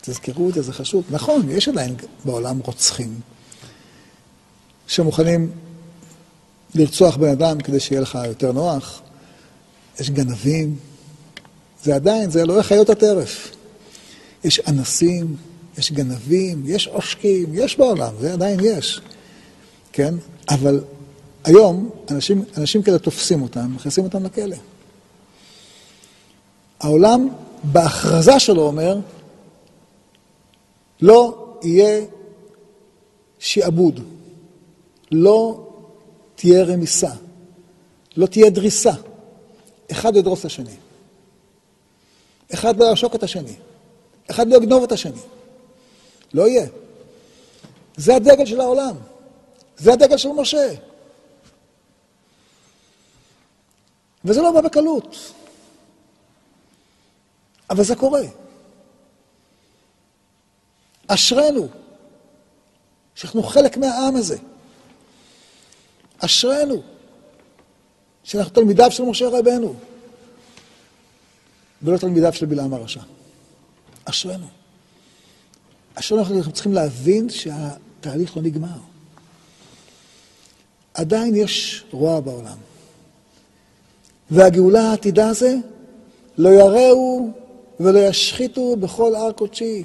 תזכרו 0.00 0.48
את 0.48 0.54
זה, 0.54 0.62
זה 0.62 0.72
חשוב. 0.72 1.04
נכון, 1.10 1.50
יש 1.50 1.68
עדיין 1.68 1.94
בעולם 2.24 2.58
רוצחים 2.64 3.20
שמוכנים 4.86 5.50
לרצוח 6.74 7.16
בן 7.16 7.28
אדם 7.28 7.60
כדי 7.60 7.80
שיהיה 7.80 8.00
לך 8.00 8.18
יותר 8.26 8.52
נוח. 8.52 9.02
יש 10.00 10.10
גנבים. 10.10 10.76
זה 11.82 11.94
עדיין, 11.94 12.30
זה 12.30 12.42
אלוהי 12.42 12.62
חיות 12.62 12.90
הטרף. 12.90 13.50
יש 14.44 14.60
אנסים, 14.60 15.36
יש 15.78 15.92
גנבים, 15.92 16.62
יש 16.66 16.88
עושקים, 16.88 17.46
יש 17.52 17.78
בעולם, 17.78 18.14
זה 18.20 18.32
עדיין 18.32 18.60
יש. 18.62 19.00
כן? 19.96 20.14
אבל 20.48 20.84
היום 21.44 21.90
אנשים, 22.10 22.44
אנשים 22.56 22.82
כאלה 22.82 22.98
תופסים 22.98 23.42
אותם, 23.42 23.74
מכניסים 23.74 24.04
אותם 24.04 24.24
לכלא. 24.24 24.56
העולם 26.80 27.28
בהכרזה 27.62 28.38
שלו 28.38 28.62
אומר, 28.62 28.98
לא 31.00 31.46
יהיה 31.62 32.04
שעבוד, 33.38 34.00
לא 35.12 35.66
תהיה 36.34 36.64
רמיסה, 36.64 37.10
לא 38.16 38.26
תהיה 38.26 38.50
דריסה. 38.50 38.92
אחד 39.92 40.14
לא 40.14 40.18
ידרוס 40.18 40.40
את 40.40 40.44
השני. 40.44 40.74
אחד 42.54 42.76
לא 42.76 42.84
יעשוק 42.84 43.14
את 43.14 43.22
השני. 43.22 43.54
אחד 44.30 44.48
לא 44.48 44.56
יגנוב 44.56 44.82
את 44.82 44.92
השני. 44.92 45.20
לא 46.34 46.48
יהיה. 46.48 46.66
זה 47.96 48.16
הדגל 48.16 48.46
של 48.46 48.60
העולם. 48.60 48.96
זה 49.76 49.92
הדגל 49.92 50.16
של 50.16 50.28
משה. 50.28 50.74
וזה 54.24 54.42
לא 54.42 54.52
בא 54.52 54.60
בקלות. 54.60 55.16
אבל 57.70 57.84
זה 57.84 57.96
קורה. 57.96 58.22
אשרינו, 61.06 61.68
שאנחנו 63.14 63.42
חלק 63.42 63.76
מהעם 63.76 64.16
הזה. 64.16 64.38
אשרינו, 66.18 66.82
שאנחנו 68.24 68.52
תלמידיו 68.52 68.90
של 68.90 69.02
משה 69.02 69.28
רבנו, 69.28 69.74
ולא 71.82 71.98
תלמידיו 71.98 72.32
של 72.32 72.46
בלעם 72.46 72.74
הרשע. 72.74 73.00
אשרינו. 74.04 74.46
אשרינו 75.94 76.36
אנחנו 76.36 76.52
צריכים 76.52 76.72
להבין 76.72 77.30
שהתהליך 77.30 78.36
לא 78.36 78.42
נגמר. 78.42 78.93
עדיין 80.94 81.34
יש 81.34 81.84
רוע 81.90 82.20
בעולם. 82.20 82.56
והגאולה 84.30 84.90
העתידה 84.90 85.32
זה, 85.32 85.56
לא 86.38 86.48
יראו 86.48 87.28
ולא 87.80 87.98
ישחיתו 87.98 88.76
בכל 88.76 89.14
הר 89.14 89.32
קודשי. 89.32 89.84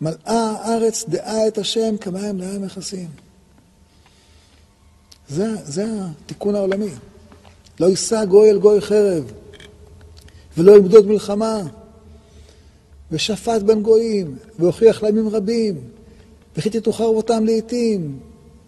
מלאה 0.00 0.50
הארץ 0.62 1.04
דעה 1.08 1.48
את 1.48 1.58
השם 1.58 1.96
כמים 1.96 2.38
להם 2.38 2.62
מכסים. 2.62 3.08
זה, 5.28 5.54
זה 5.64 5.86
התיקון 6.00 6.54
העולמי. 6.54 6.90
לא 7.80 7.86
יישא 7.86 8.24
גוי 8.24 8.50
אל 8.50 8.58
גוי 8.58 8.80
חרב, 8.80 9.32
ולא 10.56 10.76
ימדוד 10.76 11.06
מלחמה, 11.06 11.62
ושפט 13.10 13.62
בין 13.62 13.82
גויים, 13.82 14.36
והוכיח 14.58 15.02
לימים 15.02 15.28
רבים, 15.28 15.80
וכיתתו 16.56 16.92
חרבותם 16.92 17.44
לעתים, 17.44 18.20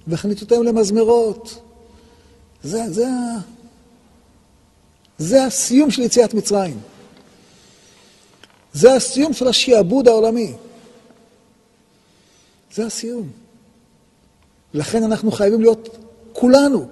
וחניתותם 0.09 0.62
למזמרות. 0.62 1.62
זה, 2.62 2.83
זה, 2.91 3.07
זה 5.18 5.45
הסיום 5.45 5.91
של 5.91 6.03
יציאת 6.03 6.35
מצרים. 6.35 6.80
זה 8.72 8.95
הסיום 8.95 9.33
של 9.33 9.49
השעבוד 9.49 10.09
העולמי. 10.09 10.53
זה 12.74 12.87
הסיום. 12.87 13.30
לכן 14.74 15.03
אנחנו 15.03 15.33
חייבים 15.33 15.61
להיות 15.61 15.89
כולנו 16.33 16.89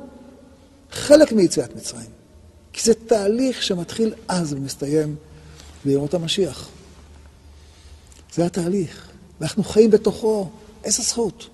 חלק 0.91 1.33
מיציאת 1.33 1.77
מצרים. 1.77 2.11
כי 2.73 2.83
זה 2.83 2.95
תהליך 2.95 3.63
שמתחיל 3.63 4.15
אז 4.29 4.53
ומסתיים 4.53 5.17
בימות 5.85 6.15
המשיח. 6.15 6.69
זה 8.35 8.47
התהליך, 8.47 9.11
ואנחנו 9.41 9.65
חיים 9.65 9.91
בתוכו. 9.91 10.49
איזה 10.85 11.03
זכות. 11.03 11.49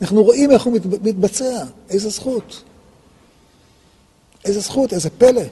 אנחנו 0.00 0.24
רואים 0.24 0.50
איך 0.50 0.62
הוא 0.62 0.78
מתבצע, 1.02 1.64
איזה 1.88 2.08
זכות. 2.08 2.62
איזה 4.44 4.60
זכות, 4.60 4.92
איזה 4.92 5.10
פלא. 5.10 5.42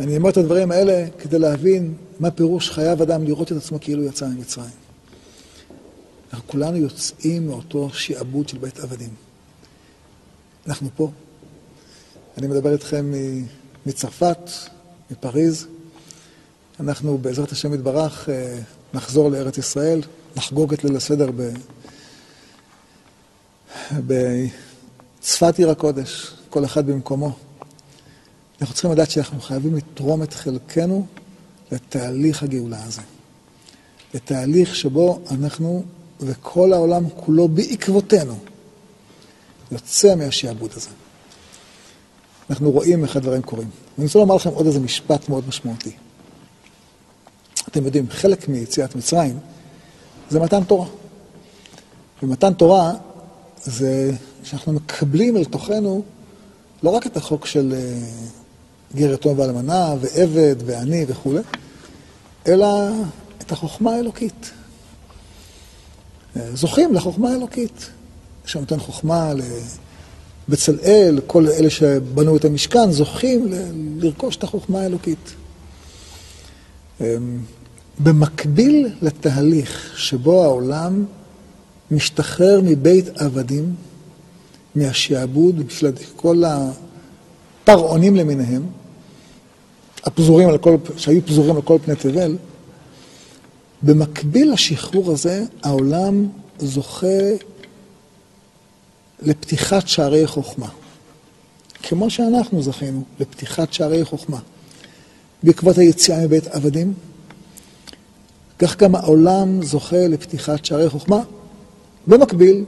אני 0.00 0.16
אומר 0.16 0.30
את 0.30 0.36
הדברים 0.36 0.70
האלה 0.70 1.06
כדי 1.18 1.38
להבין 1.38 1.94
מה 2.20 2.30
פירוש 2.30 2.70
חייב 2.70 3.02
אדם 3.02 3.24
לראות 3.24 3.52
את 3.52 3.56
עצמו 3.56 3.80
כאילו 3.80 4.02
יצא 4.02 4.26
ממצרים. 4.26 4.70
אנחנו 6.32 6.48
כולנו 6.48 6.76
יוצאים 6.76 7.46
מאותו 7.46 7.90
שעבוד 7.92 8.48
של 8.48 8.58
בית 8.58 8.80
עבדים. 8.80 9.14
אנחנו 10.66 10.88
פה. 10.96 11.10
אני 12.38 12.46
מדבר 12.46 12.72
איתכם 12.72 13.12
מצרפת, 13.86 14.50
מפריז. 15.10 15.66
אנחנו 16.80 17.18
בעזרת 17.18 17.52
השם 17.52 17.74
יתברך 17.74 18.28
אה, 18.28 18.58
נחזור 18.94 19.30
לארץ 19.30 19.58
ישראל, 19.58 20.00
נחגוג 20.36 20.72
את 20.72 20.84
ליל 20.84 20.96
הסדר 20.96 21.30
ב... 21.36 21.50
בצפת 24.06 25.58
עיר 25.58 25.70
הקודש, 25.70 26.34
כל 26.50 26.64
אחד 26.64 26.86
במקומו. 26.86 27.32
אנחנו 28.60 28.74
צריכים 28.74 28.92
לדעת 28.92 29.10
שאנחנו 29.10 29.40
חייבים 29.40 29.76
לתרום 29.76 30.22
את 30.22 30.34
חלקנו 30.34 31.06
לתהליך 31.72 32.42
הגאולה 32.42 32.84
הזה. 32.84 33.02
לתהליך 34.14 34.76
שבו 34.76 35.20
אנחנו 35.30 35.84
וכל 36.20 36.72
העולם 36.72 37.04
כולו 37.16 37.48
בעקבותינו 37.48 38.38
יוצא 39.72 40.14
מהשעבוד 40.14 40.70
הזה. 40.76 40.90
אנחנו 42.50 42.70
רואים 42.70 43.04
איך 43.04 43.16
הדברים 43.16 43.42
קורים. 43.42 43.68
ואני 43.98 44.06
רוצה 44.06 44.18
לומר 44.18 44.34
לכם 44.34 44.50
עוד 44.50 44.66
איזה 44.66 44.80
משפט 44.80 45.28
מאוד 45.28 45.48
משמעותי. 45.48 45.92
אתם 47.68 47.84
יודעים, 47.84 48.06
חלק 48.10 48.48
מיציאת 48.48 48.96
מצרים 48.96 49.38
זה 50.30 50.40
מתן 50.40 50.64
תורה. 50.64 50.86
ומתן 52.22 52.54
תורה 52.54 52.92
זה 53.62 54.12
שאנחנו 54.42 54.72
מקבלים 54.72 55.36
אל 55.36 55.44
תוכנו 55.44 56.02
לא 56.82 56.90
רק 56.90 57.06
את 57.06 57.16
החוק 57.16 57.46
של 57.46 57.74
אה, 57.76 58.06
גר 58.94 59.12
יתום 59.12 59.38
ואלמנה, 59.38 59.94
ועבד, 60.00 60.56
ועני 60.66 61.04
וכולי, 61.08 61.40
אלא 62.46 62.66
את 63.38 63.52
החוכמה 63.52 63.94
האלוקית. 63.94 64.50
אה, 66.36 66.56
זוכים 66.56 66.94
לחוכמה 66.94 67.30
האלוקית, 67.30 67.90
שנותן 68.46 68.80
חוכמה 68.80 69.32
לבצלאל, 70.48 71.20
כל 71.26 71.46
אלה 71.48 71.70
שבנו 71.70 72.36
את 72.36 72.44
המשכן, 72.44 72.90
זוכים 72.90 73.48
לרכוש 73.98 74.36
את 74.36 74.42
החוכמה 74.42 74.80
האלוקית. 74.80 75.34
במקביל 77.98 78.88
לתהליך 79.02 79.92
שבו 79.96 80.44
העולם 80.44 81.04
משתחרר 81.90 82.60
מבית 82.64 83.08
עבדים, 83.16 83.74
מהשעבוד, 84.74 85.66
בשביל 85.66 85.92
כל 86.16 86.42
הפרעונים 86.44 88.16
למיניהם, 88.16 88.66
הפזורים 90.04 90.48
על 90.48 90.58
כל, 90.58 90.76
שהיו 90.96 91.26
פזורים 91.26 91.56
על 91.56 91.62
כל 91.62 91.78
פני 91.84 91.96
תבל, 91.96 92.36
במקביל 93.82 94.52
לשחרור 94.52 95.12
הזה, 95.12 95.44
העולם 95.62 96.28
זוכה 96.58 97.06
לפתיחת 99.22 99.88
שערי 99.88 100.26
חוכמה. 100.26 100.68
כמו 101.82 102.10
שאנחנו 102.10 102.62
זכינו 102.62 103.04
לפתיחת 103.20 103.72
שערי 103.72 104.04
חוכמה. 104.04 104.38
בעקבות 105.42 105.78
היציאה 105.78 106.24
מבית 106.24 106.46
עבדים, 106.46 106.94
כך 108.58 108.76
גם 108.76 108.94
העולם 108.94 109.62
זוכה 109.62 110.08
לפתיחת 110.08 110.64
שערי 110.64 110.90
חוכמה, 110.90 111.20
במקביל 112.06 112.64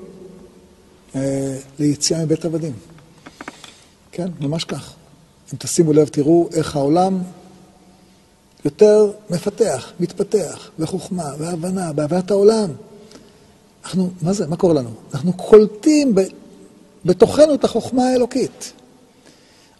אה, 1.14 1.56
ליציאה 1.78 2.24
מבית 2.24 2.44
עבדים. 2.44 2.72
כן, 4.12 4.28
ממש 4.40 4.64
כך. 4.64 4.92
אם 5.52 5.58
תשימו 5.58 5.92
לב, 5.92 6.08
תראו 6.08 6.48
איך 6.54 6.76
העולם 6.76 7.18
יותר 8.64 9.10
מפתח, 9.30 9.92
מתפתח, 10.00 10.70
בחוכמה, 10.78 11.36
בהבנה, 11.38 11.92
בהבנת 11.92 12.30
העולם. 12.30 12.70
אנחנו, 13.84 14.10
מה 14.22 14.32
זה, 14.32 14.46
מה 14.46 14.56
קורה 14.56 14.74
לנו? 14.74 14.90
אנחנו 15.14 15.32
קולטים 15.32 16.14
ב, 16.14 16.20
בתוכנו 17.04 17.54
את 17.54 17.64
החוכמה 17.64 18.08
האלוקית. 18.08 18.72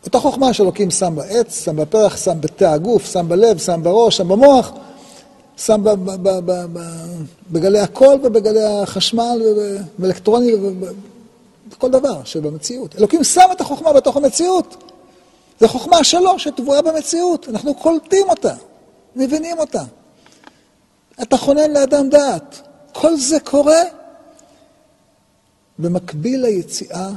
אותה 0.05 0.19
חוכמה 0.19 0.53
שאלוקים 0.53 0.91
שם 0.91 1.15
בעץ, 1.17 1.65
שם 1.65 1.77
בפרח, 1.77 2.17
שם 2.17 2.41
בתא 2.41 2.65
הגוף, 2.65 3.13
שם 3.13 3.29
בלב, 3.29 3.59
שם 3.59 3.81
בראש, 3.83 4.17
שם 4.17 4.29
במוח, 4.29 4.73
שם 5.57 5.85
בגלי 7.51 7.81
הקול 7.81 8.19
ובגלי 8.23 8.65
החשמל 8.65 9.43
ובאלקטרוני 9.99 10.53
ובכל 10.55 11.91
דבר 11.91 12.25
שבמציאות. 12.25 12.97
אלוקים 12.99 13.25
שם 13.25 13.49
את 13.53 13.61
החוכמה 13.61 13.93
בתוך 13.93 14.17
המציאות. 14.17 14.77
זו 15.61 15.69
חוכמה 15.69 16.05
שלו 16.05 16.39
שטבועה 16.39 16.83
במציאות, 16.83 17.49
אנחנו 17.49 17.75
קולטים 17.75 18.31
אותה. 18.31 18.55
מבינים 19.17 19.59
אותה. 19.59 19.83
אתה 21.23 21.37
חונן 21.37 21.71
לאדם 21.71 22.09
דעת. 22.09 22.61
כל 22.93 23.17
זה 23.17 23.41
קורה 23.41 23.83
במקביל 25.79 26.41
ליציאה 26.41 27.09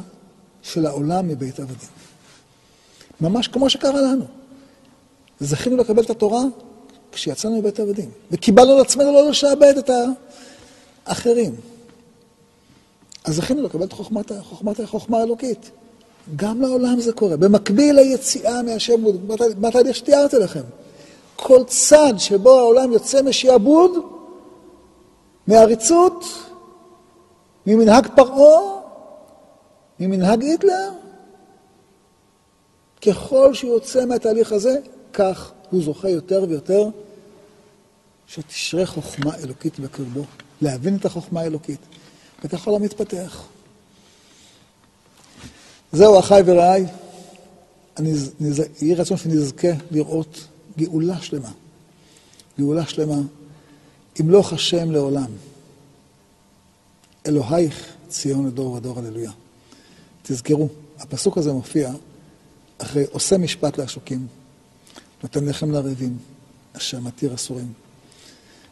של 0.61 0.85
העולם 0.85 1.27
מבית 1.27 1.59
עבדים. 1.59 1.89
ממש 3.21 3.47
כמו 3.47 3.69
שקרה 3.69 4.01
לנו. 4.01 4.25
זכינו 5.39 5.77
לקבל 5.77 6.03
את 6.03 6.09
התורה 6.09 6.41
כשיצאנו 7.11 7.57
מבית 7.57 7.79
עבדים, 7.79 8.09
וקיבלנו 8.31 8.71
על 8.71 8.79
עצמנו 8.81 9.13
לא 9.13 9.29
לשעבד 9.29 9.73
את 9.77 9.89
האחרים. 11.05 11.55
אז 13.25 13.35
זכינו 13.35 13.63
לקבל 13.63 13.83
את 13.83 13.93
חוכמת, 13.93 14.31
חוכמת 14.41 14.79
החוכמה 14.79 15.17
האלוקית. 15.17 15.71
גם 16.35 16.61
לעולם 16.61 16.99
זה 16.99 17.13
קורה. 17.13 17.37
במקביל 17.37 17.95
ליציאה 17.95 18.61
מהשם, 18.61 19.03
בתהליך 19.61 19.95
שתיארתי 19.95 20.37
לכם. 20.37 20.63
כל 21.35 21.63
צד 21.67 22.13
שבו 22.17 22.59
העולם 22.59 22.93
יוצא 22.93 23.21
משעבוד, 23.21 23.91
מעריצות, 25.47 26.25
ממנהג 27.67 28.07
פרעה, 28.15 28.79
ממנהג 29.99 30.43
היטלר, 30.43 30.89
ככל 33.07 33.53
שהוא 33.53 33.73
יוצא 33.73 34.05
מהתהליך 34.05 34.51
הזה, 34.51 34.75
כך 35.13 35.51
הוא 35.69 35.83
זוכה 35.83 36.09
יותר 36.09 36.45
ויותר 36.49 36.83
שתשרה 38.27 38.85
חוכמה 38.85 39.35
אלוקית 39.35 39.79
בקרבו, 39.79 40.23
להבין 40.61 40.95
את 40.95 41.05
החוכמה 41.05 41.41
האלוקית, 41.41 41.79
וככה 42.43 42.71
לא 42.71 42.79
מתפתח. 42.79 43.45
זהו, 45.91 46.19
אחיי 46.19 46.43
ורעיי, 46.45 46.85
יהי 48.81 48.95
רצון 48.95 49.17
שנזכה 49.17 49.67
לראות 49.91 50.47
גאולה 50.77 51.21
שלמה. 51.21 51.51
גאולה 52.59 52.85
שלמה, 52.85 53.21
ימלוך 54.19 54.53
השם 54.53 54.91
לעולם. 54.91 55.31
אלוהיך 57.27 57.93
ציון 58.09 58.47
לדור 58.47 58.71
ודור, 58.71 58.99
הללויה. 58.99 59.31
תזכרו, 60.23 60.67
הפסוק 60.99 61.37
הזה 61.37 61.53
מופיע 61.53 61.91
אחרי 62.77 63.03
עושה 63.11 63.37
משפט 63.37 63.77
לעשוקים, 63.77 64.27
נותן 65.23 65.45
לחם 65.45 65.71
לרעבים, 65.71 66.17
אשר 66.73 66.99
מתיר 66.99 67.35
אסורים. 67.35 67.73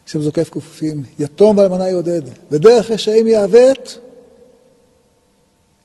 השם 0.08 0.22
זוקף 0.22 0.50
כופפים, 0.50 1.04
יתום 1.20 1.58
ואלמנה 1.58 1.90
יעודד, 1.90 2.22
ודרך 2.52 2.92
רשעים 2.92 3.28
יעוות, 3.28 4.00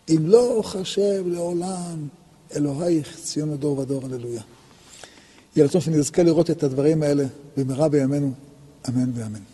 אם 0.09 0.19
לא 0.27 0.61
חשב 0.65 1.25
לעולם, 1.27 2.09
אלוהיך 2.57 3.19
ציון 3.23 3.53
לדור 3.53 3.79
ודור, 3.79 4.05
הללויה. 4.05 4.43
יהיה 5.57 5.67
רצון 5.67 5.81
שנזכה 5.81 6.23
לראות 6.23 6.51
את 6.51 6.63
הדברים 6.63 7.03
האלה 7.03 7.25
במהרה 7.57 7.89
בימינו, 7.89 8.33
אמן 8.89 9.11
ואמן. 9.15 9.52